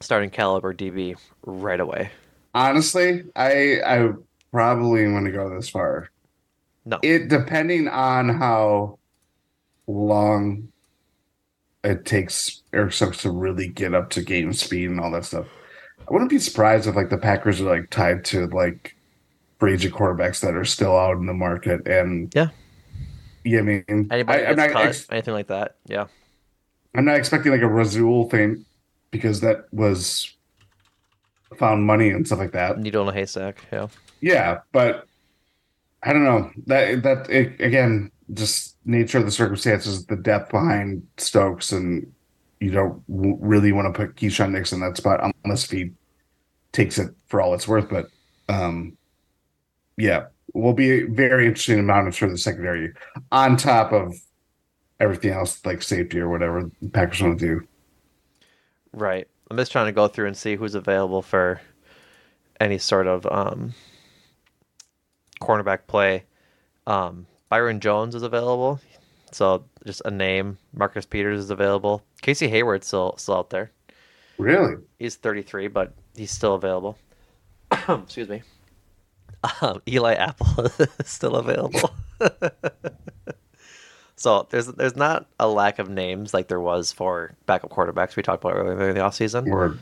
starting 0.00 0.30
caliber 0.30 0.74
DB 0.74 1.16
right 1.46 1.78
away. 1.80 2.10
Honestly, 2.54 3.24
I 3.34 3.80
I 3.84 4.12
probably 4.52 5.08
want 5.08 5.26
to 5.26 5.32
go 5.32 5.54
this 5.54 5.68
far. 5.68 6.10
No. 6.84 6.98
It 7.02 7.28
depending 7.28 7.88
on 7.88 8.28
how 8.28 8.98
long 9.86 10.68
it 11.82 12.04
takes 12.04 12.62
Eric 12.72 12.92
Stokes 12.92 13.22
to 13.22 13.30
really 13.30 13.68
get 13.68 13.94
up 13.94 14.10
to 14.10 14.22
game 14.22 14.52
speed 14.52 14.90
and 14.90 15.00
all 15.00 15.10
that 15.10 15.24
stuff. 15.24 15.46
I 16.00 16.12
wouldn't 16.12 16.30
be 16.30 16.38
surprised 16.38 16.86
if 16.86 16.96
like 16.96 17.10
the 17.10 17.18
Packers 17.18 17.60
are 17.60 17.64
like 17.64 17.90
tied 17.90 18.24
to 18.26 18.46
like 18.46 18.96
free 19.58 19.74
agent 19.74 19.94
quarterbacks 19.94 20.40
that 20.40 20.54
are 20.54 20.64
still 20.64 20.96
out 20.96 21.16
in 21.16 21.26
the 21.26 21.34
market 21.34 21.86
and 21.86 22.32
Yeah. 22.34 22.48
Yeah, 23.44 23.58
I 23.58 23.62
mean 23.62 23.84
Anybody 23.88 24.44
I, 24.44 24.50
am 24.50 24.56
not 24.56 24.70
cut, 24.70 24.86
ex- 24.86 25.06
anything 25.10 25.34
like 25.34 25.48
that. 25.48 25.76
Yeah. 25.86 26.06
I'm 26.94 27.04
not 27.04 27.16
expecting 27.16 27.52
like 27.52 27.62
a 27.62 27.68
Rasul 27.68 28.28
thing 28.30 28.64
because 29.10 29.40
that 29.40 29.72
was 29.72 30.33
found 31.58 31.84
money 31.84 32.10
and 32.10 32.26
stuff 32.26 32.38
like 32.38 32.52
that. 32.52 32.78
Needle 32.78 33.02
in 33.02 33.14
a 33.14 33.18
haystack. 33.18 33.64
Yeah. 33.72 33.88
Yeah, 34.20 34.60
but 34.72 35.06
I 36.02 36.12
don't 36.12 36.24
know 36.24 36.50
that 36.66 37.02
that 37.02 37.30
it, 37.30 37.60
again, 37.60 38.10
just 38.32 38.76
nature 38.84 39.18
of 39.18 39.24
the 39.24 39.30
circumstances, 39.30 40.06
the 40.06 40.16
depth 40.16 40.50
behind 40.50 41.06
Stokes, 41.18 41.72
and 41.72 42.10
you 42.60 42.70
don't 42.70 43.06
w- 43.08 43.38
really 43.40 43.72
want 43.72 43.92
to 43.92 43.98
put 43.98 44.16
Keisean 44.16 44.52
Nix 44.52 44.72
in 44.72 44.80
that 44.80 44.96
spot 44.96 45.20
unless 45.44 45.70
he 45.70 45.90
takes 46.72 46.98
it 46.98 47.14
for 47.26 47.40
all 47.40 47.54
it's 47.54 47.68
worth. 47.68 47.88
But 47.88 48.06
um, 48.48 48.96
yeah, 49.96 50.26
will 50.54 50.72
be 50.72 51.02
very 51.02 51.46
interesting 51.46 51.76
to 51.76 51.82
monitor 51.82 52.28
the 52.30 52.38
secondary 52.38 52.92
on 53.32 53.56
top 53.56 53.92
of 53.92 54.14
everything 55.00 55.32
else 55.32 55.64
like 55.66 55.82
safety 55.82 56.18
or 56.18 56.28
whatever 56.28 56.70
the 56.80 56.88
Packers 56.88 57.22
want 57.22 57.38
to 57.38 57.46
do. 57.46 57.68
Right. 58.92 59.28
I'm 59.54 59.58
just 59.58 59.70
trying 59.70 59.86
to 59.86 59.92
go 59.92 60.08
through 60.08 60.26
and 60.26 60.36
see 60.36 60.56
who's 60.56 60.74
available 60.74 61.22
for 61.22 61.60
any 62.58 62.76
sort 62.76 63.06
of 63.06 63.24
um, 63.26 63.72
cornerback 65.40 65.86
play. 65.86 66.24
Um, 66.88 67.28
Byron 67.50 67.78
Jones 67.78 68.16
is 68.16 68.24
available, 68.24 68.80
so 69.30 69.64
just 69.86 70.02
a 70.04 70.10
name. 70.10 70.58
Marcus 70.72 71.06
Peters 71.06 71.38
is 71.38 71.50
available. 71.50 72.02
Casey 72.20 72.48
Hayward's 72.48 72.88
still 72.88 73.14
still 73.16 73.36
out 73.36 73.50
there. 73.50 73.70
Really? 74.38 74.74
He's 74.98 75.14
33, 75.14 75.68
but 75.68 75.94
he's 76.16 76.32
still 76.32 76.54
available. 76.54 76.98
Excuse 77.88 78.28
me. 78.28 78.42
Um, 79.60 79.80
Eli 79.86 80.14
Apple 80.14 80.64
is 80.78 80.88
still 81.04 81.36
available. 81.36 81.94
so 84.24 84.46
there's 84.48 84.66
there's 84.68 84.96
not 84.96 85.26
a 85.38 85.46
lack 85.46 85.78
of 85.78 85.90
names 85.90 86.32
like 86.32 86.48
there 86.48 86.58
was 86.60 86.90
for 86.90 87.34
backup 87.44 87.70
quarterbacks 87.70 88.16
we 88.16 88.22
talked 88.22 88.42
about 88.42 88.56
earlier 88.56 88.88
in 88.88 88.94
the 88.94 89.02
offseason. 89.02 89.46
Or 89.52 89.76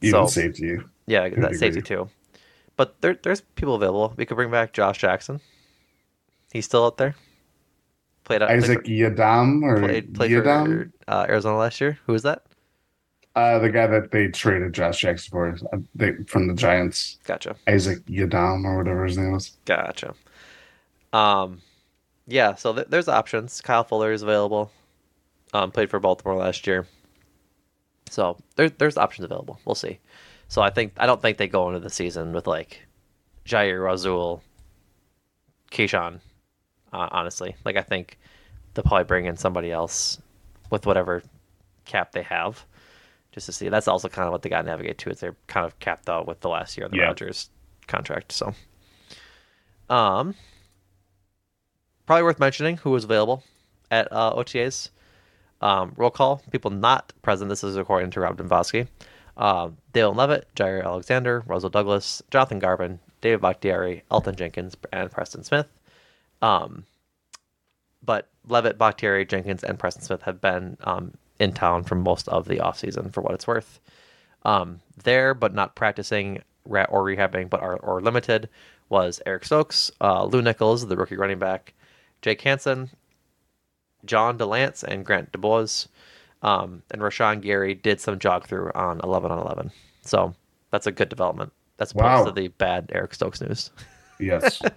even 0.00 0.12
So- 0.22 0.26
safety. 0.28 0.78
Yeah, 1.06 1.28
that 1.28 1.56
safety 1.56 1.82
too. 1.82 2.08
But 2.78 2.98
there, 3.02 3.18
there's 3.22 3.42
people 3.42 3.74
available. 3.74 4.14
We 4.16 4.24
could 4.24 4.34
bring 4.36 4.50
back 4.50 4.72
Josh 4.72 4.96
Jackson. 4.98 5.40
He's 6.52 6.64
still 6.64 6.86
out 6.86 6.96
there. 6.96 7.14
Played 8.24 8.42
out 8.42 8.50
Isaac 8.50 8.84
played 8.84 8.98
Yiadom 8.98 9.62
or 9.62 9.76
for, 9.76 9.82
played, 9.88 10.14
played 10.14 10.30
Yiadom? 10.30 10.66
for 10.66 10.90
uh, 11.06 11.26
Arizona 11.28 11.58
last 11.58 11.78
year. 11.80 11.98
Who 12.06 12.12
was 12.14 12.22
that? 12.22 12.44
Uh, 13.36 13.58
the 13.58 13.68
guy 13.68 13.86
that 13.86 14.10
they 14.10 14.28
traded 14.28 14.72
Josh 14.72 15.00
Jackson 15.00 15.30
for 15.30 15.56
uh, 15.72 15.78
they, 15.94 16.12
from 16.26 16.48
the 16.48 16.54
Giants, 16.54 17.18
Gotcha. 17.24 17.54
Isaac 17.68 18.04
Yiadom 18.06 18.64
or 18.64 18.78
whatever 18.78 19.04
his 19.04 19.18
name 19.18 19.32
was. 19.32 19.52
Gotcha. 19.66 20.14
Um, 21.12 21.60
yeah. 22.26 22.54
So 22.54 22.72
th- 22.74 22.88
there's 22.88 23.08
options. 23.08 23.60
Kyle 23.60 23.84
Fuller 23.84 24.12
is 24.12 24.22
available. 24.22 24.70
Um, 25.54 25.70
played 25.70 25.90
for 25.90 26.00
Baltimore 26.00 26.36
last 26.36 26.66
year. 26.66 26.86
So 28.10 28.36
there's 28.56 28.72
there's 28.72 28.96
options 28.96 29.24
available. 29.24 29.58
We'll 29.64 29.74
see. 29.74 29.98
So 30.48 30.62
I 30.62 30.70
think 30.70 30.92
I 30.96 31.06
don't 31.06 31.20
think 31.20 31.38
they 31.38 31.48
go 31.48 31.68
into 31.68 31.80
the 31.80 31.90
season 31.90 32.32
with 32.32 32.46
like 32.46 32.86
Jaire 33.44 33.82
Rasul, 33.84 34.42
Keisean. 35.70 36.20
Uh, 36.92 37.08
honestly, 37.10 37.56
like 37.64 37.76
I 37.76 37.82
think 37.82 38.18
they'll 38.74 38.84
probably 38.84 39.04
bring 39.04 39.26
in 39.26 39.36
somebody 39.36 39.70
else 39.72 40.20
with 40.70 40.86
whatever 40.86 41.22
cap 41.84 42.12
they 42.12 42.22
have, 42.22 42.64
just 43.32 43.46
to 43.46 43.52
see. 43.52 43.68
That's 43.68 43.88
also 43.88 44.08
kind 44.08 44.26
of 44.26 44.32
what 44.32 44.42
they 44.42 44.48
got 44.48 44.62
to 44.62 44.68
navigate 44.68 44.98
to. 44.98 45.10
Is 45.10 45.20
they're 45.20 45.36
kind 45.46 45.66
of 45.66 45.78
capped 45.80 46.08
out 46.08 46.26
with 46.26 46.40
the 46.40 46.48
last 46.48 46.76
year 46.76 46.86
of 46.86 46.92
the 46.92 46.98
Yeah. 46.98 47.04
Rodgers 47.04 47.50
contract. 47.88 48.32
So, 48.32 48.54
um, 49.90 50.34
probably 52.06 52.22
worth 52.22 52.38
mentioning 52.38 52.78
who 52.78 52.90
was 52.90 53.04
available 53.04 53.42
at 53.90 54.08
uh, 54.10 54.34
OTAs. 54.34 54.90
Um, 55.60 55.92
roll 55.96 56.10
call. 56.10 56.42
People 56.50 56.70
not 56.70 57.12
present. 57.22 57.48
This 57.48 57.64
is 57.64 57.76
according 57.76 58.10
to 58.12 58.20
Rob 58.20 58.36
Demovsky. 58.36 58.88
Uh, 59.36 59.70
Dale 59.92 60.14
Leavitt, 60.14 60.48
Jaire 60.54 60.84
Alexander, 60.84 61.42
Rasul 61.46 61.70
Douglas, 61.70 62.22
Jonathan 62.30 62.58
Garvin, 62.58 63.00
David 63.20 63.40
Bakhtiari, 63.40 64.02
Elgton 64.10 64.36
Jenkins, 64.36 64.76
and 64.92 65.10
Preston 65.10 65.44
Smith. 65.44 65.66
Um, 66.40 66.84
but 68.02 68.28
Leavitt, 68.46 68.78
Bakhtiari, 68.78 69.26
Jenkins, 69.26 69.64
and 69.64 69.78
Preston 69.78 70.02
Smith 70.02 70.22
have 70.22 70.40
been 70.40 70.76
um, 70.84 71.12
in 71.38 71.52
town 71.52 71.84
for 71.84 71.96
most 71.96 72.28
of 72.28 72.46
the 72.46 72.56
offseason 72.56 73.12
for 73.12 73.20
what 73.20 73.34
it's 73.34 73.46
worth. 73.46 73.80
Um, 74.44 74.80
there, 75.02 75.34
but 75.34 75.54
not 75.54 75.74
practicing 75.74 76.42
or 76.64 77.04
rehabbing, 77.04 77.50
but 77.50 77.60
are 77.60 77.76
or 77.76 78.00
limited, 78.00 78.48
was 78.88 79.20
Eric 79.26 79.44
Stokes, 79.44 79.90
uh, 80.00 80.24
Lew 80.24 80.42
Nichols, 80.42 80.86
the 80.86 80.96
rookie 80.96 81.16
running 81.16 81.38
back, 81.38 81.74
Jake 82.22 82.40
Hansen, 82.42 82.90
Jean 84.04 84.36
Delance, 84.38 84.82
and 84.82 85.04
Grant 85.04 85.32
DuBose. 85.32 85.88
Um, 86.42 86.82
and 86.90 87.00
Rashan 87.02 87.40
Gary 87.40 87.74
did 87.74 88.00
some 88.00 88.18
jog 88.18 88.46
through 88.46 88.70
on 88.74 89.00
11 89.02 89.30
on 89.30 89.38
11. 89.38 89.70
So 90.02 90.34
that's 90.70 90.86
a 90.86 90.92
good 90.92 91.08
development. 91.08 91.52
That's 91.78 91.94
Wow. 91.94 92.24
to 92.24 92.30
the 92.32 92.48
bad 92.48 92.90
Eric 92.94 93.14
Stokes 93.14 93.40
news. 93.40 93.70
Yes. 94.20 94.62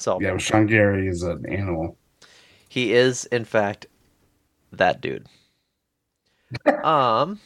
So 0.00 0.20
yeah, 0.20 0.30
Rashan 0.30 0.68
Gary 0.68 1.08
is 1.08 1.24
an 1.24 1.44
animal. 1.46 1.96
he 2.68 2.92
is, 2.92 3.24
in 3.26 3.44
fact, 3.44 3.86
that 4.70 5.00
dude. 5.00 5.26
um, 6.84 7.40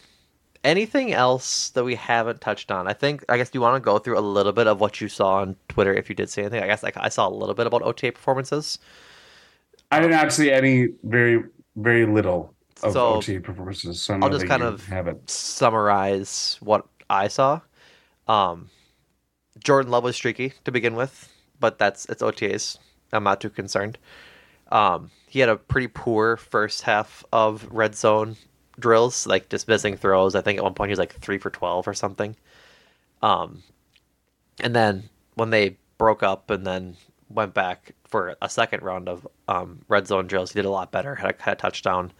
anything 0.64 1.12
else 1.12 1.70
that 1.70 1.84
we 1.84 1.94
haven't 1.94 2.40
touched 2.40 2.70
on? 2.70 2.86
I 2.88 2.92
think. 2.92 3.24
I 3.28 3.36
guess 3.36 3.50
do 3.50 3.58
you 3.58 3.62
want 3.62 3.76
to 3.76 3.80
go 3.84 3.98
through 3.98 4.18
a 4.18 4.20
little 4.20 4.52
bit 4.52 4.66
of 4.66 4.80
what 4.80 5.00
you 5.00 5.08
saw 5.08 5.36
on 5.40 5.56
Twitter 5.68 5.92
if 5.94 6.08
you 6.08 6.14
did 6.14 6.30
see 6.30 6.42
anything? 6.42 6.62
I 6.62 6.66
guess 6.66 6.82
like 6.82 6.96
I 6.96 7.08
saw 7.08 7.28
a 7.28 7.30
little 7.30 7.54
bit 7.54 7.66
about 7.66 7.82
OTA 7.82 8.12
performances. 8.12 8.78
I 9.90 10.00
did 10.00 10.10
not 10.10 10.32
see 10.32 10.50
any 10.50 10.88
very 11.04 11.42
very 11.76 12.06
little 12.06 12.54
of 12.82 12.92
So, 12.92 13.14
OT 13.14 13.38
performances. 13.38 14.00
So 14.02 14.18
I'll 14.22 14.30
just 14.30 14.46
kind 14.46 14.62
of 14.62 14.84
have 14.86 15.06
it. 15.06 15.28
summarize 15.28 16.56
what 16.60 16.86
I 17.10 17.28
saw. 17.28 17.60
Um, 18.28 18.70
Jordan 19.62 19.90
Love 19.90 20.04
was 20.04 20.16
streaky 20.16 20.54
to 20.64 20.72
begin 20.72 20.94
with, 20.94 21.32
but 21.60 21.78
that's 21.78 22.06
it's 22.06 22.22
OTAs. 22.22 22.78
I'm 23.12 23.24
not 23.24 23.40
too 23.40 23.50
concerned. 23.50 23.98
Um, 24.70 25.10
he 25.28 25.40
had 25.40 25.50
a 25.50 25.56
pretty 25.56 25.88
poor 25.88 26.36
first 26.38 26.82
half 26.82 27.24
of 27.32 27.66
red 27.70 27.94
zone 27.94 28.36
drills, 28.82 29.26
like 29.26 29.48
just 29.48 29.68
missing 29.68 29.96
throws. 29.96 30.34
I 30.34 30.42
think 30.42 30.58
at 30.58 30.64
one 30.64 30.74
point 30.74 30.90
he 30.90 30.92
was 30.92 30.98
like 30.98 31.14
three 31.14 31.38
for 31.38 31.50
twelve 31.50 31.88
or 31.88 31.94
something. 31.94 32.36
Um, 33.22 33.62
and 34.60 34.74
then 34.74 35.08
when 35.34 35.50
they 35.50 35.76
broke 35.96 36.22
up 36.22 36.50
and 36.50 36.66
then 36.66 36.96
went 37.30 37.54
back 37.54 37.92
for 38.04 38.36
a 38.42 38.48
second 38.48 38.82
round 38.82 39.08
of 39.08 39.26
um, 39.48 39.80
red 39.88 40.06
zone 40.06 40.26
drills, 40.26 40.52
he 40.52 40.58
did 40.58 40.66
a 40.66 40.70
lot 40.70 40.92
better. 40.92 41.14
Had 41.14 41.34
a, 41.34 41.42
had 41.42 41.54
a 41.54 41.56
touchdown 41.56 42.12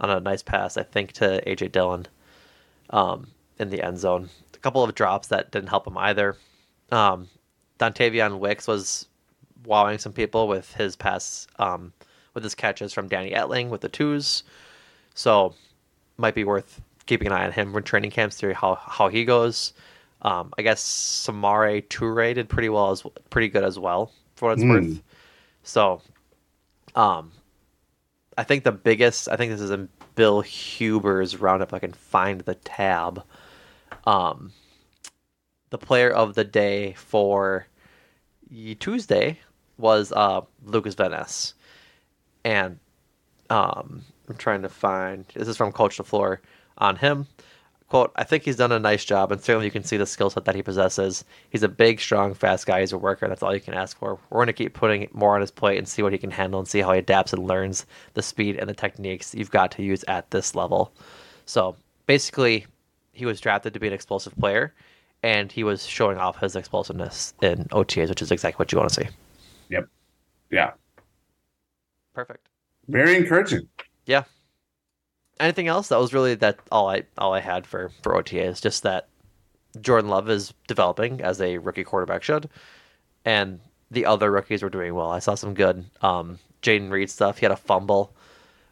on 0.00 0.10
a 0.10 0.20
nice 0.20 0.42
pass, 0.42 0.76
I 0.76 0.82
think, 0.82 1.12
to 1.12 1.42
AJ 1.46 1.72
Dillon 1.72 2.06
um, 2.90 3.28
in 3.58 3.70
the 3.70 3.82
end 3.82 3.98
zone. 3.98 4.30
A 4.54 4.58
couple 4.58 4.82
of 4.82 4.94
drops 4.94 5.28
that 5.28 5.50
didn't 5.50 5.68
help 5.68 5.86
him 5.86 5.98
either. 5.98 6.36
Um, 6.90 7.28
Dontayvion 7.78 8.38
Wicks 8.38 8.66
was 8.66 9.06
wowing 9.64 9.98
some 9.98 10.12
people 10.12 10.48
with 10.48 10.74
his 10.74 10.96
pass, 10.96 11.46
um, 11.58 11.92
with 12.34 12.44
his 12.44 12.54
catches 12.54 12.92
from 12.92 13.08
Danny 13.08 13.30
Etling 13.30 13.68
with 13.68 13.80
the 13.80 13.88
twos. 13.88 14.42
So 15.14 15.54
might 16.16 16.34
be 16.34 16.44
worth 16.44 16.80
keeping 17.06 17.26
an 17.28 17.32
eye 17.32 17.44
on 17.44 17.52
him 17.52 17.72
when 17.72 17.82
training 17.82 18.10
camps 18.10 18.38
to 18.38 18.54
how 18.54 18.76
how 18.76 19.08
he 19.08 19.24
goes. 19.24 19.72
Um, 20.22 20.52
I 20.58 20.62
guess 20.62 20.82
Samori 20.82 21.86
Toure 21.88 22.34
did 22.34 22.48
pretty 22.48 22.68
well 22.70 22.90
as 22.90 23.02
pretty 23.30 23.48
good 23.48 23.64
as 23.64 23.78
well 23.78 24.12
for 24.36 24.48
what 24.48 24.54
it's 24.54 24.62
Hmm. 24.62 24.68
worth. 24.68 25.02
So, 25.64 26.00
um, 26.94 27.32
I 28.38 28.44
think 28.44 28.64
the 28.64 28.72
biggest 28.72 29.28
I 29.28 29.36
think 29.36 29.52
this 29.52 29.60
is 29.60 29.70
in 29.70 29.88
Bill 30.14 30.42
Huber's 30.42 31.36
roundup. 31.40 31.72
I 31.74 31.78
can 31.78 31.92
find 31.92 32.40
the 32.42 32.54
tab. 32.56 33.22
Um, 34.06 34.52
the 35.70 35.78
player 35.78 36.10
of 36.10 36.34
the 36.34 36.44
day 36.44 36.94
for 36.94 37.66
Tuesday 38.78 39.40
was 39.78 40.12
uh, 40.12 40.42
Lukas 40.64 40.98
Ness. 40.98 41.54
and 42.44 42.78
um, 43.50 44.02
I'm 44.28 44.36
trying 44.36 44.62
to 44.62 44.68
find 44.68 45.24
this 45.34 45.48
is 45.48 45.56
from 45.56 45.72
Coach 45.72 45.98
LaFleur 45.98 46.38
on 46.78 46.96
him. 46.96 47.26
Quote, 47.88 48.12
I 48.16 48.24
think 48.24 48.44
he's 48.44 48.56
done 48.56 48.72
a 48.72 48.78
nice 48.78 49.04
job, 49.04 49.30
and 49.30 49.40
certainly 49.40 49.66
you 49.66 49.70
can 49.70 49.84
see 49.84 49.98
the 49.98 50.06
skill 50.06 50.30
set 50.30 50.46
that 50.46 50.54
he 50.54 50.62
possesses. 50.62 51.24
He's 51.50 51.62
a 51.62 51.68
big, 51.68 52.00
strong, 52.00 52.32
fast 52.34 52.66
guy. 52.66 52.80
He's 52.80 52.92
a 52.92 52.98
worker. 52.98 53.28
That's 53.28 53.42
all 53.42 53.54
you 53.54 53.60
can 53.60 53.74
ask 53.74 53.98
for. 53.98 54.18
We're 54.30 54.38
going 54.38 54.46
to 54.48 54.52
keep 54.54 54.72
putting 54.72 55.08
more 55.12 55.34
on 55.34 55.42
his 55.42 55.50
plate 55.50 55.78
and 55.78 55.86
see 55.86 56.02
what 56.02 56.12
he 56.12 56.18
can 56.18 56.30
handle 56.30 56.58
and 56.58 56.66
see 56.66 56.80
how 56.80 56.92
he 56.92 56.98
adapts 56.98 57.32
and 57.32 57.46
learns 57.46 57.84
the 58.14 58.22
speed 58.22 58.56
and 58.56 58.68
the 58.68 58.74
techniques 58.74 59.34
you've 59.34 59.50
got 59.50 59.70
to 59.72 59.82
use 59.82 60.02
at 60.08 60.30
this 60.30 60.54
level. 60.54 60.92
So 61.46 61.76
basically, 62.06 62.66
he 63.12 63.26
was 63.26 63.40
drafted 63.40 63.74
to 63.74 63.80
be 63.80 63.86
an 63.86 63.92
explosive 63.92 64.36
player, 64.38 64.72
and 65.22 65.52
he 65.52 65.62
was 65.62 65.86
showing 65.86 66.16
off 66.16 66.40
his 66.40 66.56
explosiveness 66.56 67.34
in 67.42 67.64
OTAs, 67.66 68.08
which 68.08 68.22
is 68.22 68.32
exactly 68.32 68.58
what 68.58 68.72
you 68.72 68.78
want 68.78 68.90
to 68.90 69.04
see. 69.04 69.08
Yep. 69.68 69.88
Yeah. 70.50 70.72
Perfect. 72.14 72.48
Very 72.88 73.16
encouraging. 73.16 73.68
Yeah. 74.06 74.24
Anything 75.40 75.68
else? 75.68 75.88
That 75.88 75.98
was 75.98 76.14
really 76.14 76.34
that 76.36 76.58
all 76.70 76.88
I 76.88 77.04
all 77.18 77.32
I 77.32 77.40
had 77.40 77.66
for 77.66 77.90
for 78.02 78.14
OTAs. 78.14 78.62
Just 78.62 78.82
that 78.84 79.08
Jordan 79.80 80.08
Love 80.08 80.30
is 80.30 80.54
developing 80.68 81.20
as 81.20 81.40
a 81.40 81.58
rookie 81.58 81.84
quarterback 81.84 82.22
should, 82.22 82.48
and 83.24 83.60
the 83.90 84.06
other 84.06 84.30
rookies 84.30 84.62
were 84.62 84.70
doing 84.70 84.94
well. 84.94 85.10
I 85.10 85.18
saw 85.18 85.34
some 85.34 85.54
good 85.54 85.84
um, 86.02 86.38
Jayden 86.62 86.90
Reed 86.90 87.10
stuff. 87.10 87.38
He 87.38 87.44
had 87.44 87.52
a 87.52 87.56
fumble 87.56 88.14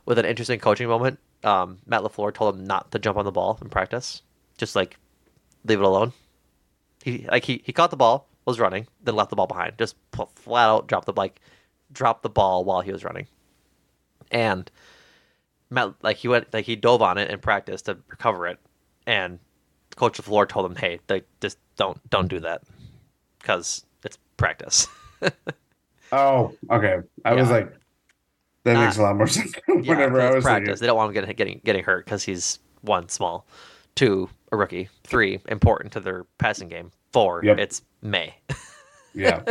with 0.04 0.18
an 0.18 0.24
interesting 0.24 0.60
coaching 0.60 0.88
moment. 0.88 1.18
Um, 1.44 1.78
Matt 1.86 2.02
Lafleur 2.02 2.32
told 2.32 2.54
him 2.54 2.64
not 2.64 2.92
to 2.92 2.98
jump 2.98 3.18
on 3.18 3.24
the 3.24 3.32
ball 3.32 3.58
in 3.60 3.68
practice, 3.68 4.22
just 4.56 4.76
like 4.76 4.96
leave 5.64 5.80
it 5.80 5.84
alone. 5.84 6.12
He 7.02 7.26
like 7.28 7.44
he, 7.44 7.62
he 7.64 7.72
caught 7.72 7.90
the 7.90 7.96
ball, 7.96 8.28
was 8.44 8.60
running, 8.60 8.86
then 9.02 9.16
left 9.16 9.30
the 9.30 9.36
ball 9.36 9.48
behind. 9.48 9.78
Just 9.78 9.96
flat 10.36 10.68
out 10.68 10.86
dropped 10.86 11.06
the 11.06 11.12
like 11.12 11.40
dropped 11.92 12.22
the 12.22 12.30
ball 12.30 12.64
while 12.64 12.80
he 12.80 12.92
was 12.92 13.04
running, 13.04 13.26
and 14.30 14.70
like 16.02 16.16
he 16.16 16.28
went 16.28 16.52
like 16.52 16.64
he 16.64 16.76
dove 16.76 17.02
on 17.02 17.18
it 17.18 17.30
in 17.30 17.38
practice 17.38 17.82
to 17.82 17.98
recover 18.08 18.46
it, 18.46 18.58
and 19.06 19.38
Coach 19.96 20.18
Lafleur 20.18 20.48
told 20.48 20.66
him, 20.70 20.76
"Hey, 20.76 21.00
they, 21.06 21.22
just 21.40 21.58
don't 21.76 21.98
don't 22.10 22.28
do 22.28 22.40
that 22.40 22.62
because 23.38 23.84
it's 24.04 24.18
practice." 24.36 24.86
oh, 26.12 26.54
okay. 26.70 26.98
I 27.24 27.34
was 27.34 27.50
like, 27.50 27.72
that 28.64 28.76
makes 28.76 28.98
a 28.98 29.02
lot 29.02 29.16
more 29.16 29.26
sense. 29.28 29.52
Yeah, 29.68 29.94
I 29.94 30.06
was 30.34 30.44
practice. 30.44 30.44
thinking. 30.44 30.74
They 30.80 30.86
don't 30.86 30.96
want 30.96 31.08
him 31.10 31.14
getting 31.14 31.36
getting 31.36 31.60
getting 31.64 31.84
hurt 31.84 32.04
because 32.04 32.22
he's 32.22 32.58
one 32.82 33.08
small, 33.08 33.46
two 33.94 34.28
a 34.50 34.56
rookie, 34.56 34.88
three 35.04 35.40
important 35.48 35.92
to 35.94 36.00
their 36.00 36.24
passing 36.38 36.68
game, 36.68 36.90
four 37.12 37.42
Yep. 37.44 37.58
it's 37.58 37.82
May. 38.02 38.34
Yeah. 39.14 39.42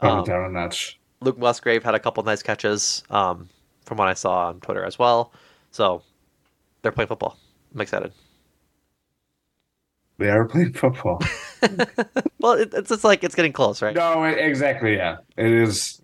Um, 0.00 0.24
down 0.24 0.46
a 0.46 0.48
notch. 0.48 0.98
Luke 1.20 1.38
Musgrave 1.38 1.84
had 1.84 1.94
a 1.94 2.00
couple 2.00 2.24
nice 2.24 2.42
catches 2.42 3.04
um, 3.10 3.48
from 3.90 3.98
what 3.98 4.06
I 4.06 4.14
saw 4.14 4.46
on 4.46 4.60
Twitter 4.60 4.84
as 4.84 5.00
well. 5.00 5.32
So 5.72 6.02
they're 6.82 6.92
playing 6.92 7.08
football. 7.08 7.36
I'm 7.74 7.80
excited. 7.80 8.12
They 10.18 10.30
are 10.30 10.44
playing 10.46 10.72
football. 10.74 11.20
Well, 12.38 12.52
it, 12.54 12.72
it's 12.72 12.88
just 12.88 13.04
like 13.04 13.22
it's 13.22 13.34
getting 13.34 13.52
close, 13.52 13.82
right? 13.82 13.94
no, 13.94 14.24
it- 14.24 14.38
exactly. 14.38 14.96
Yeah, 14.96 15.18
it 15.36 15.50
is. 15.52 16.00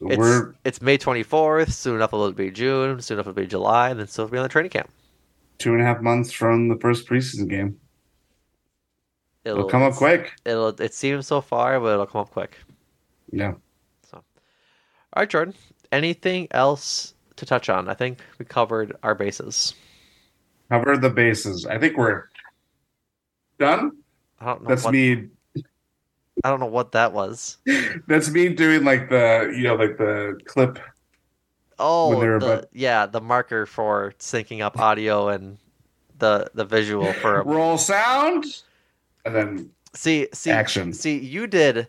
It's, 0.00 0.16
we're 0.16 0.54
it's 0.64 0.82
May 0.82 0.98
24th. 0.98 1.70
Soon 1.70 1.94
enough 1.94 2.12
it'll 2.12 2.32
be 2.32 2.50
June. 2.50 3.00
Soon 3.00 3.14
enough 3.16 3.28
it'll 3.28 3.40
be 3.40 3.46
July, 3.46 3.90
and 3.90 4.00
then 4.00 4.08
still 4.08 4.26
be 4.26 4.38
on 4.38 4.42
the 4.42 4.48
training 4.48 4.70
camp. 4.70 4.90
two 5.58 5.72
and 5.72 5.80
a 5.80 5.84
half 5.84 6.00
months 6.00 6.32
from 6.32 6.66
the 6.68 6.74
first 6.80 7.06
preseason 7.06 7.48
game. 7.48 7.78
It'll, 9.44 9.68
come 9.68 9.82
up 9.84 9.94
quick. 9.94 10.32
It'll. 10.44 10.70
It 10.70 10.94
seems 10.94 11.28
so 11.28 11.40
far, 11.40 11.78
but 11.78 11.92
it'll 11.92 12.06
come 12.06 12.22
up 12.22 12.30
quick. 12.30 12.58
Yeah. 13.30 13.52
So, 14.10 14.16
all 14.16 14.24
right, 15.18 15.30
Jordan. 15.30 15.54
Anything 15.92 16.48
else 16.50 17.14
to 17.38 17.46
touch 17.46 17.68
on? 17.68 17.88
I 17.88 17.94
think 17.94 18.18
we 18.38 18.44
covered 18.44 18.96
our 19.02 19.14
bases. 19.14 19.74
Cover 20.70 20.96
the 20.96 21.10
bases. 21.10 21.66
I 21.66 21.78
think 21.78 21.96
we're 21.96 22.24
done. 23.58 23.92
I 24.40 24.46
don't 24.46 24.62
know. 24.62 24.68
That's 24.68 24.84
what, 24.84 24.92
me. 24.92 25.28
I 26.44 26.50
don't 26.50 26.60
know 26.60 26.66
what 26.66 26.92
that 26.92 27.12
was. 27.12 27.56
That's 28.06 28.30
me 28.30 28.50
doing 28.50 28.84
like 28.84 29.08
the 29.08 29.52
you 29.56 29.62
know 29.64 29.74
like 29.74 29.96
the 29.98 30.38
clip. 30.44 30.78
Oh, 31.78 32.20
the, 32.20 32.32
about- 32.32 32.68
yeah, 32.72 33.06
the 33.06 33.20
marker 33.20 33.64
for 33.66 34.12
syncing 34.18 34.60
up 34.60 34.78
audio 34.78 35.28
and 35.28 35.58
the 36.18 36.50
the 36.54 36.64
visual 36.64 37.12
for 37.14 37.42
Roll 37.46 37.78
sound, 37.78 38.44
and 39.24 39.34
then 39.34 39.70
see 39.94 40.28
see 40.32 40.50
Action. 40.50 40.92
See, 40.92 41.18
you 41.18 41.46
did. 41.46 41.88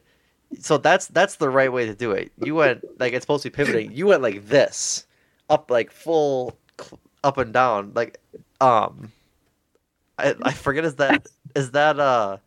So 0.60 0.78
that's 0.78 1.08
that's 1.08 1.36
the 1.36 1.50
right 1.50 1.72
way 1.72 1.86
to 1.86 1.94
do 1.94 2.12
it. 2.12 2.32
You 2.44 2.56
went 2.56 2.84
like 3.00 3.14
it's 3.14 3.24
supposed 3.24 3.44
to 3.44 3.52
be 3.52 3.56
pivoting. 3.56 3.92
You 3.92 4.08
went 4.08 4.22
like 4.24 4.48
this, 4.48 5.06
up 5.50 5.70
like 5.72 5.92
full, 5.92 6.58
cl- 6.80 7.00
up 7.24 7.38
and 7.38 7.54
down. 7.54 7.92
Like, 7.96 8.20
um, 8.62 9.12
I 10.18 10.36
I 10.42 10.52
forget 10.54 10.86
is 10.86 10.96
that 10.96 11.28
is 11.56 11.72
that 11.72 12.00
uh, 12.00 12.38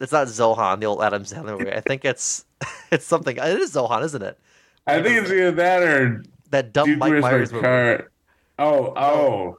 it's 0.00 0.12
not 0.12 0.26
Zohan, 0.28 0.80
the 0.80 0.86
old 0.86 1.02
Adam 1.02 1.22
Sandler 1.24 1.58
movie. 1.58 1.72
I 1.72 1.80
think 1.80 2.04
it's 2.04 2.44
it's 2.92 3.04
something. 3.06 3.36
It 3.36 3.58
is 3.60 3.74
Zohan, 3.74 4.04
isn't 4.04 4.22
it? 4.22 4.38
I 4.86 5.02
think 5.02 5.22
it's 5.22 5.30
either 5.30 5.50
that 5.52 5.82
or 5.82 6.22
That 6.50 6.72
dumb 6.72 6.86
Dude, 6.86 6.98
Mike 6.98 7.12
My 7.14 7.20
Myers 7.20 7.52
movie. 7.52 7.64
Car? 7.64 8.10
Oh, 8.58 8.92
oh, 8.96 9.58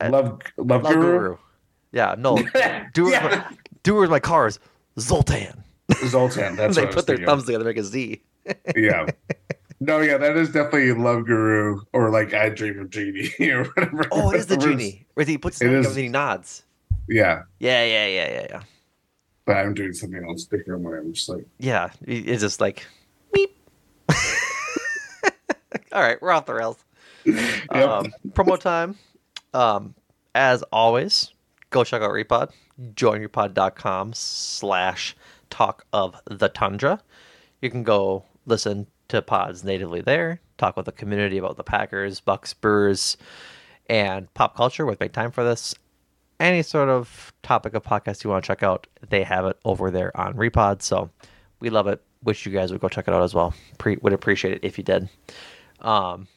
love, 0.00 0.38
love, 0.56 0.82
Love 0.84 0.92
Guru. 0.94 1.18
Guru. 1.18 1.36
Yeah, 1.92 2.14
no. 2.16 2.38
Do 2.94 3.08
Yeah. 3.10 3.50
do 3.82 3.94
with 3.96 4.10
my 4.10 4.20
cars, 4.20 4.58
Zoltan. 4.98 5.64
Zoltan. 6.06 6.56
That's 6.56 6.76
they 6.76 6.82
what 6.82 6.84
I 6.84 6.86
was 6.86 6.94
put 6.94 7.06
their 7.06 7.16
thinking. 7.16 7.26
thumbs 7.26 7.44
together 7.44 7.64
to 7.64 7.68
make 7.70 7.76
a 7.78 7.84
Z. 7.84 8.22
Yeah. 8.76 9.06
No, 9.80 10.00
yeah, 10.00 10.16
that 10.18 10.36
is 10.36 10.48
definitely 10.50 10.92
Love 10.92 11.24
Guru 11.26 11.80
or 11.92 12.10
like 12.10 12.34
I 12.34 12.48
Dream 12.48 12.80
of 12.80 12.90
Jeannie 12.90 13.30
or 13.52 13.64
whatever. 13.64 14.06
Oh, 14.10 14.30
it 14.30 14.38
is 14.40 14.46
the 14.46 14.56
genie. 14.58 15.06
Where 15.14 15.24
he 15.26 15.38
puts 15.38 15.58
his 15.60 15.70
hand 15.70 15.86
and 15.86 15.96
he 15.96 16.08
nods. 16.08 16.64
Yeah, 17.08 17.42
Yeah, 17.58 17.84
yeah, 17.84 18.06
yeah, 18.06 18.30
yeah, 18.32 18.46
yeah. 18.50 18.62
but 19.46 19.56
I'm 19.56 19.72
doing 19.74 19.92
something 19.94 20.22
else 20.28 20.44
different 20.44 20.82
when 20.82 20.94
I'm 20.94 21.12
just 21.14 21.28
like, 21.28 21.46
Yeah, 21.58 21.90
it's 22.02 22.42
just 22.42 22.60
like 22.60 22.86
beep. 23.32 23.56
All 25.92 26.02
right, 26.02 26.20
we're 26.20 26.32
off 26.32 26.46
the 26.46 26.54
rails. 26.54 26.76
Um, 27.70 28.12
promo 28.30 28.58
time. 28.58 28.96
Um, 29.54 29.94
as 30.34 30.62
always, 30.64 31.32
go 31.70 31.82
check 31.84 32.02
out 32.02 32.10
Repod. 32.10 32.50
Joinrepod.com 32.94 34.12
slash 34.12 35.16
talk 35.50 35.84
of 35.92 36.14
the 36.30 36.48
tundra. 36.48 37.00
You 37.62 37.70
can 37.70 37.82
go 37.82 38.24
listen 38.46 38.86
to 39.08 39.22
pods 39.22 39.64
natively 39.64 40.00
there, 40.00 40.40
talk 40.56 40.76
with 40.76 40.86
the 40.86 40.92
community 40.92 41.38
about 41.38 41.56
the 41.56 41.64
Packers, 41.64 42.20
Bucks, 42.20 42.54
Brewers, 42.54 43.16
and 43.88 44.32
pop 44.34 44.56
culture 44.56 44.86
with 44.86 45.00
Make 45.00 45.12
Time 45.12 45.30
for 45.30 45.44
This. 45.44 45.74
Any 46.40 46.62
sort 46.62 46.88
of 46.88 47.32
topic 47.42 47.74
of 47.74 47.82
podcast 47.82 48.22
you 48.22 48.30
want 48.30 48.44
to 48.44 48.46
check 48.46 48.62
out, 48.62 48.86
they 49.08 49.24
have 49.24 49.44
it 49.46 49.58
over 49.64 49.90
there 49.90 50.16
on 50.18 50.34
Repod. 50.34 50.82
So 50.82 51.10
we 51.60 51.70
love 51.70 51.88
it. 51.88 52.00
Wish 52.22 52.46
you 52.46 52.52
guys 52.52 52.70
would 52.70 52.80
go 52.80 52.88
check 52.88 53.08
it 53.08 53.14
out 53.14 53.22
as 53.22 53.34
well. 53.34 53.54
Pre- 53.78 53.98
would 54.02 54.12
appreciate 54.12 54.54
it 54.54 54.60
if 54.62 54.78
you 54.78 54.84
did. 54.84 55.08
Um, 55.80 56.28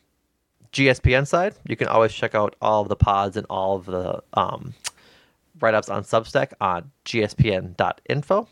GSPN 0.71 1.27
side, 1.27 1.55
you 1.67 1.75
can 1.75 1.87
always 1.87 2.13
check 2.13 2.33
out 2.33 2.55
all 2.61 2.81
of 2.81 2.87
the 2.87 2.95
pods 2.95 3.37
and 3.37 3.45
all 3.49 3.75
of 3.75 3.85
the 3.85 4.23
um, 4.33 4.73
write 5.59 5.73
ups 5.73 5.89
on 5.89 6.03
Substack 6.03 6.53
on 6.61 6.91
gspn.info. 7.05 8.47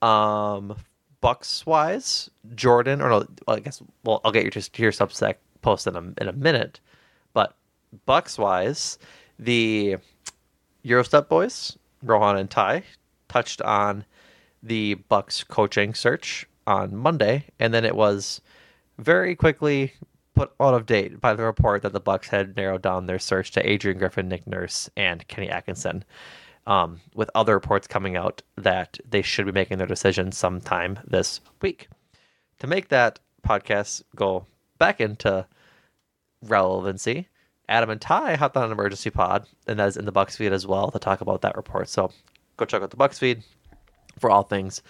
Um, 0.00 0.76
Bucks 1.20 1.66
wise, 1.66 2.30
Jordan, 2.54 3.00
or 3.00 3.08
no, 3.08 3.26
well, 3.46 3.56
I 3.56 3.60
guess, 3.60 3.82
well, 4.04 4.20
I'll 4.24 4.32
get 4.32 4.44
your, 4.44 4.50
to 4.50 4.82
your 4.82 4.92
Substack 4.92 5.36
post 5.62 5.86
in 5.86 5.96
a, 5.96 6.00
in 6.20 6.28
a 6.28 6.32
minute. 6.32 6.80
But 7.32 7.54
Bucks 8.06 8.38
wise, 8.38 8.98
the 9.38 9.96
Gyro 10.84 11.02
Step 11.02 11.28
boys, 11.28 11.76
Rohan 12.02 12.36
and 12.36 12.50
Ty, 12.50 12.84
touched 13.28 13.60
on 13.62 14.04
the 14.62 14.94
Bucks 14.94 15.44
coaching 15.44 15.94
search 15.94 16.46
on 16.66 16.94
Monday, 16.94 17.46
and 17.58 17.72
then 17.72 17.84
it 17.84 17.96
was 17.96 18.40
very 18.98 19.34
quickly 19.34 19.92
put 20.34 20.52
out 20.60 20.74
of 20.74 20.86
date 20.86 21.20
by 21.20 21.34
the 21.34 21.42
report 21.42 21.82
that 21.82 21.92
the 21.92 22.00
Bucks 22.00 22.28
had 22.28 22.56
narrowed 22.56 22.82
down 22.82 23.06
their 23.06 23.18
search 23.18 23.50
to 23.52 23.68
Adrian 23.68 23.98
Griffin, 23.98 24.28
Nick 24.28 24.46
Nurse, 24.46 24.88
and 24.96 25.26
Kenny 25.26 25.48
Atkinson. 25.48 26.04
Um, 26.68 27.00
with 27.14 27.30
other 27.34 27.54
reports 27.54 27.86
coming 27.86 28.14
out 28.14 28.42
that 28.56 28.98
they 29.08 29.22
should 29.22 29.46
be 29.46 29.52
making 29.52 29.78
their 29.78 29.86
decision 29.86 30.32
sometime 30.32 31.00
this 31.06 31.40
week. 31.62 31.88
To 32.58 32.66
make 32.66 32.88
that 32.88 33.20
podcast 33.42 34.02
go 34.14 34.44
back 34.78 35.00
into 35.00 35.46
relevancy, 36.42 37.28
Adam 37.70 37.88
and 37.88 38.00
Ty 38.00 38.36
hopped 38.36 38.56
on 38.56 38.64
an 38.64 38.72
emergency 38.72 39.08
pod, 39.08 39.46
and 39.66 39.78
that 39.78 39.88
is 39.88 39.96
in 39.96 40.04
the 40.04 40.12
Bucks 40.12 40.36
feed 40.36 40.52
as 40.52 40.66
well 40.66 40.90
to 40.90 40.98
talk 40.98 41.22
about 41.22 41.40
that 41.40 41.56
report. 41.56 41.88
So 41.88 42.12
go 42.58 42.66
check 42.66 42.82
out 42.82 42.90
the 42.90 42.96
Bucks 42.96 43.18
feed 43.18 43.42
for 44.18 44.30
all 44.30 44.42
things 44.42 44.82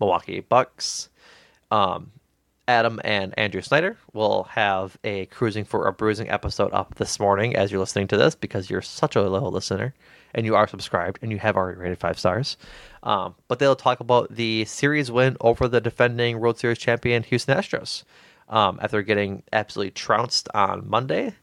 Milwaukee 0.00 0.40
Bucks. 0.40 1.10
Um, 1.70 2.12
Adam 2.68 3.00
and 3.04 3.38
Andrew 3.38 3.60
Snyder 3.60 3.96
will 4.12 4.44
have 4.44 4.98
a 5.04 5.26
cruising 5.26 5.64
for 5.64 5.86
a 5.86 5.92
bruising 5.92 6.28
episode 6.28 6.72
up 6.72 6.96
this 6.96 7.20
morning 7.20 7.54
as 7.54 7.70
you're 7.70 7.80
listening 7.80 8.08
to 8.08 8.16
this 8.16 8.34
because 8.34 8.68
you're 8.68 8.82
such 8.82 9.16
a 9.16 9.22
loyal 9.22 9.52
listener 9.52 9.94
and 10.36 10.44
you 10.44 10.54
are 10.54 10.68
subscribed 10.68 11.18
and 11.22 11.32
you 11.32 11.38
have 11.38 11.56
already 11.56 11.78
rated 11.78 11.98
five 11.98 12.18
stars. 12.18 12.56
Um, 13.02 13.34
but 13.48 13.58
they'll 13.58 13.74
talk 13.74 14.00
about 14.00 14.32
the 14.32 14.66
series 14.66 15.10
win 15.10 15.36
over 15.40 15.66
the 15.66 15.80
defending 15.80 16.38
World 16.38 16.58
Series 16.58 16.78
champion 16.78 17.22
Houston 17.24 17.56
Astros 17.56 18.04
um, 18.48 18.78
after 18.82 19.02
getting 19.02 19.42
absolutely 19.52 19.92
trounced 19.92 20.48
on 20.54 20.88
Monday. 20.88 21.34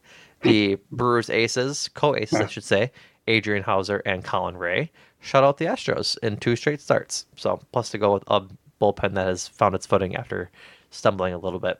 The 0.44 0.78
Brewers 0.92 1.30
aces, 1.30 1.90
co 1.94 2.16
aces, 2.16 2.40
I 2.40 2.48
should 2.48 2.64
say, 2.64 2.92
Adrian 3.28 3.64
Houser 3.64 4.02
and 4.06 4.24
Colin 4.24 4.58
Rea, 4.58 4.92
shut 5.20 5.44
out 5.44 5.58
the 5.58 5.66
Astros 5.66 6.18
in 6.20 6.38
two 6.38 6.56
straight 6.56 6.80
starts. 6.80 7.26
So, 7.36 7.62
plus 7.72 7.90
to 7.90 7.98
go 7.98 8.14
with 8.14 8.24
a 8.28 8.42
bullpen 8.80 9.16
that 9.16 9.28
has 9.28 9.48
found 9.48 9.74
its 9.74 9.88
footing 9.88 10.16
after 10.16 10.52
stumbling 10.92 11.34
a 11.34 11.40
little 11.40 11.60
bit. 11.60 11.80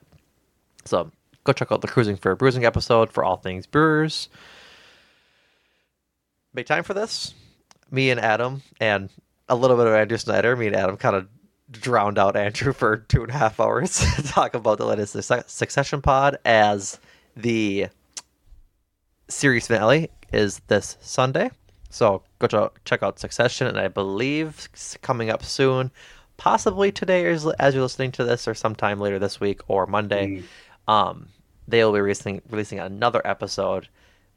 So, 0.84 1.12
go 1.44 1.52
check 1.52 1.70
out 1.70 1.80
the 1.80 1.88
Cruising 1.88 2.16
for 2.16 2.32
a 2.32 2.36
Bruising 2.36 2.64
episode 2.64 3.12
for 3.12 3.22
all 3.22 3.36
things 3.36 3.66
Brewers. 3.66 4.28
Make 6.54 6.66
time 6.66 6.84
for 6.84 6.94
this. 6.94 7.34
me 7.90 8.10
and 8.10 8.20
Adam 8.20 8.62
and 8.80 9.10
a 9.48 9.54
little 9.56 9.76
bit 9.76 9.86
of 9.86 9.92
Andrew 9.92 10.16
Snyder, 10.18 10.56
me 10.56 10.68
and 10.68 10.76
Adam 10.76 10.96
kind 10.96 11.16
of 11.16 11.28
drowned 11.70 12.18
out 12.18 12.36
Andrew 12.36 12.72
for 12.72 12.98
two 12.98 13.22
and 13.22 13.30
a 13.30 13.34
half 13.34 13.58
hours 13.60 13.98
to 14.16 14.22
talk 14.22 14.54
about 14.54 14.78
the 14.78 14.86
latest 14.86 15.20
Suc- 15.22 15.48
Succession 15.48 16.00
pod 16.00 16.38
as 16.44 16.98
the 17.36 17.88
series 19.28 19.66
finale 19.66 20.10
is 20.32 20.60
this 20.68 20.96
Sunday. 21.00 21.50
So 21.90 22.22
go 22.38 22.46
to 22.48 22.70
check 22.84 23.02
out 23.02 23.18
Succession, 23.18 23.66
and 23.66 23.78
I 23.78 23.88
believe 23.88 24.68
it's 24.72 24.96
coming 24.98 25.30
up 25.30 25.44
soon, 25.44 25.90
possibly 26.36 26.90
today 26.90 27.26
as, 27.26 27.46
as 27.58 27.74
you're 27.74 27.82
listening 27.82 28.12
to 28.12 28.24
this, 28.24 28.48
or 28.48 28.54
sometime 28.54 28.98
later 29.00 29.18
this 29.18 29.40
week 29.40 29.60
or 29.68 29.86
Monday. 29.86 30.42
Um, 30.88 31.28
they 31.68 31.84
will 31.84 31.92
be 31.92 32.00
releasing 32.00 32.42
releasing 32.50 32.78
another 32.80 33.22
episode. 33.24 33.88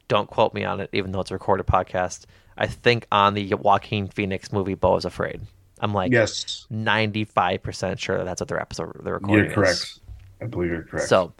Don't 0.08 0.28
quote 0.28 0.54
me 0.54 0.64
on 0.64 0.80
it, 0.80 0.90
even 0.92 1.12
though 1.12 1.20
it's 1.20 1.30
a 1.30 1.34
recorded 1.34 1.66
podcast. 1.66 2.24
I 2.56 2.66
think 2.66 3.06
on 3.12 3.34
the 3.34 3.54
Joaquin 3.54 4.08
Phoenix 4.08 4.52
movie 4.52 4.74
Beau 4.74 4.96
is 4.96 5.04
Afraid. 5.04 5.42
I'm 5.80 5.94
like 5.94 6.10
Yes, 6.10 6.66
ninety 6.70 7.24
five 7.24 7.62
percent 7.62 8.00
sure 8.00 8.24
that's 8.24 8.40
what 8.40 8.48
their 8.48 8.60
episode 8.60 9.00
they're 9.04 9.14
recording. 9.14 9.44
you're 9.44 9.54
correct. 9.54 9.78
is. 9.78 10.00
I 10.40 10.46
believe 10.46 10.70
you're 10.70 10.82
correct. 10.82 11.08
So 11.08 11.32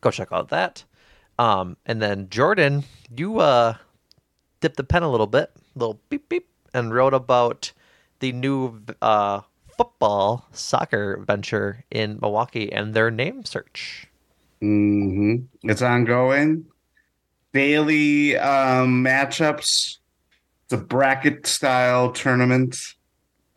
go 0.00 0.10
check 0.10 0.28
out 0.32 0.48
that. 0.50 0.84
Um, 1.38 1.76
and 1.84 2.00
then 2.00 2.28
Jordan, 2.30 2.84
you 3.14 3.40
uh 3.40 3.74
dipped 4.60 4.76
the 4.76 4.84
pen 4.84 5.02
a 5.02 5.10
little 5.10 5.26
bit, 5.26 5.50
little 5.74 6.00
beep 6.08 6.28
beep, 6.28 6.48
and 6.72 6.94
wrote 6.94 7.12
about 7.12 7.72
the 8.20 8.32
new 8.32 8.80
uh 9.02 9.40
football 9.76 10.46
soccer 10.52 11.22
venture 11.26 11.84
in 11.90 12.18
Milwaukee 12.22 12.72
and 12.72 12.94
their 12.94 13.10
name 13.10 13.44
search. 13.44 14.06
Mm-hmm. 14.62 15.68
It's 15.68 15.82
ongoing. 15.82 16.64
Daily 17.54 18.36
um, 18.36 19.04
matchups. 19.04 19.98
It's 20.64 20.72
a 20.72 20.76
bracket 20.76 21.46
style 21.46 22.12
tournament. 22.12 22.76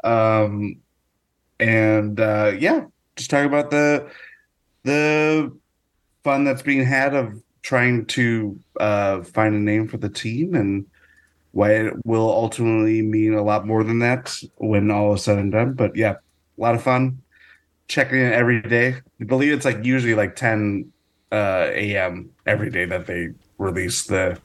Um, 0.04 0.78
and 1.60 2.20
uh, 2.20 2.54
yeah, 2.58 2.86
just 3.16 3.30
talk 3.30 3.46
about 3.46 3.72
the 3.72 4.10
the 4.84 5.52
fun 6.24 6.44
that's 6.44 6.62
being 6.62 6.86
had 6.86 7.16
of 7.16 7.42
trying 7.64 8.06
to 8.06 8.60
uh, 8.80 9.24
find 9.24 9.56
a 9.56 9.60
name 9.60 9.88
for 9.88 9.98
the 9.98 10.10
team 10.10 10.54
and 10.54 10.86
why 11.52 11.72
it 11.72 11.94
will 12.06 12.30
ultimately 12.30 13.02
mean 13.02 13.34
a 13.34 13.42
lot 13.42 13.66
more 13.66 13.84
than 13.84 14.00
that 14.00 14.38
when 14.58 14.92
all 14.92 15.16
is 15.16 15.24
said 15.24 15.40
and 15.40 15.52
done. 15.52 15.74
But 15.74 15.96
yeah, 15.96 16.12
a 16.58 16.62
lot 16.62 16.76
of 16.76 16.84
fun. 16.84 17.22
Checking 17.88 18.20
it 18.20 18.32
every 18.32 18.62
day. 18.62 18.98
I 19.20 19.24
believe 19.24 19.54
it's 19.54 19.66
like 19.66 19.84
usually 19.84 20.14
like 20.14 20.36
10 20.36 20.92
uh, 21.32 21.70
a.m. 21.72 22.30
every 22.46 22.70
day 22.70 22.86
that 22.86 23.08
they 23.08 23.30
release 23.58 24.06
the 24.06 24.40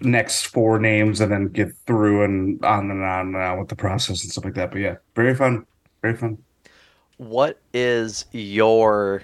next 0.00 0.46
four 0.46 0.78
names 0.78 1.20
and 1.20 1.32
then 1.32 1.48
get 1.48 1.72
through 1.86 2.24
and 2.24 2.64
on 2.64 2.90
and 2.90 3.02
on 3.02 3.28
and 3.28 3.36
on 3.36 3.58
with 3.58 3.68
the 3.68 3.76
process 3.76 4.22
and 4.22 4.30
stuff 4.32 4.44
like 4.44 4.54
that. 4.54 4.70
But 4.70 4.78
yeah, 4.80 4.96
very 5.14 5.34
fun. 5.34 5.66
Very 6.02 6.16
fun. 6.16 6.38
What 7.16 7.60
is 7.72 8.26
your 8.32 9.22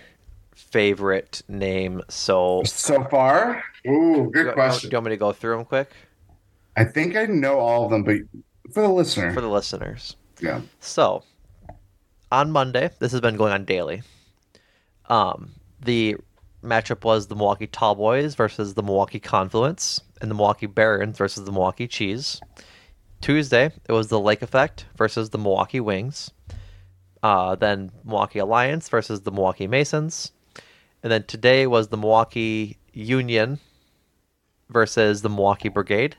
favorite 0.55 1.43
name? 1.49 2.01
So 2.09 2.63
So 2.65 3.05
far, 3.05 3.63
ooh, 3.87 4.31
good 4.33 4.47
do, 4.47 4.53
question. 4.53 4.89
Do 4.91 4.95
you 4.95 4.99
want 4.99 5.07
me 5.07 5.11
to 5.11 5.17
go 5.19 5.33
through 5.33 5.57
them 5.57 5.65
quick 5.67 5.91
I 6.77 6.85
think 6.85 7.17
I 7.17 7.27
know 7.27 7.59
all 7.59 7.85
of 7.85 7.91
them, 7.91 8.03
but 8.03 8.17
for 8.73 8.81
the 8.83 8.89
listener, 8.89 9.33
for 9.35 9.43
the 9.43 9.49
listeners? 9.49 10.17
yeah. 10.41 10.63
So, 10.81 11.23
on 12.31 12.51
Monday, 12.51 12.91
this 12.99 13.13
has 13.13 13.21
been 13.21 13.37
going 13.37 13.53
on 13.53 13.65
daily. 13.67 14.03
Um, 15.11 15.51
the 15.85 16.17
matchup 16.63 17.05
was 17.05 17.27
the 17.27 17.35
Milwaukee 17.35 17.67
Tall 17.67 17.95
Boys 17.95 18.35
versus 18.35 18.75
the 18.75 18.83
Milwaukee 18.83 19.21
Confluence, 19.21 20.01
and 20.21 20.31
the 20.31 20.35
Milwaukee 20.35 20.67
Barons 20.67 21.19
versus 21.19 21.45
the 21.45 21.53
Milwaukee 21.53 21.89
Cheese. 21.89 22.41
Tuesday, 23.21 23.71
it 23.89 23.93
was 23.93 24.09
the 24.09 24.21
Lake 24.21 24.43
Effect 24.43 24.87
versus 24.97 25.31
the 25.31 25.39
Milwaukee 25.39 25.81
Wings. 25.81 26.31
Uh, 27.23 27.55
then 27.55 27.93
Milwaukee 28.05 28.41
Alliance 28.41 28.89
versus 28.89 29.21
the 29.21 29.31
Milwaukee 29.31 29.69
Masons. 29.69 30.33
And 31.03 31.13
then 31.13 31.25
today 31.25 31.67
was 31.67 31.89
the 31.89 31.97
Milwaukee 31.97 32.79
Union 32.93 33.61
versus 34.71 35.23
the 35.23 35.29
Milwaukee 35.29 35.69
Brigade. 35.69 36.17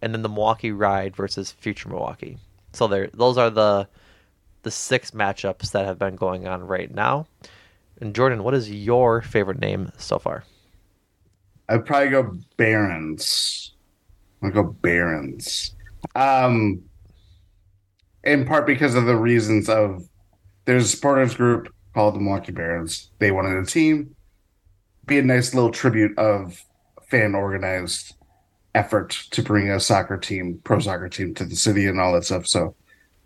And 0.00 0.14
then 0.14 0.22
the 0.22 0.28
Milwaukee 0.28 0.70
Ride 0.70 1.16
versus 1.16 1.50
Future 1.50 1.88
Milwaukee. 1.88 2.38
So 2.72 2.86
there, 2.86 3.10
those 3.12 3.36
are 3.38 3.50
the 3.50 3.88
the 4.62 4.70
six 4.70 5.10
matchups 5.10 5.72
that 5.72 5.84
have 5.84 5.98
been 5.98 6.16
going 6.16 6.48
on 6.48 6.66
right 6.66 6.92
now. 6.92 7.26
And 8.04 8.14
Jordan, 8.14 8.42
what 8.42 8.52
is 8.52 8.70
your 8.70 9.22
favorite 9.22 9.58
name 9.58 9.90
so 9.96 10.18
far? 10.18 10.44
I'd 11.70 11.86
probably 11.86 12.10
go 12.10 12.36
Barons. 12.58 13.72
I'll 14.42 14.50
go 14.50 14.62
Barons. 14.62 15.74
Um, 16.14 16.82
in 18.22 18.44
part 18.44 18.66
because 18.66 18.94
of 18.94 19.06
the 19.06 19.16
reasons 19.16 19.70
of 19.70 20.06
there's 20.66 20.84
a 20.84 20.88
supporters 20.88 21.34
group 21.34 21.74
called 21.94 22.14
the 22.14 22.20
Milwaukee 22.20 22.52
Barons. 22.52 23.10
They 23.20 23.30
wanted 23.30 23.56
a 23.56 23.64
team, 23.64 24.14
be 25.06 25.18
a 25.18 25.22
nice 25.22 25.54
little 25.54 25.70
tribute 25.70 26.18
of 26.18 26.62
fan 27.08 27.34
organized 27.34 28.16
effort 28.74 29.10
to 29.30 29.42
bring 29.42 29.70
a 29.70 29.80
soccer 29.80 30.18
team, 30.18 30.60
pro 30.62 30.78
soccer 30.78 31.08
team 31.08 31.32
to 31.36 31.46
the 31.46 31.56
city 31.56 31.86
and 31.86 31.98
all 31.98 32.12
that 32.12 32.26
stuff. 32.26 32.46
So 32.46 32.74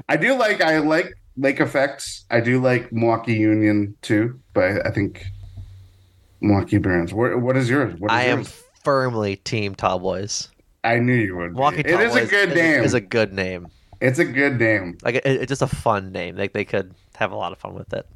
I 0.09 0.17
do 0.17 0.39
like 0.39 0.61
I 0.61 0.79
like 0.79 1.15
Lake 1.39 1.61
Effects. 1.61 2.25
I 2.31 2.41
do 2.41 2.61
like 2.61 2.93
Milwaukee 2.93 3.35
Union 3.35 3.97
too, 4.03 4.41
but 4.55 4.87
I 4.87 4.91
think 4.91 5.25
Milwaukee 6.41 6.79
Barons. 6.79 7.15
What, 7.15 7.41
what 7.41 7.57
is 7.57 7.71
yours? 7.71 7.95
What 7.99 8.11
is 8.11 8.17
I 8.17 8.25
am 8.25 8.45
firmly 8.85 9.37
Team 9.37 9.75
Tall 9.75 9.99
Boys. 9.99 10.49
I 10.85 10.99
knew 10.99 11.15
you 11.15 11.37
would. 11.37 11.53
Milwaukee 11.53 11.81
It 11.85 12.01
is 12.01 12.15
a 12.17 12.27
good 12.27 12.51
is, 12.51 12.55
name. 12.55 12.83
Is 12.85 12.95
a 12.95 13.01
good 13.01 13.33
name. 13.33 13.69
It's 14.01 14.19
a 14.19 14.25
good 14.25 14.59
name. 14.59 14.99
Like 15.03 15.17
it, 15.17 15.27
it's 15.27 15.49
just 15.49 15.63
a 15.63 15.67
fun 15.67 16.13
name. 16.13 16.37
Like 16.37 16.53
they 16.53 16.65
could 16.65 16.95
have 17.17 17.33
a 17.33 17.37
lot 17.37 17.53
of 17.53 17.59
fun 17.59 17.75
with 17.75 17.93
it. 17.93 18.07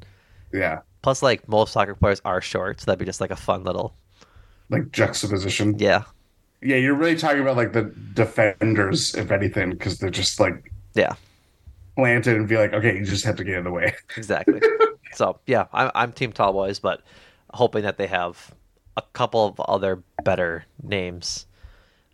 Yeah, 0.53 0.81
Plus, 1.01 1.21
like 1.21 1.47
most 1.49 1.73
soccer 1.73 1.95
players 1.95 2.21
are 2.25 2.41
short, 2.41 2.79
so 2.79 2.85
that'd 2.85 2.99
be 2.99 3.05
just 3.05 3.19
like 3.21 3.31
a 3.31 3.35
fun 3.35 3.63
little 3.63 3.95
like 4.69 4.91
juxtaposition. 4.91 5.77
yeah, 5.79 6.03
Yeah, 6.61 6.77
you're 6.77 6.95
really 6.95 7.15
talking 7.17 7.41
about 7.41 7.57
like 7.57 7.73
the 7.73 7.83
defenders, 8.13 9.13
if 9.15 9.31
anything, 9.31 9.71
because 9.71 9.99
they're 9.99 10.09
just 10.09 10.39
like 10.39 10.71
yeah, 10.95 11.13
planted 11.95 12.37
and 12.37 12.47
be 12.47 12.57
like, 12.57 12.73
okay, 12.73 12.97
you 12.97 13.05
just 13.05 13.25
have 13.25 13.35
to 13.37 13.43
get 13.43 13.57
in 13.57 13.63
the 13.63 13.71
way. 13.71 13.93
exactly. 14.17 14.61
so 15.13 15.39
yeah, 15.45 15.65
I'm 15.73 15.91
I'm 15.95 16.11
Team 16.11 16.31
Tall 16.31 16.53
Boys, 16.53 16.79
but 16.79 17.01
hoping 17.53 17.83
that 17.83 17.97
they 17.97 18.07
have 18.07 18.53
a 18.97 19.01
couple 19.13 19.45
of 19.45 19.59
other 19.61 20.03
better 20.23 20.65
names 20.81 21.45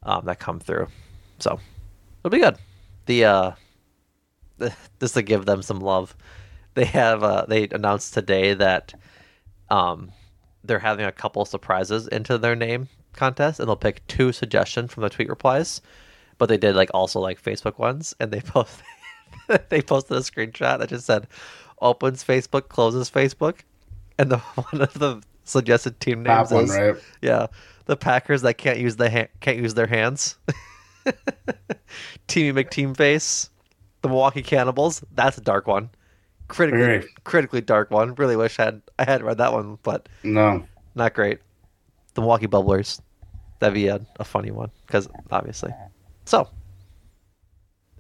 um, 0.03 0.25
that 0.25 0.39
come 0.39 0.59
through. 0.59 0.87
So 1.39 1.59
it'll 2.19 2.31
be 2.31 2.39
good. 2.39 2.57
The 3.05 3.25
uh, 3.25 3.51
the, 4.57 4.73
just 4.99 5.13
to 5.15 5.21
give 5.21 5.45
them 5.45 5.61
some 5.61 5.79
love, 5.79 6.15
they 6.75 6.85
have 6.85 7.23
uh, 7.23 7.45
they 7.47 7.67
announced 7.69 8.13
today 8.13 8.53
that 8.53 8.93
um, 9.69 10.11
they're 10.63 10.79
having 10.79 11.05
a 11.05 11.11
couple 11.11 11.45
surprises 11.45 12.07
into 12.07 12.37
their 12.37 12.55
name 12.55 12.89
contest, 13.13 13.59
and 13.59 13.67
they'll 13.67 13.75
pick 13.75 14.05
two 14.07 14.31
suggestions 14.31 14.93
from 14.93 15.03
the 15.03 15.09
tweet 15.09 15.29
replies. 15.29 15.81
But 16.37 16.47
they 16.47 16.57
did 16.57 16.75
like 16.75 16.91
also 16.93 17.19
like 17.19 17.41
Facebook 17.41 17.79
ones, 17.79 18.13
and 18.19 18.31
they 18.31 18.41
post 18.45 18.81
they 19.69 19.81
posted 19.81 20.17
a 20.17 20.21
screenshot 20.21 20.79
that 20.79 20.89
just 20.89 21.05
said 21.05 21.27
opens 21.81 22.23
Facebook, 22.23 22.69
closes 22.69 23.09
Facebook, 23.09 23.59
and 24.17 24.31
the 24.31 24.37
one 24.55 24.81
of 24.81 24.93
the 24.93 25.21
suggested 25.45 25.99
team 25.99 26.21
names 26.23 26.51
one, 26.51 26.65
is 26.65 26.77
right? 26.77 26.95
yeah 27.21 27.47
the 27.85 27.97
Packers 27.97 28.43
that 28.43 28.53
can't 28.59 28.77
use 28.77 28.97
the 28.97 29.09
ha- 29.09 29.27
can't 29.39 29.57
use 29.57 29.73
their 29.73 29.87
hands. 29.87 30.37
Teamy 32.27 32.53
McTeamface, 32.53 33.49
the 34.01 34.07
Milwaukee 34.09 34.43
Cannibals. 34.43 35.03
That's 35.15 35.37
a 35.37 35.41
dark 35.41 35.65
one, 35.67 35.89
critically 36.47 36.79
Very. 36.81 37.05
critically 37.23 37.61
dark 37.61 37.89
one. 37.89 38.13
Really 38.15 38.35
wish 38.35 38.59
I 38.59 38.65
had 38.65 38.81
I 38.99 39.05
had 39.05 39.23
read 39.23 39.37
that 39.39 39.53
one, 39.53 39.79
but 39.83 40.07
No, 40.23 40.63
not 40.95 41.13
great. 41.15 41.39
The 42.13 42.21
Milwaukee 42.21 42.47
Bubblers. 42.47 43.01
That'd 43.59 43.73
be 43.73 43.87
a, 43.87 43.99
a 44.19 44.23
funny 44.23 44.51
one 44.51 44.69
because 44.85 45.09
obviously. 45.31 45.73
So, 46.25 46.47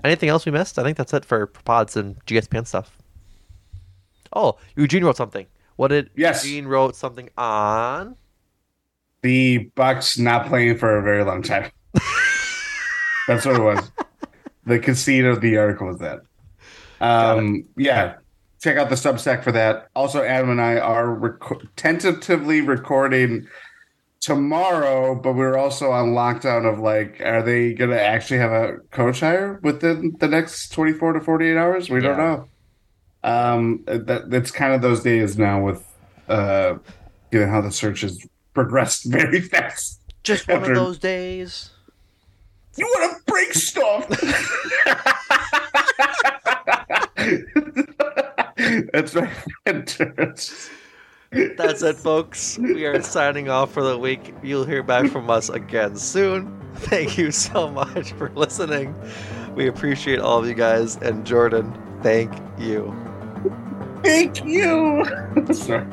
anything 0.03 0.29
else 0.29 0.45
we 0.45 0.51
missed? 0.51 0.77
I 0.79 0.83
think 0.83 0.97
that's 0.97 1.13
it 1.13 1.25
for 1.25 1.47
pods 1.47 1.95
and 1.97 2.23
GSPN 2.25 2.65
stuff. 2.67 2.97
Oh, 4.33 4.57
Eugene 4.75 5.03
wrote 5.03 5.17
something. 5.17 5.47
What 5.75 5.87
did 5.89 6.09
Yes. 6.15 6.45
Eugene 6.45 6.67
wrote 6.67 6.95
something 6.95 7.29
on? 7.37 8.15
the 9.21 9.69
Bucks 9.75 10.17
not 10.17 10.47
playing 10.47 10.77
for 10.77 10.97
a 10.97 11.01
very 11.03 11.25
long 11.25 11.41
time. 11.41 11.69
That's 13.27 13.45
what 13.45 13.55
it 13.57 13.61
was. 13.61 13.91
The 14.65 14.79
conceit 14.79 15.25
of 15.25 15.41
the 15.41 15.57
article 15.57 15.87
was 15.87 15.97
that. 15.99 16.19
Um, 17.01 17.65
yeah, 17.75 18.15
check 18.61 18.77
out 18.77 18.89
the 18.89 18.95
Substack 18.95 19.43
for 19.43 19.51
that. 19.51 19.89
Also, 19.95 20.23
Adam 20.23 20.49
and 20.51 20.61
I 20.61 20.77
are 20.77 21.13
rec- 21.13 21.75
tentatively 21.75 22.61
recording 22.61 23.45
tomorrow, 24.21 25.15
but 25.15 25.33
we're 25.33 25.57
also 25.57 25.91
on 25.91 26.09
lockdown 26.09 26.71
of 26.71 26.79
like, 26.79 27.19
are 27.21 27.41
they 27.41 27.73
going 27.73 27.89
to 27.91 28.01
actually 28.01 28.39
have 28.39 28.51
a 28.51 28.77
coach 28.91 29.21
hire 29.21 29.59
within 29.63 30.15
the 30.19 30.27
next 30.27 30.71
24 30.73 31.13
to 31.13 31.21
48 31.21 31.57
hours? 31.57 31.89
We 31.89 32.01
don't 32.01 32.17
know. 32.17 32.47
Um, 33.23 33.83
that 33.85 34.29
that's 34.29 34.51
kind 34.51 34.73
of 34.73 34.81
those 34.81 35.03
days 35.03 35.37
now 35.37 35.61
with 35.63 35.83
uh, 36.29 36.75
given 37.31 37.49
how 37.49 37.59
the 37.61 37.71
search 37.71 38.01
has 38.01 38.25
progressed 38.53 39.05
very 39.11 39.41
fast. 39.41 39.99
Just 40.23 40.47
one 40.47 40.59
After- 40.59 40.71
of 40.71 40.77
those 40.77 40.97
days. 40.97 41.71
You 42.77 42.85
want 42.85 43.17
to 43.17 43.23
break 43.31 43.53
stuff. 43.53 44.07
That's 48.93 49.15
right. 49.15 49.31
That's 51.31 51.83
it, 51.83 51.97
folks. 51.97 52.57
We 52.57 52.85
are 52.85 53.01
signing 53.03 53.49
off 53.49 53.71
for 53.71 53.83
the 53.83 53.97
week. 53.97 54.33
You'll 54.41 54.65
hear 54.65 54.81
back 54.81 55.11
from 55.11 55.29
us 55.29 55.49
again 55.49 55.95
soon. 55.95 56.59
Thank 56.75 57.17
you 57.17 57.31
so 57.31 57.69
much 57.71 58.13
for 58.13 58.31
listening. 58.35 58.95
We 59.55 59.67
appreciate 59.67 60.19
all 60.19 60.39
of 60.39 60.47
you 60.47 60.53
guys. 60.53 60.97
And 60.97 61.25
Jordan, 61.25 61.73
thank 62.01 62.33
you. 62.57 62.95
Thank 64.03 64.43
you. 64.43 65.05
Sorry. 65.51 65.85